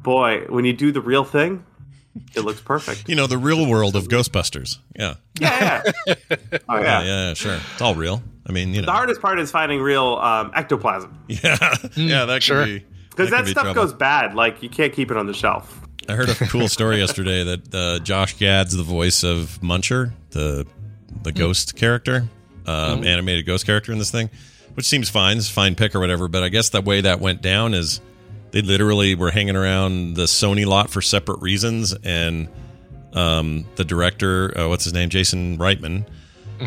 [0.00, 1.64] boy, when you do the real thing,
[2.34, 3.08] it looks perfect.
[3.08, 4.78] You know, the real world of Ghostbusters.
[4.98, 5.14] Yeah.
[5.40, 6.14] yeah, yeah.
[6.68, 7.04] Oh Yeah, yeah.
[7.28, 7.58] yeah, sure.
[7.72, 8.22] It's all real.
[8.46, 8.86] I mean, you know.
[8.86, 11.56] The hardest part is finding real um, ectoplasm Yeah.
[11.96, 12.64] yeah, that sure.
[12.64, 12.78] could be.
[13.10, 13.82] because could that be stuff trouble.
[13.82, 14.34] goes bad.
[14.34, 15.80] Like you can't keep it on the shelf.
[16.08, 20.66] I heard a cool story yesterday that uh, Josh Gad's the voice of Muncher, the
[21.22, 22.28] the ghost character,
[22.66, 24.30] um, animated ghost character in this thing,
[24.74, 26.28] which seems fine, it's a fine pick or whatever.
[26.28, 28.00] But I guess the way that went down is
[28.50, 32.48] they literally were hanging around the Sony lot for separate reasons, and
[33.12, 36.06] um, the director, uh, what's his name, Jason Reitman,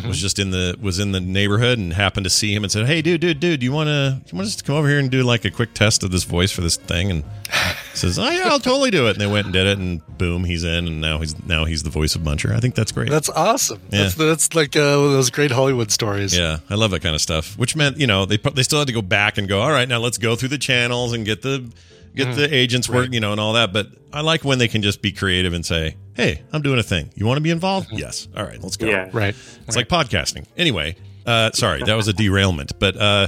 [0.08, 2.86] was just in the was in the neighborhood and happened to see him and said,
[2.86, 5.00] "Hey, dude, dude, dude, do you want to you want us to come over here
[5.00, 7.24] and do like a quick test of this voice for this thing?" And
[7.94, 10.44] says, "Oh yeah, I'll totally do it." And they went and did it, and boom,
[10.44, 12.56] he's in, and now he's now he's the voice of Muncher.
[12.56, 13.10] I think that's great.
[13.10, 13.82] That's awesome.
[13.90, 14.04] Yeah.
[14.04, 16.38] That's that's like uh, one of those great Hollywood stories.
[16.38, 17.58] yeah, I love that kind of stuff.
[17.58, 19.88] Which meant you know they they still had to go back and go, all right,
[19.88, 21.72] now let's go through the channels and get the
[22.16, 23.72] get the agents work, you know, and all that.
[23.72, 26.84] But I like when they can just be creative and say, "Hey, I'm doing a
[26.84, 27.10] thing.
[27.16, 27.88] You want to be involved?
[27.92, 28.28] Yes.
[28.36, 29.10] All right, let's go." Yeah.
[29.14, 29.36] Right.
[29.68, 30.46] It's like podcasting.
[30.58, 32.78] Anyway, uh, sorry, that was a derailment.
[32.80, 33.28] But uh,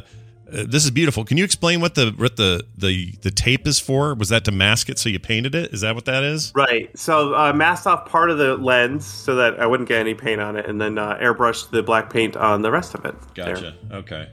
[0.52, 1.24] Uh, this is beautiful.
[1.24, 4.14] Can you explain what the what the the the tape is for?
[4.16, 5.72] Was that to mask it so you painted it?
[5.74, 6.52] Is that what that is?
[6.54, 6.90] Right.
[6.94, 10.42] So uh, masked off part of the lens so that I wouldn't get any paint
[10.42, 13.16] on it, and then uh, airbrushed the black paint on the rest of it.
[13.34, 13.56] there.
[13.56, 13.76] Gotcha.
[13.94, 14.28] Okay.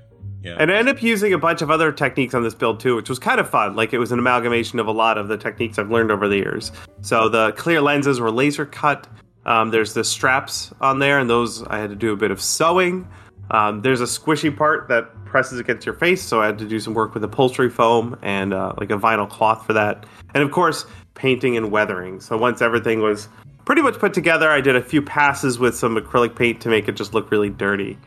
[0.49, 0.57] Yeah.
[0.59, 3.11] And I ended up using a bunch of other techniques on this build too, which
[3.11, 3.77] was kind of fun.
[3.77, 6.37] Like it was an amalgamation of a lot of the techniques I've learned over the
[6.37, 6.73] years.
[7.03, 9.07] So the clear lenses were laser cut.
[9.45, 12.41] Um, there's the straps on there, and those I had to do a bit of
[12.41, 13.07] sewing.
[13.51, 16.81] Um, there's a squishy part that presses against your face, so I had to do
[16.81, 20.07] some work with upholstery foam and uh, like a vinyl cloth for that.
[20.35, 22.21] And of course, painting and weathering.
[22.21, 23.29] So once everything was
[23.65, 26.89] pretty much put together, I did a few passes with some acrylic paint to make
[26.89, 27.99] it just look really dirty,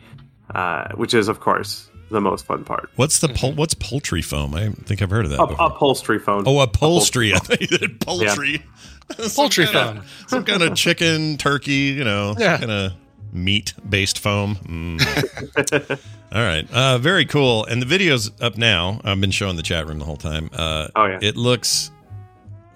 [0.55, 2.89] uh, which is, of course, the most fun part.
[2.95, 4.53] What's the pol- what's poultry foam?
[4.55, 5.39] I think I've heard of that.
[5.39, 5.65] Up, before.
[5.67, 6.43] upholstery foam.
[6.45, 7.33] Oh, upholstery.
[7.35, 8.63] I thought you said poultry.
[9.17, 10.03] Some Poultry kinda- foam.
[10.27, 12.57] Some kind of chicken, turkey, you know, Yeah.
[12.57, 12.93] kind of
[13.33, 14.55] meat based foam.
[14.57, 15.99] Mm.
[16.33, 16.65] All right.
[16.71, 17.65] Uh, very cool.
[17.65, 19.01] And the video's up now.
[19.03, 20.49] I've been showing the chat room the whole time.
[20.53, 21.19] Uh, Oh, yeah.
[21.21, 21.91] It looks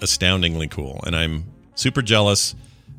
[0.01, 1.01] astoundingly cool.
[1.05, 1.45] And I'm
[1.75, 2.55] super jealous.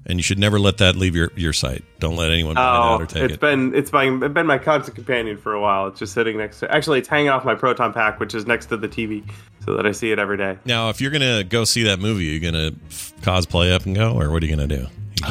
[0.08, 1.84] And you should never let that leave your, your site.
[1.98, 3.40] Don't let anyone buy Oh, that or take it's it.
[3.40, 5.88] been it's been it's been my constant companion for a while.
[5.88, 6.72] It's just sitting next to.
[6.72, 9.28] Actually, it's hanging off my proton pack, which is next to the TV,
[9.64, 10.58] so that I see it every day.
[10.64, 13.72] Now, if you're going to go see that movie, are you going to f- cosplay
[13.72, 14.86] up and go, or what are you going to do?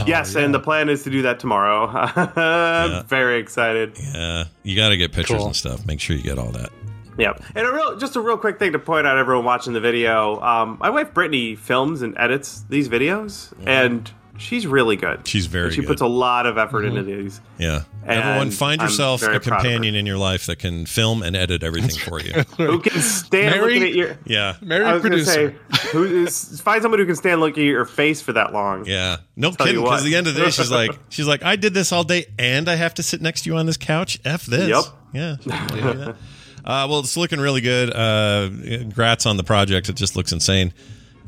[0.05, 1.87] yes, and the plan is to do that tomorrow.
[2.35, 3.97] I'm very excited.
[4.13, 5.45] Yeah, you got to get pictures Cool.
[5.47, 5.85] and stuff.
[5.85, 6.69] Make sure you get all that.
[7.17, 7.43] Yep.
[7.55, 10.41] And a real, just a real quick thing to point out, everyone watching the video.
[10.41, 15.27] Um, my wife Brittany films and edits these videos, and she's really good.
[15.27, 15.87] She's very And she good.
[15.87, 17.41] puts a lot of effort into these.
[17.57, 17.83] Yeah.
[18.03, 19.51] And Everyone, find yourself a proud of her.
[19.51, 22.33] companion in your life that can film and edit everything for you.
[22.57, 24.17] Who can stand Mary- looking at your?
[24.25, 24.55] Yeah.
[24.61, 25.55] Mary I was gonna producer.
[25.71, 28.85] say, who is, find someone who can stand looking at your face for that long.
[28.85, 29.17] Yeah.
[29.35, 29.83] No Tell you kidding.
[29.83, 32.03] Because at the end of the day, she's like, she's like, I did this all
[32.03, 34.19] day and I have to sit next to you on this couch.
[34.25, 34.69] F this.
[34.69, 34.83] Yep.
[35.13, 35.35] Yeah.
[35.41, 36.15] she can do that.
[36.63, 37.91] Uh, well, it's looking really good.
[37.95, 39.87] Uh, congrats on the project.
[39.87, 40.73] It just looks insane.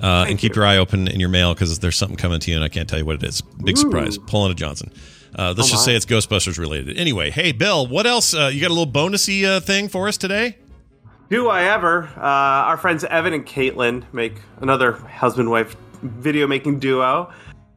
[0.02, 2.58] Uh, and keep your eye open in your mail because there's something coming to you,
[2.58, 3.42] and I can't tell you what it is.
[3.42, 4.18] Big surprise.
[4.18, 4.92] Paulina Johnson.
[5.38, 5.92] Uh, let's Oh, just my.
[5.92, 6.98] say it's Ghostbusters related.
[6.98, 8.34] Anyway, hey Bill, what else?
[8.34, 10.58] Uh, you got a little bonusy uh, thing for us today?
[11.30, 12.06] Do I ever?
[12.16, 17.32] Uh, our friends Evan and Katelyn make another husband wife video making duo.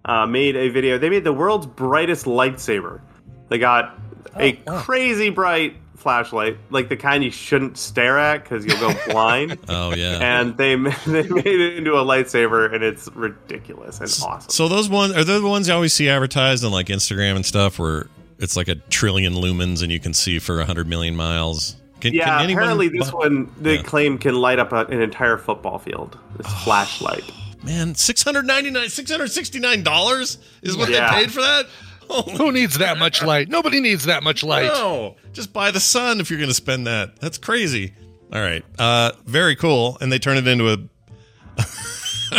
[0.05, 0.97] Uh, made a video.
[0.99, 3.01] They made the world's brightest lightsaber.
[3.49, 3.99] They got
[4.37, 9.59] a crazy bright flashlight, like the kind you shouldn't stare at because you'll go blind.
[9.69, 10.41] Oh yeah.
[10.41, 10.75] and they
[11.07, 14.51] they made it into a lightsaber, and it's ridiculous and awesome.
[14.51, 17.47] So those ones are those the ones you always see advertised on like Instagram and
[17.47, 18.09] stuff, where
[18.39, 21.77] it's like a trillion lumens and you can see for a hundred million miles.
[22.01, 23.83] Can, yeah, can anyone apparently this one they Yeah.
[23.83, 26.19] claim can light up a, an entire football field.
[26.39, 27.31] This oh, flashlight.
[27.63, 31.13] Man, six hundred ninety nine, six hundred sixty nine dollars is what Yeah.
[31.15, 31.67] they paid for that.
[32.11, 33.49] Holy Who needs that much light?
[33.49, 34.67] Nobody needs that much light.
[34.67, 35.17] no!
[35.33, 37.21] Just buy the sun if you're going to spend that.
[37.21, 37.95] That's crazy.
[38.33, 39.97] All right, uh, very cool.
[40.01, 40.73] And they turn it into a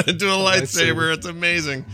[0.07, 0.93] into a lightsaber.
[0.93, 1.13] lightsaber.
[1.13, 1.85] It's amazing.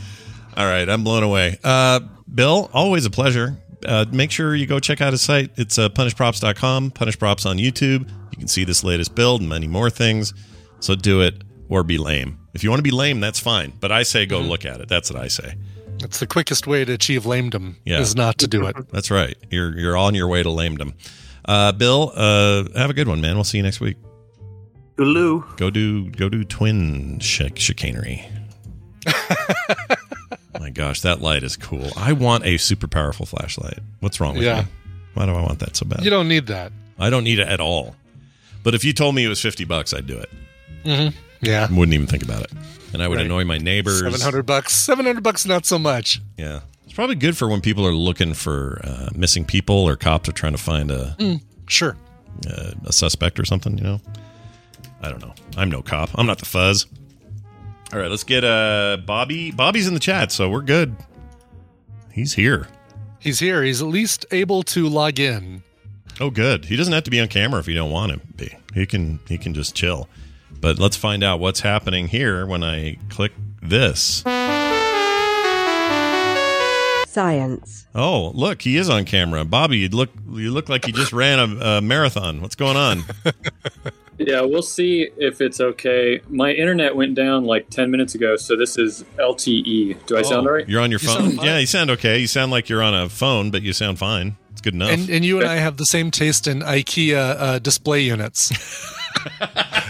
[0.56, 1.60] All right, I'm blown away.
[1.64, 2.00] Uh,
[2.34, 3.58] Bill, always a pleasure.
[3.86, 5.52] Uh, make sure you go check out his site.
[5.56, 8.10] It's uh, PunishedProps.com, punishprops on YouTube.
[8.32, 10.34] You can see this latest build and many more things.
[10.80, 12.40] So do it or be lame.
[12.54, 13.74] If you want to be lame, that's fine.
[13.80, 14.90] But I say go look at it.
[14.90, 15.56] That's what I say.
[16.00, 18.00] That's the quickest way to achieve lamedom Yeah.
[18.00, 18.76] is not to do it.
[18.92, 19.36] That's right.
[19.50, 20.94] You're you're on your way to lamedom.
[21.46, 23.36] Uh, Bill, uh, have a good one, man.
[23.36, 23.98] We'll see you next week.
[25.00, 25.44] Ulu.
[25.58, 28.26] Go do go do twin chic- chicanery.
[30.60, 31.90] My gosh, that light is cool.
[31.96, 33.80] I want a super powerful flashlight.
[34.00, 34.62] What's wrong with Yeah.
[34.62, 34.68] me?
[35.14, 36.04] Why do I want that so bad?
[36.04, 36.72] You don't need that.
[37.00, 37.96] I don't need it at all.
[38.64, 40.30] But if you told me it was fifty bucks, I'd do it.
[41.42, 41.68] Yeah.
[41.70, 42.52] I wouldn't even think about it,
[42.94, 43.26] and I would Right.
[43.26, 44.00] annoy my neighbors.
[44.02, 44.74] Seven hundred bucks.
[44.74, 46.22] Seven hundred bucks, not so much.
[46.38, 50.28] Yeah, it's probably good for when people are looking for uh, missing people or cops
[50.30, 51.16] are trying to find a
[51.68, 51.96] Sure.
[52.50, 54.02] uh, a suspect or something, you know?
[55.02, 55.34] I don't know.
[55.58, 56.10] I'm no cop.
[56.16, 56.86] I'm not the fuzz.
[57.94, 59.52] All right, let's get uh Bobby.
[59.52, 60.96] Bobby's in the chat, so we're good.
[62.12, 62.68] He's here.
[63.20, 63.64] He's here.
[63.64, 65.64] He's at least able to log in.
[66.20, 66.66] Oh, good.
[66.66, 68.56] He doesn't have to be on camera if you don't want him to be.
[68.74, 70.10] He can he can just chill.
[70.60, 73.32] But let's find out what's happening here when I click
[73.62, 74.24] this.
[77.08, 77.88] Science.
[77.96, 79.44] Oh, look, he is on camera.
[79.44, 82.42] Bobby, you look you look like you just ran a, a marathon.
[82.42, 83.04] What's going on?
[84.20, 86.22] Yeah, we'll see if it's okay.
[86.28, 90.08] My internet went down like 10 minutes ago, so this is LTE.
[90.08, 90.68] Do I sound Oh, all right?
[90.68, 91.32] You're on your You phone.
[91.46, 92.18] Yeah, you sound okay.
[92.18, 94.36] You sound like you're on a phone, but you sound fine.
[94.52, 94.90] It's good enough.
[94.90, 98.52] And and you and I have the same taste in IKEA uh, display units.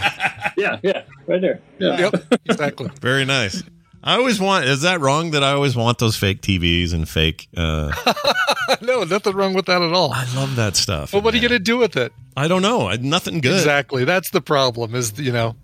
[0.58, 1.60] Yeah, yeah, right there.
[1.78, 1.98] Yeah.
[1.98, 2.14] yep,
[2.44, 2.90] exactly.
[3.00, 3.62] Very nice.
[4.02, 4.64] I always want.
[4.64, 5.32] Is that wrong?
[5.32, 7.48] That I always want those fake TVs and fake.
[7.56, 7.92] Uh,
[8.80, 10.12] no, nothing wrong with that at all.
[10.12, 11.12] I love that stuff.
[11.12, 12.12] But what are you going to do with it?
[12.36, 12.88] I don't know.
[12.88, 13.54] I, nothing good.
[13.54, 14.04] Exactly.
[14.04, 14.94] That's the problem.
[14.94, 15.56] Is you know.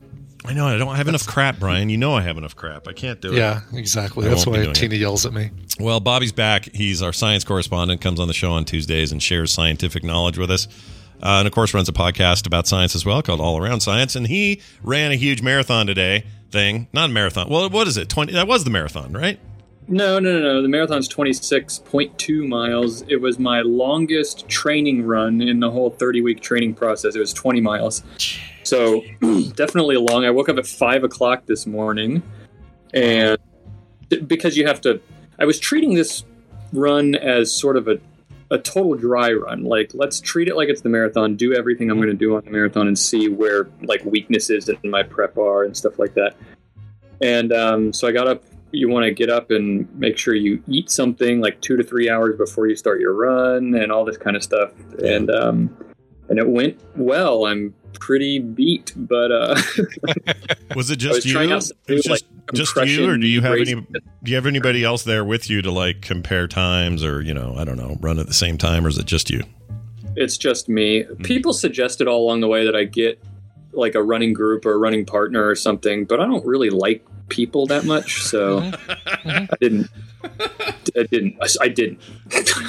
[0.47, 0.67] I know.
[0.67, 1.89] I don't have enough crap, Brian.
[1.89, 2.87] You know I have enough crap.
[2.87, 3.39] I can't do it.
[3.39, 4.27] Yeah, exactly.
[4.27, 5.51] I That's why doing Tina yells at me.
[5.81, 6.69] Well, Bobby's back.
[6.75, 8.01] He's our science correspondent.
[8.03, 10.69] Comes on the show on Tuesdays and shares scientific knowledge with us.
[11.23, 14.15] Uh, and of course, runs a podcast about science as well called All Around Science.
[14.17, 16.25] And he ran a huge marathon today.
[16.51, 17.49] Thing, not a marathon.
[17.49, 18.09] Well, what is it?
[18.09, 18.33] Twenty.
[18.33, 19.41] That was the marathon, right?
[19.87, 20.63] No, no, no, no.
[20.63, 23.03] The marathon's 26.2 miles.
[23.09, 27.15] It was my longest training run in the whole 30 week training process.
[27.15, 28.03] It was 20 miles.
[28.63, 29.03] So
[29.55, 30.25] definitely long.
[30.25, 32.23] I woke up at 5 o'clock this morning.
[32.95, 33.37] And
[34.27, 35.01] because you have to,
[35.39, 36.25] I was treating this
[36.73, 37.99] run as sort of a,
[38.55, 39.65] a total dry run.
[39.65, 42.45] Like, let's treat it like it's the marathon, do everything I'm going to do on
[42.45, 46.37] the marathon and see where like weaknesses in my prep are and stuff like that.
[47.21, 48.45] And um, so I got up
[48.75, 52.11] you want to get up and make sure you eat something like two to three
[52.11, 54.73] hours before you start your run and all this kind of stuff.
[54.99, 55.77] And um,
[56.29, 57.47] and it went well.
[57.47, 59.55] I'm pretty beat, but uh,
[60.77, 61.41] Was it I was just you?
[61.41, 61.73] It was
[62.05, 62.23] just like,
[62.55, 63.75] just you, or do you have any?
[63.75, 67.55] Do you have anybody else there with you to like compare times, or you know,
[67.57, 69.45] I don't know, run at the same time, or is it just you?
[70.17, 71.05] It's just me.
[71.23, 73.23] People suggested all along the way that I get
[73.75, 77.05] like a running group or a running partner or something, but I don't really like
[77.29, 79.91] people that much, so I didn't.
[80.97, 81.37] I didn't.
[81.61, 82.01] I didn't.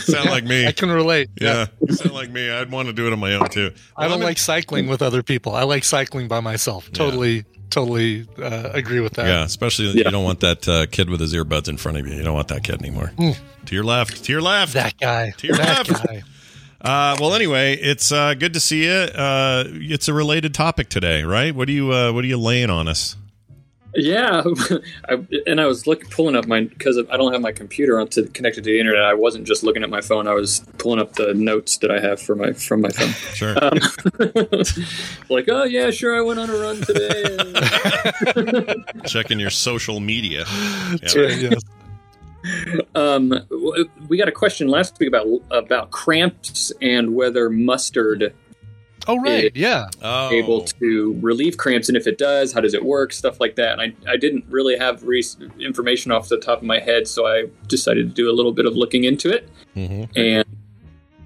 [0.02, 0.68] Sound like me.
[0.68, 1.30] I can relate.
[1.40, 2.50] Yeah, sound like me.
[2.50, 3.72] I'd want to do it on my own too.
[3.96, 5.54] I don't like cycling with other people.
[5.54, 6.92] I like cycling by myself.
[6.92, 9.28] Totally, totally uh, agree with that.
[9.28, 12.16] Yeah, especially you don't want that uh, kid with his earbuds in front of you.
[12.16, 13.12] You don't want that kid anymore.
[13.18, 13.38] Mm.
[13.66, 14.24] To your left.
[14.26, 14.74] To your left.
[14.74, 15.32] That guy.
[15.38, 16.06] To your that left.
[16.08, 16.24] guy.
[16.86, 18.92] Uh, well, anyway, it's uh, good to see you.
[18.92, 21.56] Uh, it's a related topic today, right?
[21.56, 23.16] What are you uh, What are you laying on us?
[23.96, 24.44] Yeah,
[25.10, 28.10] I, and I was look, pulling up my because I don't have my computer on
[28.10, 29.04] to connected to the internet.
[29.04, 30.28] I wasn't just looking at my phone.
[30.28, 33.14] I was pulling up the notes that I have for my from my phone.
[33.36, 33.56] Sure.
[33.62, 33.80] Um,
[35.30, 38.76] like, oh yeah, sure, I went on a run today.
[39.06, 40.46] Checking your social media.
[41.02, 41.64] That's right, yes.
[42.96, 43.34] Um,
[44.08, 48.34] we got a question last week about about cramps and whether mustard
[49.08, 49.88] Oh right, yeah.
[50.02, 50.32] Oh.
[50.32, 53.14] able to relieve cramps, and if it does, how does it work?
[53.14, 53.80] Stuff like that.
[53.80, 55.24] And I, I didn't really have re-
[55.60, 58.66] information off the top of my head, so I decided to do a little bit
[58.66, 59.48] of looking into it.
[59.76, 60.10] Mhm.
[60.16, 60.46] And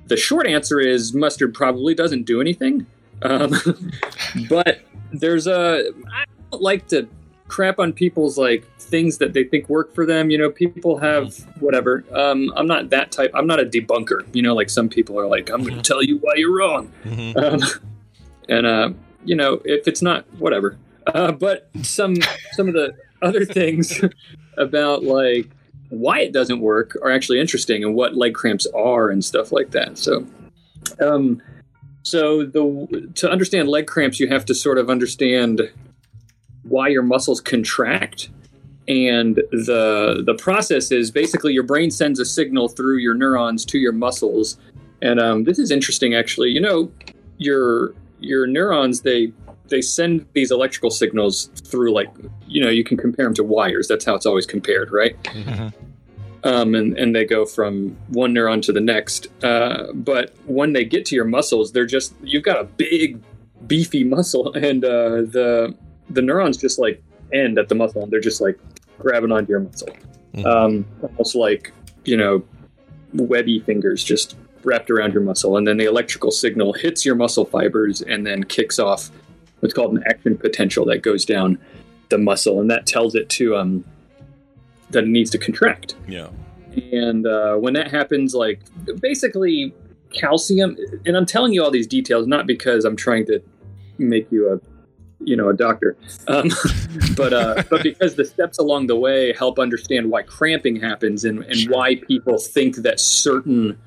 [0.08, 2.86] the short answer is mustard probably doesn't do anything.
[3.22, 3.54] Um,
[4.50, 4.82] but
[5.14, 7.08] there's a I don't like to
[7.50, 10.30] crap on people's like things that they think work for them.
[10.30, 12.06] You know, people have whatever.
[12.14, 13.32] Um, I'm not that type.
[13.34, 14.24] I'm not a debunker.
[14.34, 16.92] You know, like some people are like, I'm going to tell you why you're wrong.
[17.04, 17.36] Mhm.
[17.36, 17.62] Um,
[18.48, 18.92] and uh,
[19.26, 20.78] you know, if it's not, whatever.
[21.08, 22.16] Uh, but some
[22.54, 24.02] some of the other things
[24.58, 25.50] about like
[25.90, 29.72] why it doesn't work are actually interesting, and what leg cramps are and stuff like
[29.72, 29.98] that.
[29.98, 30.26] So,
[31.02, 31.42] um,
[32.04, 35.72] so the to understand leg cramps, you have to sort of understand
[36.64, 38.30] why your muscles contract.
[38.88, 43.77] And the the process is basically your brain sends a signal through your neurons to
[43.77, 44.57] your muscles,
[45.02, 46.49] and um, this is interesting actually.
[46.49, 46.91] You know,
[47.38, 49.31] your your neurons they
[49.68, 52.10] they send these electrical signals through like
[52.48, 53.88] you know you can compare them to wires.
[53.88, 55.15] That's how it's always compared, right?
[56.44, 59.27] um, and, and they go from one neuron to the next.
[59.44, 63.22] Uh, but when they get to your muscles, they're just you've got a big,
[63.68, 65.76] beefy muscle, and uh, the
[66.10, 67.02] the neurons just like
[67.34, 68.60] end at the muscle, and they're just like
[68.98, 69.90] grabbing onto your muscle,
[70.45, 71.72] um, almost like
[72.06, 72.44] you know
[73.14, 77.45] webby fingers just wrapped around your muscle, and then the electrical signal hits your muscle
[77.45, 79.10] fibers and then kicks off
[79.60, 81.57] what's called an action potential that goes down
[82.10, 83.84] the muscle, and that tells it to um
[84.91, 85.95] that it needs to contract.
[86.07, 86.30] Yeah.
[86.91, 88.61] And uh, when that happens, like
[88.99, 89.73] basically
[90.11, 93.40] calcium, and I'm telling you all these details not because I'm trying to
[93.98, 94.60] make you a
[95.22, 95.98] you know a doctor,
[96.28, 96.50] um,
[97.18, 101.44] but uh, but because the steps along the way help understand why cramping happens and,
[101.44, 103.78] and why people think that certain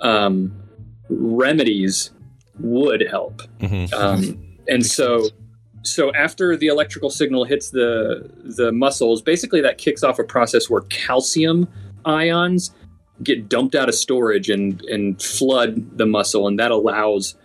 [0.00, 0.54] um,
[1.08, 2.10] remedies
[2.58, 3.42] would help.
[3.92, 5.28] Um, and so
[5.86, 10.68] so after the electrical signal hits the the muscles, basically that kicks off a process
[10.68, 11.68] where calcium
[12.04, 12.74] ions
[13.22, 17.36] get dumped out of storage and and flood the muscle, and that allows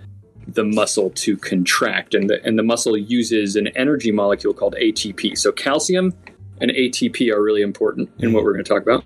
[0.53, 5.37] the muscle to contract, and the and the muscle uses an energy molecule called ATP.
[5.37, 6.13] So calcium
[6.59, 9.05] and ATP are really important in what we're going to talk about.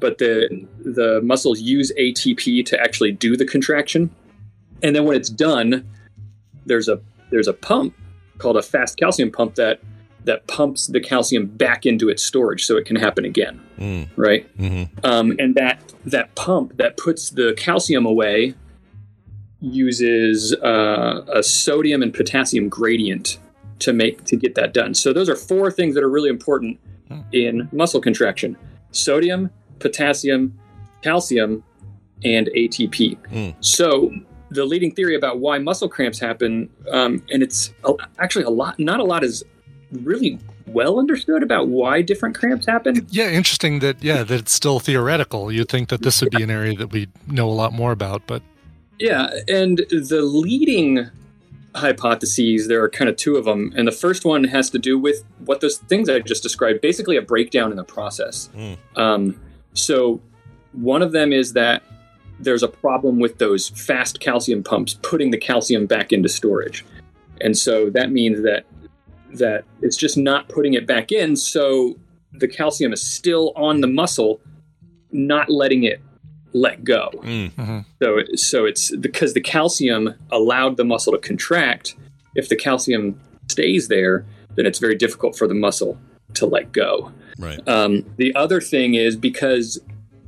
[0.00, 4.10] But the the muscles use ATP to actually do the contraction,
[4.82, 5.88] and then when it's done,
[6.66, 7.94] there's a there's a pump
[8.38, 9.80] called a fast calcium pump that
[10.24, 13.60] that pumps the calcium back into its storage so it can happen again.
[13.78, 14.08] Mm.
[14.16, 14.56] Right.
[14.58, 15.04] Mm-hmm.
[15.04, 18.54] Um, and that that pump that puts the calcium away
[19.60, 23.38] uses uh, a sodium and potassium gradient
[23.80, 24.94] to make to get that done.
[24.94, 26.78] So those are four things that are really important
[27.32, 28.56] in muscle contraction:
[28.90, 30.58] sodium, potassium,
[31.02, 31.64] calcium,
[32.24, 33.16] and ATP.
[33.30, 33.54] Mm.
[33.60, 34.12] So
[34.50, 37.72] the leading theory about why muscle cramps happen, um, and it's
[38.18, 39.44] actually a lot, not a lot is
[39.92, 43.06] really well understood about why different cramps happen.
[43.10, 45.50] Yeah, interesting that yeah that it's still theoretical.
[45.50, 48.22] You'd think that this would be an area that we know a lot more about,
[48.26, 48.42] but
[48.98, 51.10] Yeah, and the leading
[51.74, 53.72] hypotheses, there are kind of two of them.
[53.76, 57.16] And the first one has to do with what those things I just described basically,
[57.16, 58.48] a breakdown in the process.
[58.96, 59.40] Um,
[59.74, 60.20] so,
[60.72, 61.82] one of them is that
[62.40, 66.84] there's a problem with those fast calcium pumps putting the calcium back into storage.
[67.40, 68.64] And so that means that
[69.34, 71.98] that it's just not putting it back in so
[72.32, 74.40] the calcium is still on the muscle
[75.12, 76.00] not letting it
[76.52, 77.10] let go.
[78.02, 81.94] So, so it's because the calcium allowed the muscle to contract.
[82.34, 85.98] If the calcium stays there, then it's very difficult for the muscle
[86.34, 87.12] to let go.
[87.38, 87.66] Right.
[87.68, 89.80] Um, the other thing is because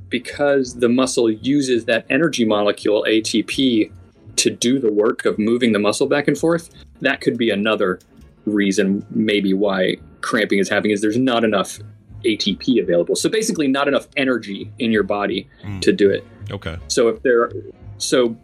[0.08, 3.92] because the muscle uses that energy molecule ATP
[4.36, 6.70] to do the work of moving the muscle back and forth.
[7.00, 8.00] That could be another
[8.44, 10.92] reason, maybe why cramping is happening.
[10.92, 11.78] Is there's not enough
[12.24, 13.16] ATP available.
[13.16, 15.48] So basically, not enough energy in your body
[15.80, 16.26] to do it.
[16.50, 16.76] Okay.
[16.88, 17.50] So if there,
[17.98, 18.36] so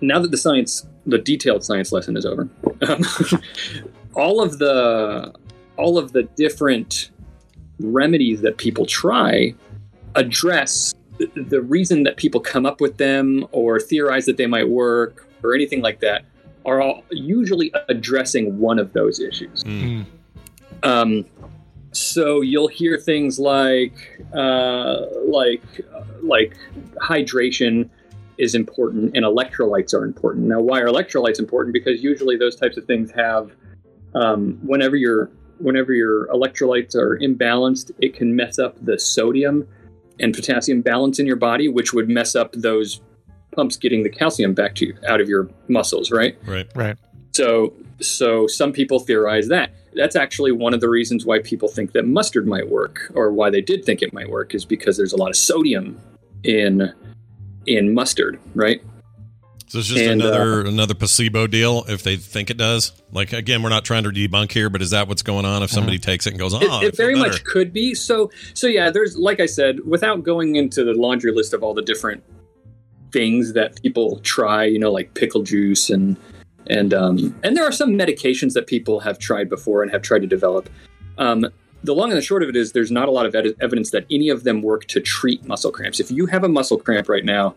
[0.00, 2.48] now that the science, the detailed science lesson is over,
[2.88, 3.02] um,
[4.14, 5.32] all of the
[5.76, 7.10] all of the different
[7.80, 9.52] remedies that people try
[10.14, 14.68] address the, the reason that people come up with them or theorize that they might
[14.68, 16.24] work or anything like that
[16.64, 19.62] are all usually addressing one of those issues.
[20.82, 21.24] Um,
[21.96, 25.62] so you'll hear things like uh, like
[26.22, 26.56] like
[26.96, 27.88] hydration
[28.38, 30.46] is important and electrolytes are important.
[30.46, 31.72] Now, why are electrolytes important?
[31.72, 33.52] Because usually those types of things have
[34.14, 39.66] um, whenever your whenever your electrolytes are imbalanced, it can mess up the sodium
[40.20, 43.00] and potassium balance in your body, which would mess up those
[43.54, 46.36] pumps getting the calcium back to you out of your muscles, right?
[46.44, 46.68] Right.
[46.74, 46.96] Right.
[47.34, 49.72] So, so some people theorize that.
[49.94, 53.50] That's actually one of the reasons why people think that mustard might work, or why
[53.50, 56.00] they did think it might work, is because there's a lot of sodium
[56.42, 56.92] in
[57.66, 58.82] in mustard, right?
[59.66, 62.92] So it's just And, uh, another another placebo deal if they think it does.
[63.12, 65.70] Like again, we're not trying to debunk here, but is that what's going on if
[65.70, 67.94] somebody takes it and goes, "Oh, it, it very better." much could be.
[67.94, 71.74] So, so yeah, there's like I said, without going into the laundry list of all
[71.74, 72.22] the different
[73.12, 76.16] things that people try, you know, like pickle juice and
[76.66, 80.20] and um, and there are some medications that people have tried before and have tried
[80.20, 80.68] to develop.
[81.18, 81.46] Um,
[81.82, 83.90] the long and the short of it is, there's not a lot of ed- evidence
[83.90, 86.00] that any of them work to treat muscle cramps.
[86.00, 87.54] If you have a muscle cramp right now,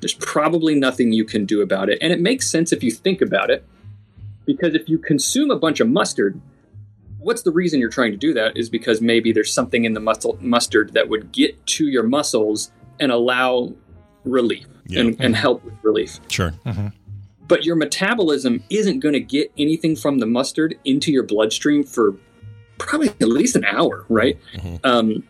[0.00, 3.22] there's probably nothing you can do about it, and it makes sense if you think
[3.22, 3.64] about it,
[4.44, 6.40] because if you consume a bunch of mustard,
[7.18, 10.00] what's the reason you're trying to do that is because maybe there's something in the
[10.00, 12.70] muscle mustard that would get to your muscles
[13.00, 13.72] and allow
[14.24, 16.20] relief and, and help with relief.
[16.28, 16.52] Sure.
[17.52, 22.14] But your metabolism isn't going to get anything from the mustard into your bloodstream for
[22.78, 24.38] probably at least an hour, right?
[24.84, 25.22] Um,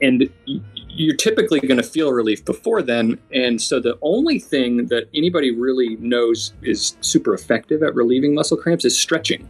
[0.00, 3.18] and you're typically going to feel relief before then.
[3.34, 8.56] And so the only thing that anybody really knows is super effective at relieving muscle
[8.56, 9.46] cramps is stretching.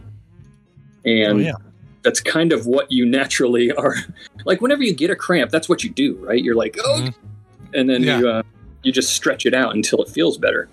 [1.05, 1.53] And Oh, yeah.
[2.03, 3.95] that's kind of what you naturally are.
[4.45, 6.43] Like whenever you get a cramp, that's what you do, right?
[6.43, 7.11] You're like, oh,
[7.73, 8.19] and then Yeah.
[8.19, 8.43] you uh,
[8.83, 10.67] you just stretch it out until it feels better.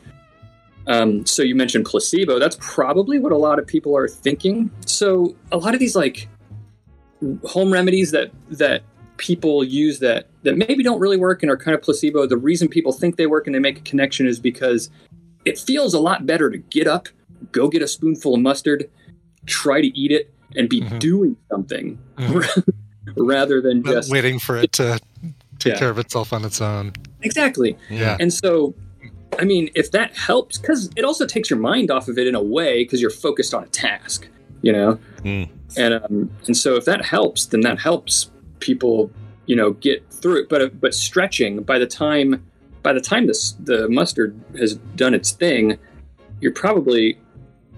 [0.87, 2.39] Um, so you mentioned placebo.
[2.39, 4.71] That's probably what a lot of people are thinking.
[4.87, 6.29] So a lot of these like
[7.47, 8.83] home remedies that that
[9.17, 12.27] people use that that maybe don't really work and are kind of placebo.
[12.27, 14.91] The reason people think they work and they make a connection is because
[15.45, 17.09] it feels a lot better to get up,
[17.53, 18.91] go get a spoonful of mustard,
[19.47, 21.99] try to eat it, and be doing something
[23.17, 24.99] rather than Not just waiting for it to
[25.59, 25.79] take Yeah.
[25.79, 26.93] care of itself on its own.
[27.23, 27.77] Exactly.
[27.91, 28.17] Yeah.
[28.21, 28.75] And so,
[29.39, 32.35] I mean, if that helps, because it also takes your mind off of it in
[32.35, 34.29] a way, because you're focused on a task,
[34.63, 34.99] you know.
[35.19, 35.49] Mm.
[35.77, 38.31] And um, and so if that helps, then that helps
[38.61, 39.11] people,
[39.47, 40.49] you know, get through it.
[40.49, 42.45] But uh, but stretching by the time
[42.83, 45.79] by the time this the mustard has done its thing,
[46.41, 47.19] you're probably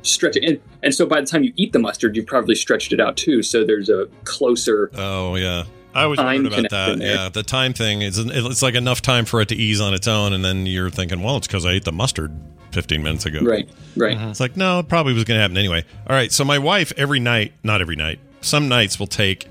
[0.02, 0.44] stretching.
[0.44, 3.16] And, and so by the time you eat the mustard, you've probably stretched it out
[3.16, 3.42] too.
[3.42, 4.90] So there's a closer.
[4.94, 5.64] Oh yeah.
[5.97, 6.98] I always wondered about that.
[6.98, 7.14] there.
[7.14, 10.06] Yeah, the time thing is it's like enough time for it to ease on its
[10.09, 12.32] own, and then you're thinking, well, it's because I ate the mustard
[12.73, 13.40] 15 minutes ago.
[13.40, 13.68] Right.
[13.97, 14.16] Right.
[14.28, 15.85] It's like no, it probably was going to happen anyway.
[16.09, 19.48] All right, so my wife every night, not every night, some nights will take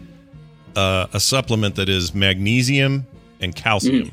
[0.76, 3.08] uh, a supplement that is magnesium
[3.42, 4.12] and calcium.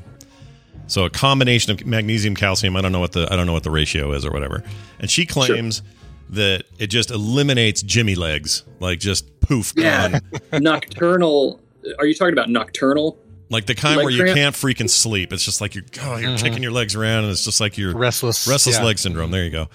[0.87, 2.77] So a combination of magnesium, calcium.
[2.77, 4.63] I don't know what the I don't know what the ratio is or whatever.
[4.99, 5.83] And she claims
[6.31, 10.19] that it just eliminates Jimmy legs, like just poof Yeah.
[10.53, 11.61] nocturnal.
[11.99, 13.19] Are you talking about nocturnal?
[13.49, 14.37] Like the kind Leg where you cramp?
[14.37, 15.33] can't freaking sleep.
[15.33, 16.43] It's just like you're oh, you're Mhm.
[16.43, 18.85] kicking your legs around, and it's just like you're Restless, restless yeah.
[18.85, 19.31] leg syndrome.
[19.31, 19.69] There you go.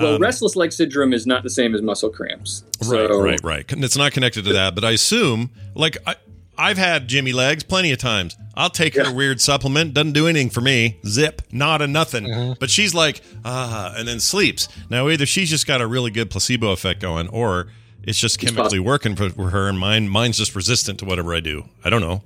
[0.00, 2.62] Well, Um, restless leg syndrome is not the same as muscle cramps.
[2.86, 3.64] Right, So- right, right.
[3.68, 6.14] It's not connected to that, but I assume, like, I,
[6.56, 8.36] I've had Jimmy legs plenty of times.
[8.54, 10.98] I'll take her weird supplement, doesn't do anything for me.
[11.06, 12.24] Zip, not a nothing.
[12.24, 12.52] Mm-hmm.
[12.60, 14.68] But she's like, ah, and then sleeps.
[14.88, 17.68] Now, either she's just got a really good placebo effect going, or
[18.08, 21.40] it's just chemically working for, for her, and mine, mine's just resistant to whatever I
[21.40, 21.68] do.
[21.84, 22.22] I don't know.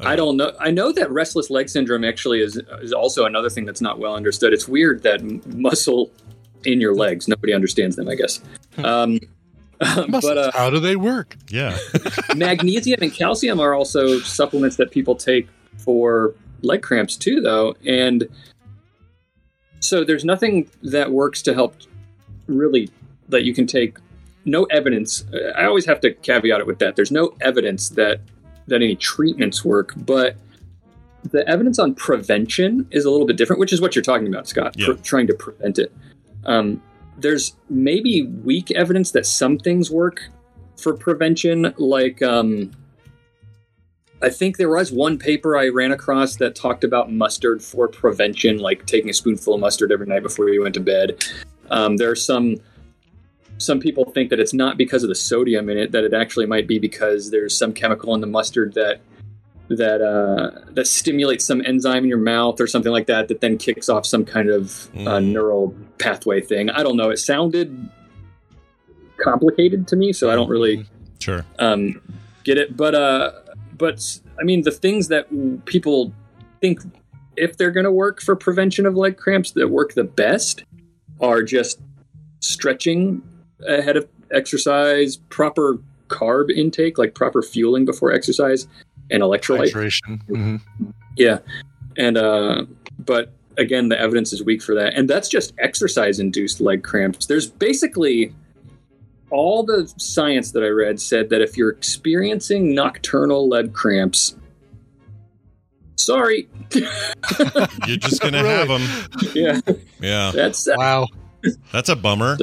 [0.00, 0.52] I don't know.
[0.58, 4.14] I know that restless leg syndrome actually is is also another thing that's not well
[4.14, 4.52] understood.
[4.52, 6.10] It's weird that m- muscle
[6.64, 7.28] in your legs.
[7.28, 8.08] Nobody understands them.
[8.08, 8.40] I guess.
[8.82, 9.20] Um,
[9.78, 11.36] but uh, How do they work?
[11.48, 11.78] Yeah.
[12.36, 15.48] magnesium and calcium are also supplements that people take
[15.78, 17.76] for leg cramps too, though.
[17.86, 18.28] And
[19.80, 21.76] so there's nothing that works to help
[22.48, 22.90] really
[23.28, 23.98] that you can take.
[24.46, 25.24] No evidence.
[25.56, 26.96] I always have to caveat it with that.
[26.96, 28.20] There's no evidence that
[28.68, 30.36] that any treatments work, but
[31.30, 34.48] the evidence on prevention is a little bit different, which is what you're talking about,
[34.48, 34.74] Scott.
[34.76, 34.86] Yeah.
[34.86, 35.92] Pre- trying to prevent it.
[36.44, 36.82] Um,
[37.18, 40.22] there's maybe weak evidence that some things work
[40.76, 42.72] for prevention, like um,
[44.22, 48.58] I think there was one paper I ran across that talked about mustard for prevention,
[48.58, 51.24] like taking a spoonful of mustard every night before you went to bed.
[51.70, 52.56] Um, there are some
[53.58, 56.46] some people think that it's not because of the sodium in it; that it actually
[56.46, 59.00] might be because there's some chemical in the mustard that
[59.68, 63.58] that uh, that stimulates some enzyme in your mouth or something like that that then
[63.58, 66.70] kicks off some kind of uh, neural pathway thing.
[66.70, 67.10] I don't know.
[67.10, 67.88] It sounded
[69.18, 70.86] complicated to me, so I don't really
[71.18, 71.44] Sure.
[71.58, 72.00] um,
[72.44, 72.76] get it.
[72.76, 73.32] But uh,
[73.76, 75.26] but I mean, the things that
[75.64, 76.12] people
[76.60, 76.80] think
[77.36, 80.64] if they're going to work for prevention of leg cramps that work the best
[81.20, 81.80] are just
[82.40, 83.22] stretching
[83.66, 85.78] ahead of exercise, proper
[86.08, 88.66] carb intake, like proper fueling before exercise,
[89.10, 89.72] and electrolyte.
[89.72, 90.26] Hydration.
[90.26, 90.60] Mhm.
[91.16, 91.38] Yeah.
[91.96, 92.66] And uh
[92.98, 94.94] but again the evidence is weak for that.
[94.94, 97.26] And that's just exercise induced leg cramps.
[97.26, 98.34] There's basically
[99.30, 104.36] all the science that I read said that if you're experiencing nocturnal leg cramps,
[105.96, 106.48] sorry.
[106.74, 108.82] You're just going to have them.
[109.34, 109.60] Yeah.
[110.00, 110.30] Yeah.
[110.32, 111.08] That's wow.
[111.72, 112.36] That's a bummer.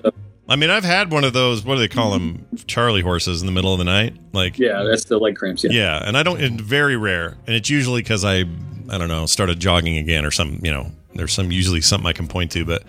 [0.47, 1.63] I mean, I've had one of those.
[1.63, 2.45] What do they call them?
[2.67, 4.15] Charlie horses in the middle of the night.
[4.33, 5.63] Like, yeah, that's the leg cramps.
[5.63, 5.71] Yeah.
[5.71, 6.03] yeah.
[6.05, 6.41] And I don't.
[6.41, 8.39] It's very rare, and it's usually because I,
[8.89, 10.59] I don't know, started jogging again or some.
[10.61, 12.83] You know, there's some usually something I can point to, but,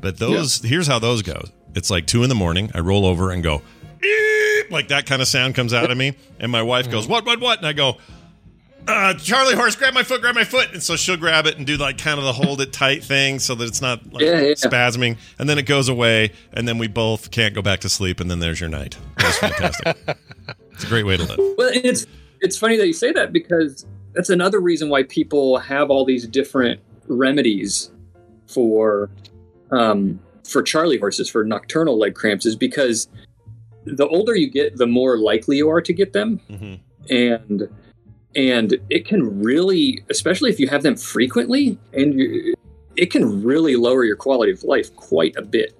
[0.00, 0.62] but those.
[0.62, 1.42] Here's how those go.
[1.74, 2.70] It's like two in the morning.
[2.74, 3.62] I roll over and go,
[4.70, 7.26] like that kind of sound comes out of me, and my wife goes, "What?
[7.26, 7.40] What?
[7.40, 7.96] What?" And I go.
[8.88, 11.66] Uh, Charlie horse, grab my foot, grab my foot, and so she'll grab it and
[11.66, 14.40] do like kind of the hold it tight thing, so that it's not like Yeah,
[14.40, 14.54] yeah.
[14.54, 18.18] spasming, and then it goes away, and then we both can't go back to sleep,
[18.18, 18.96] and then there's your night.
[19.18, 19.96] That's fantastic.
[20.72, 21.38] it's a great way to live.
[21.56, 22.06] Well, it's
[22.40, 26.26] it's funny that you say that because that's another reason why people have all these
[26.26, 27.92] different remedies
[28.48, 29.10] for
[29.70, 33.08] um, for Charlie horses for nocturnal leg cramps is because
[33.84, 36.40] the older you get, the more likely you are to get them,
[37.08, 37.68] and
[38.34, 42.54] and it can really, especially if you have them frequently, and you,
[42.96, 45.78] it can really lower your quality of life quite a bit.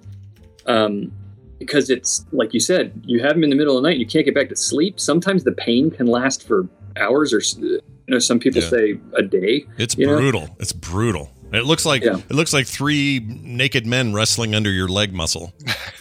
[0.65, 1.11] Um,
[1.59, 4.05] because it's like you said, you have them in the middle of the night, you
[4.05, 4.99] can't get back to sleep.
[4.99, 6.67] Sometimes the pain can last for
[6.97, 8.69] hours, or you know, some people Yeah.
[8.69, 9.65] say a day.
[9.77, 10.17] It's you know?
[10.17, 10.55] brutal.
[10.59, 11.31] It's brutal.
[11.53, 12.17] It looks like Yeah.
[12.17, 15.53] it looks like three naked men wrestling under your leg muscle.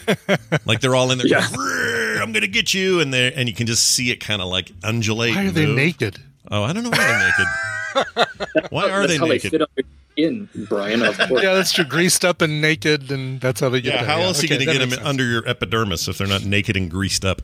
[0.67, 1.27] like they're all in there.
[1.29, 1.43] Yeah.
[1.43, 4.49] "Rrrr, I'm gonna get you, and they and you can just see it kind of
[4.49, 5.35] like undulate.
[5.37, 5.77] Why are they move.
[5.77, 6.19] naked?
[6.51, 7.47] Oh, I don't know why they're naked.
[8.71, 9.51] Why are That's they how naked?
[9.53, 11.03] They fit on your skin, Brian.
[11.03, 11.43] Of course.
[11.43, 11.85] Yeah, that's true.
[11.85, 13.93] Greased up and naked, and that's how they get.
[13.93, 14.11] yeah, there.
[14.11, 15.07] how else are okay, you going to get them sense.
[15.07, 17.43] under your epidermis if they're not naked and greased up?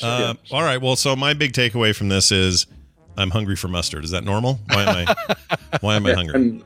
[0.00, 0.80] Uh, All right.
[0.80, 2.66] Well, so my big takeaway from this is
[3.16, 4.04] I'm hungry for mustard.
[4.04, 4.60] Is that normal?
[4.68, 5.36] Why am I?
[5.80, 6.34] why am I hungry?
[6.34, 6.64] I'm-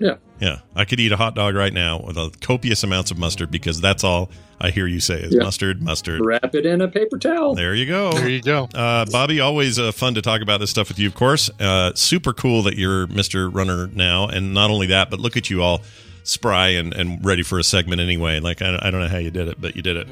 [0.00, 0.16] yeah.
[0.40, 3.50] Yeah, I could eat a hot dog right now with a copious amounts of mustard
[3.50, 5.42] because that's all I hear you say is Yeah.
[5.42, 6.20] mustard, mustard.
[6.24, 7.54] Wrap it in a paper towel.
[7.54, 8.10] There you go.
[8.12, 8.64] There you go.
[8.74, 11.50] Uh, Bobby, always uh, fun to talk about this stuff with you, of course.
[11.60, 13.54] Uh, super cool that you're Mr.
[13.54, 14.28] Runner now.
[14.28, 15.82] And not only that, but look at you all
[16.22, 18.40] spry and, and ready for a segment anyway.
[18.40, 20.08] Like, I, I don't know how you did it, but you did it.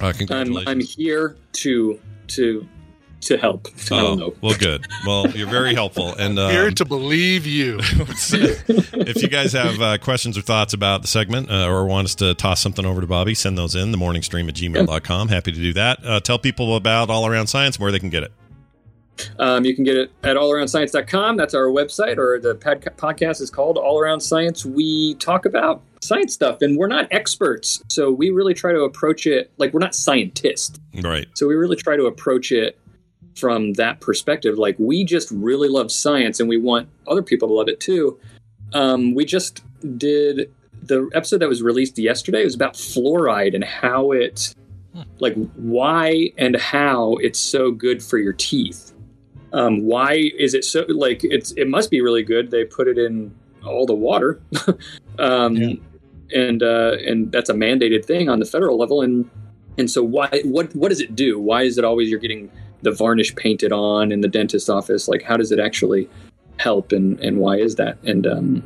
[0.00, 0.56] Uh, I'm.
[0.66, 2.66] I'm here to to
[3.24, 3.68] to help.
[3.90, 4.26] I don't know.
[4.26, 4.86] Oh, well, good.
[5.06, 6.14] Well, you're very helpful.
[6.14, 7.78] And um, Here to believe you.
[7.82, 12.14] if you guys have uh, questions or thoughts about the segment uh, or want us
[12.16, 15.28] to toss something over to Bobby, send those in, The morning stream at gmail.com.
[15.28, 16.04] Happy to do that.
[16.04, 18.32] Uh, tell people about All Around Science where they can get it.
[19.38, 21.36] Um, you can get it at allaroundscience.com.
[21.36, 24.64] That's our website, or the pod- podcast is called All Around Science.
[24.66, 27.82] We talk about science stuff, and we're not experts.
[27.88, 30.78] So we really try to approach it like we're not scientists.
[31.00, 31.26] Right.
[31.34, 32.78] So we really try to approach it
[33.36, 34.58] from that perspective.
[34.58, 38.18] Like we just really love science, and we want other people to love it too.
[38.72, 39.62] Um, we just
[39.98, 40.50] did
[40.82, 42.42] the episode that was released yesterday.
[42.42, 44.54] It was about fluoride and how it,
[45.18, 48.92] like, why and how it's so good for your teeth.
[49.52, 52.98] Um, why is it so like it's it must be really good they put it
[52.98, 53.32] in
[53.64, 54.42] all the water
[55.20, 55.80] um,
[56.34, 59.30] and uh, and that's a mandated thing on the federal level and
[59.78, 62.50] and so why what what does it do why is it always you're getting
[62.84, 66.08] the varnish painted on in the dentist office like how does it actually
[66.58, 68.62] help and and why is that and um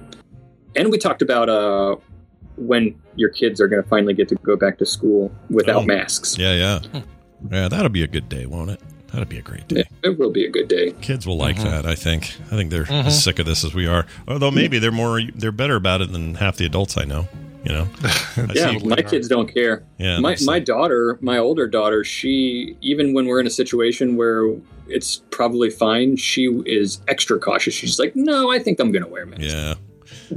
[0.76, 1.96] and we talked about uh
[2.56, 5.86] when your kids are going to finally get to go back to school without Oh.
[5.86, 7.02] masks Yeah, yeah.
[7.52, 8.80] Yeah, that'll be a good day, won't it?
[9.12, 9.80] That'll be a great day.
[9.82, 12.34] it, it will be a good day Kids will like that, I think.
[12.50, 13.06] I think they're Mhm.
[13.06, 14.04] as sick of this as we are.
[14.26, 17.28] Although maybe they're more they're better about it than half the adults I know.
[17.68, 17.88] You know,
[18.54, 19.84] yeah, see- my kids don't care.
[19.98, 24.54] Yeah, my my daughter, my older daughter, she even when we're in a situation where
[24.88, 27.74] it's probably fine, she is extra cautious.
[27.74, 29.74] She's like, "No, I think I'm going to wear a mask." Yeah,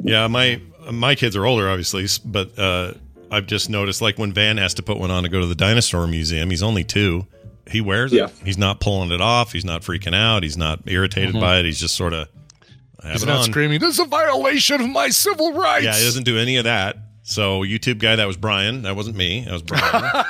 [0.03, 0.27] yeah.
[0.27, 2.93] My my kids are older, obviously, but uh,
[3.31, 5.55] I've just noticed like when Van has to put one on to go to the
[5.55, 6.49] dinosaur museum.
[6.49, 7.25] He's only two.
[7.69, 8.25] He wears Yeah.
[8.25, 8.33] it.
[8.43, 9.53] He's not pulling it off.
[9.53, 10.43] He's not freaking out.
[10.43, 11.39] He's not irritated Mhm.
[11.39, 11.65] by it.
[11.65, 12.27] He's just sort of
[13.01, 13.43] have He's not on.
[13.45, 15.85] screaming, this is a violation of my civil rights.
[15.85, 16.97] Yeah, he doesn't do any of that.
[17.23, 18.81] So YouTube guy, that was Brian.
[18.81, 19.41] That wasn't me.
[19.45, 20.25] That was Brian.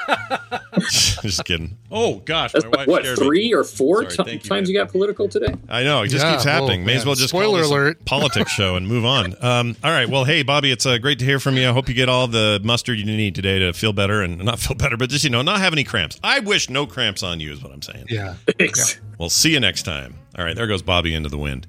[0.89, 1.77] just kidding.
[1.89, 3.25] Oh gosh, That's my like, wife what scared me.
[3.25, 5.53] three or four Sorry, ti- thank you, times you got political today?
[5.69, 6.01] I know.
[6.03, 6.81] It just Yeah, keeps happening.
[6.81, 8.05] oh, May as well just Spoiler call alert.
[8.05, 9.35] politics show and move on.
[9.51, 10.07] Um, all right.
[10.07, 11.67] Well, hey, Bobby, it's uh, great to hear from you.
[11.67, 14.59] I hope you get all the mustard you need today to feel better and not
[14.59, 16.19] feel better, but just, you know, not have any cramps.
[16.23, 18.05] I wish no cramps on you is what I'm saying.
[18.09, 18.35] Yeah.
[18.57, 18.99] Thanks.
[19.17, 20.15] We'll see you next time.
[20.37, 20.55] All right.
[20.55, 21.67] There goes Bobby into the wind.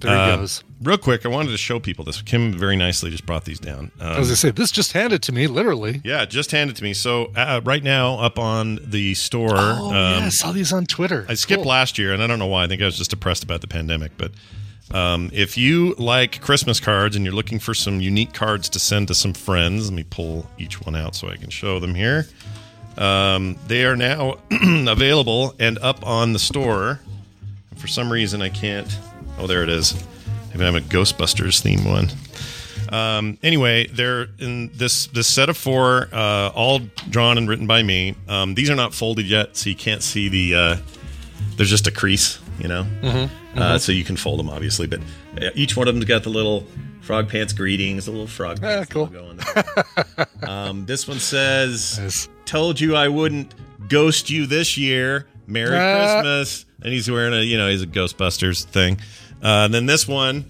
[0.00, 0.62] There he Uh, goes.
[0.80, 2.22] Real quick, I wanted to show people this.
[2.22, 3.90] Kim very nicely just brought these down.
[4.00, 6.00] Um, As I say, this just handed to me, literally.
[6.04, 6.94] yeah, just handed to me.
[6.94, 10.86] So uh, right now, up on the store, Oh, yeah, I um, saw these on
[10.86, 11.26] Twitter.
[11.28, 11.70] I skipped Cool.
[11.70, 12.62] last year, and I don't know why.
[12.62, 14.12] I think I was just depressed about the pandemic.
[14.16, 14.30] But
[14.92, 19.08] um, if you like Christmas cards and you're looking for some unique cards to send
[19.08, 22.28] to some friends, let me pull each one out so I can show them here.
[22.96, 27.00] Um, they are now available and up on the store.
[27.76, 28.96] For some reason, I can't.
[29.38, 29.94] Oh, there it is.
[30.60, 32.08] Even have a Ghostbusters theme one.
[32.88, 36.80] Um, anyway, they're in this this set of four, uh, all
[37.10, 38.16] drawn and written by me.
[38.28, 40.54] Um, these are not folded yet, so you can't see the.
[40.56, 40.76] Uh,
[41.56, 42.84] there's just a crease, you know.
[43.02, 43.80] Mhm, Uh, mhm.
[43.80, 44.98] so you can fold them, obviously, but
[45.40, 46.66] uh, each one of them's got the little
[47.02, 49.04] frog pants greetings, the little frog Ah, pants cool.
[49.16, 53.54] on the um, this one says, "Told you I wouldn't
[53.88, 55.26] ghost you this year.
[55.46, 56.20] Merry Ah.
[56.20, 58.98] Christmas." And he's wearing a, you know, he's a Ghostbusters thing.
[59.42, 60.46] Uh, and then this one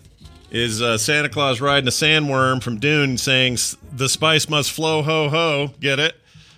[0.51, 3.59] is uh, Santa Claus riding a sandworm from Dune, saying,
[3.93, 6.15] "The spice must flow, ho ho." Get it?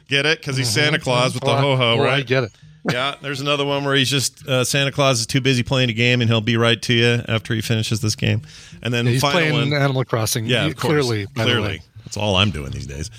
[0.09, 0.39] Get it?
[0.41, 1.03] Because he's Santa Mhm.
[1.03, 2.27] Claus with the Oh, I- ho ho, oh, I right?
[2.27, 2.53] get it.
[2.91, 5.93] yeah, there's another one where he's just uh, Santa Claus is too busy playing a
[5.93, 8.43] game, and he'll be right to you after he finishes this game.
[8.83, 10.47] And then Yeah, he's playing one, Animal Crossing.
[10.47, 10.91] yeah, of course.
[11.07, 13.11] clearly, clearly, that's all I'm doing these days.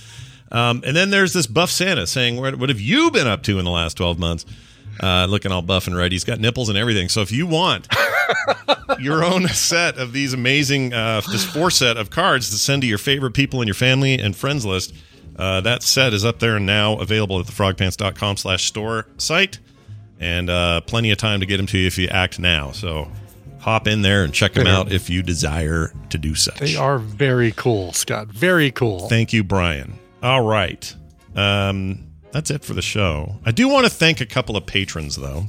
[0.54, 3.58] Um, and then there's this buff Santa saying, "What, what have you been up to
[3.60, 4.46] in the last 12 months?"
[5.02, 6.12] Uh, looking all buff and red.
[6.12, 7.10] He's got nipples and everything.
[7.10, 7.88] So if you want
[9.00, 12.88] your own set of these amazing, uh, this four set of cards to send to
[12.88, 14.94] your favorite people in your family and friends list,
[15.38, 19.58] uh, that set is up there now available at the frogpants.com slash store site.
[20.20, 22.72] And uh, plenty of time to get them to you if you act now.
[22.72, 23.10] So
[23.60, 26.60] hop in there and check them out if you desire to do such.
[26.60, 28.28] They are very cool, Scott.
[28.28, 29.08] Very cool.
[29.08, 29.98] Thank you, Brian.
[30.22, 30.96] All right.
[31.36, 33.36] Um, that's it for the show.
[33.46, 35.46] I do want to thank a couple of patrons, though.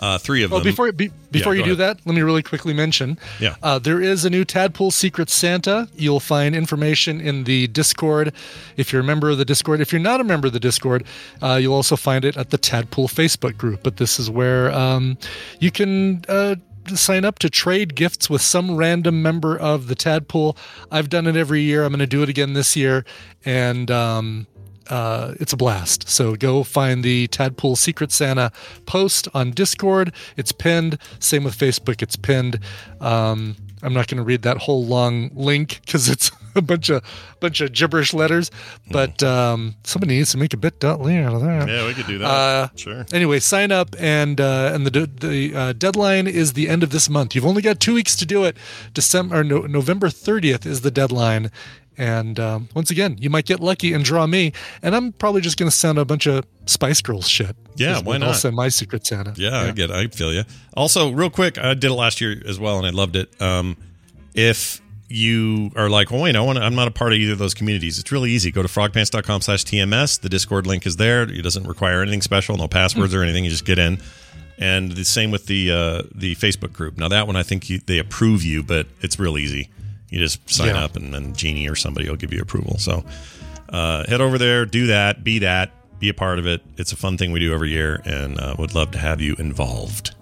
[0.00, 0.64] Uh, three of Oh, them.
[0.64, 1.98] before be, before Yeah, you do ahead.
[1.98, 3.18] that, let me really quickly mention.
[3.40, 3.56] Yeah.
[3.64, 5.88] Uh, there is a new Tadpool Secret Santa.
[5.96, 8.32] You'll find information in the Discord
[8.76, 9.80] if you're a member of the Discord.
[9.80, 11.02] If you're not a member of the Discord,
[11.42, 13.80] uh, you'll also find it at the Tadpool Facebook group.
[13.82, 15.18] But this is where um,
[15.58, 16.24] you can.
[16.28, 16.56] Uh,
[16.94, 20.56] Sign up to trade gifts with some random member of the Tadpool.
[20.90, 21.84] I've done it every year.
[21.84, 23.04] I'm going to do it again this year,
[23.44, 24.46] and um,
[24.88, 26.08] uh, it's a blast.
[26.08, 28.52] So go find the Tadpool Secret Santa
[28.86, 30.12] post on Discord.
[30.36, 30.98] It's pinned.
[31.18, 32.02] Same with Facebook.
[32.02, 32.60] It's pinned.
[33.00, 37.02] Um, I'm not going to read that whole long link because it's a bunch of
[37.40, 38.50] bunch of gibberish letters.
[38.90, 41.68] But um, somebody needs to make a bit.ly out of that.
[41.68, 42.26] Yeah, we could do that.
[42.26, 43.06] Uh, sure.
[43.12, 47.08] Anyway, sign up and uh, and the the uh, deadline is the end of this
[47.08, 47.34] month.
[47.34, 48.56] You've only got two weeks to do it.
[48.94, 51.50] December or no, November thirtieth is the deadline.
[51.98, 54.52] And um, once again, you might get lucky and draw me,
[54.82, 57.56] and I'm probably just going to send a bunch of Spice Girls shit.
[57.74, 59.34] Yeah, why what I'll send my Secret Santa.
[59.36, 59.90] Yeah, I get.
[59.90, 60.44] I feel you.
[60.74, 63.40] Also, real quick, I did it last year as well, and I loved it.
[63.42, 63.76] Um,
[64.34, 67.38] if you are like, oh wait, I want I'm not a part of either of
[67.38, 67.98] those communities.
[67.98, 68.50] It's really easy.
[68.52, 70.20] Go to frogpants.com/tms.
[70.20, 71.22] The Discord link is there.
[71.22, 73.44] It doesn't require anything special, no passwords or anything.
[73.44, 73.98] You just get in.
[74.60, 76.98] And the same with the uh, the Facebook group.
[76.98, 79.70] Now that one, I think you, they approve you, but it's real easy.
[80.10, 80.84] You just sign Yeah.
[80.84, 82.78] up, and then Jeannie or somebody will give you approval.
[82.78, 83.04] So
[83.68, 85.70] uh, head over there, do that, be that,
[86.00, 86.62] be a part of it.
[86.76, 89.34] It's a fun thing we do every year, and uh, would love to have you
[89.38, 90.14] involved.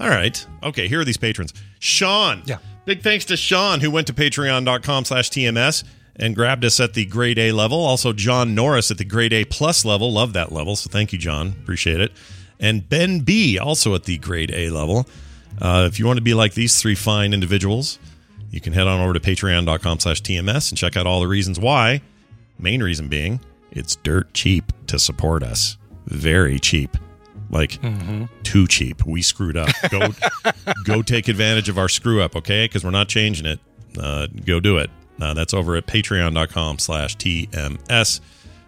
[0.00, 0.44] All right.
[0.62, 1.54] Okay, here are these patrons.
[1.78, 2.42] Sean.
[2.46, 2.58] Yeah.
[2.84, 5.84] Big thanks to Sean, who went to patreon.com slash TMS
[6.16, 7.78] and grabbed us at the grade A level.
[7.78, 10.12] Also, John Norris at the grade A plus level.
[10.12, 10.76] Love that level.
[10.76, 11.54] So thank you, John.
[11.62, 12.12] Appreciate it.
[12.60, 15.06] And Ben B, also at the grade A level.
[15.60, 17.98] Uh, if you want to be like these three fine individuals,
[18.54, 21.58] you can head on over to patreon.com slash TMS and check out all the reasons
[21.58, 22.00] why.
[22.56, 23.40] Main reason being,
[23.72, 25.76] it's dirt cheap to support us.
[26.06, 26.96] Very cheap.
[27.50, 27.80] Like
[28.44, 29.04] too cheap.
[29.04, 29.70] We screwed up.
[29.90, 30.08] Go
[30.84, 32.66] go take advantage of our screw up, okay?
[32.66, 33.58] Because we're not changing it.
[33.98, 34.88] Uh, go do it.
[35.20, 38.20] Uh, that's over at patreon.com slash TMS.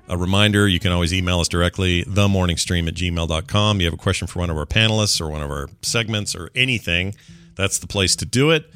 [0.09, 3.81] A reminder, you can always email us directly, themorningstream at gmail.com.
[3.81, 6.51] You have a question for one of our panelists or one of our segments or
[6.57, 7.15] anything,
[7.55, 8.69] that's the place to do it.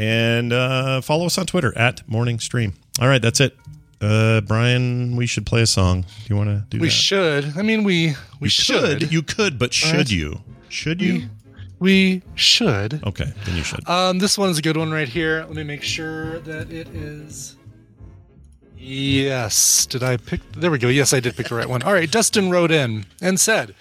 [0.00, 2.72] And uh, follow us on Twitter at Morning Stream.
[3.00, 3.54] All right, that's it.
[4.00, 6.02] Uh, Brian, we should play a song.
[6.02, 6.92] Do you want to do We that?
[6.92, 7.52] should.
[7.58, 9.00] I mean, we we You should.
[9.00, 9.12] could.
[9.12, 10.10] You could, but should Right.
[10.10, 10.40] you?
[10.70, 11.28] Should you?
[11.80, 13.02] We should.
[13.06, 13.86] Okay, then you should.
[13.86, 15.44] Um, this one is a good one right here.
[15.46, 17.56] Let me make sure that it is.
[18.78, 19.84] Yes.
[19.84, 20.40] Did I pick?
[20.52, 20.88] There we go.
[20.88, 21.82] Yes, I did pick the right one.
[21.82, 22.10] All right.
[22.10, 23.74] Dustin wrote in and said,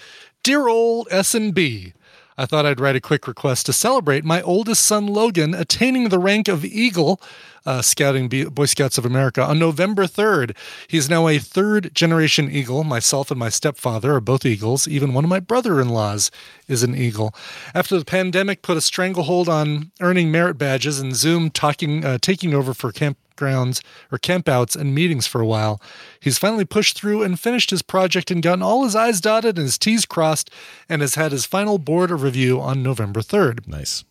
[0.44, 1.94] "Dear old S and B."
[2.40, 6.20] I thought I'd write a quick request to celebrate my oldest son Logan attaining the
[6.20, 7.20] rank of Eagle,
[7.66, 10.56] uh, Scouting Boy Scouts of America, on November 3rd.
[10.88, 12.86] He's now a third generation Eagle.
[12.86, 14.88] Myself and my stepfather are both Eagles.
[14.88, 16.32] Even one of my brother in laws
[16.70, 17.36] is an Eagle.
[17.76, 22.54] After the pandemic put a stranglehold on earning merit badges and Zoom talking, uh, taking
[22.54, 22.94] over for
[23.40, 25.82] campgrounds or campouts and meetings for a while,
[26.20, 29.66] he's finally pushed through and finished his project and gotten all his I's dotted and
[29.66, 30.50] his T's crossed
[30.88, 33.68] and has had his final board of review on November 3rd.
[33.68, 34.04] Nice.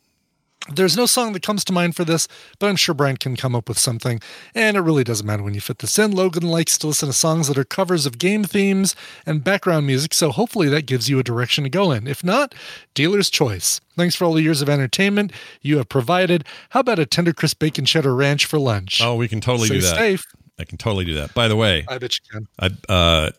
[0.75, 2.29] There's no song that comes to mind for this,
[2.59, 4.21] but I'm sure Brian can come up with something.
[4.55, 6.11] And it really doesn't matter when you fit this in.
[6.13, 10.13] Logan likes to listen to songs that are covers of game themes and background music,
[10.13, 12.07] so hopefully that gives you a direction to go in.
[12.07, 12.55] If not,
[12.95, 13.81] dealer's choice.
[13.97, 15.33] Thanks for all the years of entertainment
[15.63, 16.45] you have provided.
[16.71, 19.01] How about a tender crisp bacon cheddar ranch for lunch?
[19.03, 19.97] Oh, we can totally Stay do that.
[19.97, 20.25] safe.
[20.59, 21.35] I can totally do that.
[21.35, 22.49] By the way, I bet you can.
[22.59, 23.31] I uh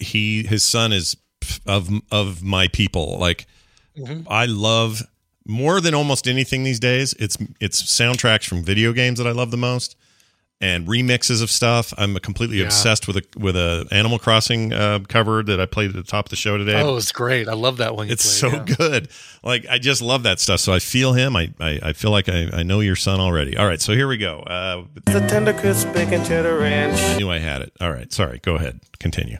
[0.00, 1.16] he his son is
[1.66, 3.18] of of my people.
[3.18, 3.46] Like
[3.98, 4.26] Mhm.
[4.28, 5.02] I love
[5.46, 7.14] more than almost anything these days.
[7.18, 9.96] It's it's soundtracks from video games that I love the most
[10.60, 11.92] and remixes of stuff.
[11.98, 12.66] I'm completely Yeah.
[12.66, 16.26] obsessed with a with a Animal Crossing uh, cover that I played at the top
[16.26, 16.80] of the show today.
[16.80, 17.48] Oh, it's great.
[17.48, 18.08] I love that one.
[18.08, 18.76] It's played, so yeah.
[18.76, 19.08] good.
[19.42, 20.60] Like I just love that stuff.
[20.60, 21.36] So I feel him.
[21.36, 23.56] I I, I feel like I, I know your son already.
[23.56, 24.40] All right, so here we go.
[24.40, 26.98] Uh, The tender crisp bacon cheddar ranch.
[27.00, 27.72] I knew I had it.
[27.80, 28.38] All right, sorry.
[28.38, 28.80] Go ahead.
[29.00, 29.38] Continue.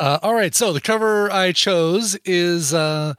[0.00, 3.14] Uh, all right, so the cover I chose is uh,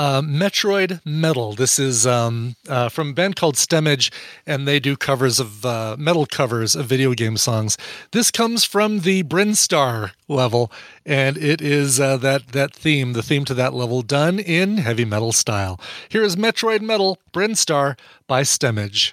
[0.00, 1.52] uh, Metroid Metal.
[1.52, 4.10] This is um, uh, from a band called Stemage,
[4.46, 7.76] and they do covers of uh, metal covers of video game songs.
[8.12, 10.72] This comes from the Brinstar level,
[11.04, 15.04] and it is uh, that that theme, the theme to that level, done in heavy
[15.04, 15.78] metal style.
[16.08, 19.12] Here is Metroid Metal Brinstar by Stemage.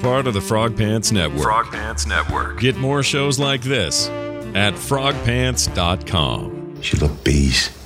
[0.00, 1.42] Part of the Frog Pants Network.
[1.42, 2.60] Frog Pants Network.
[2.60, 4.08] Get more shows like this
[4.54, 6.82] at frogpants.com.
[6.82, 7.77] She looked bees.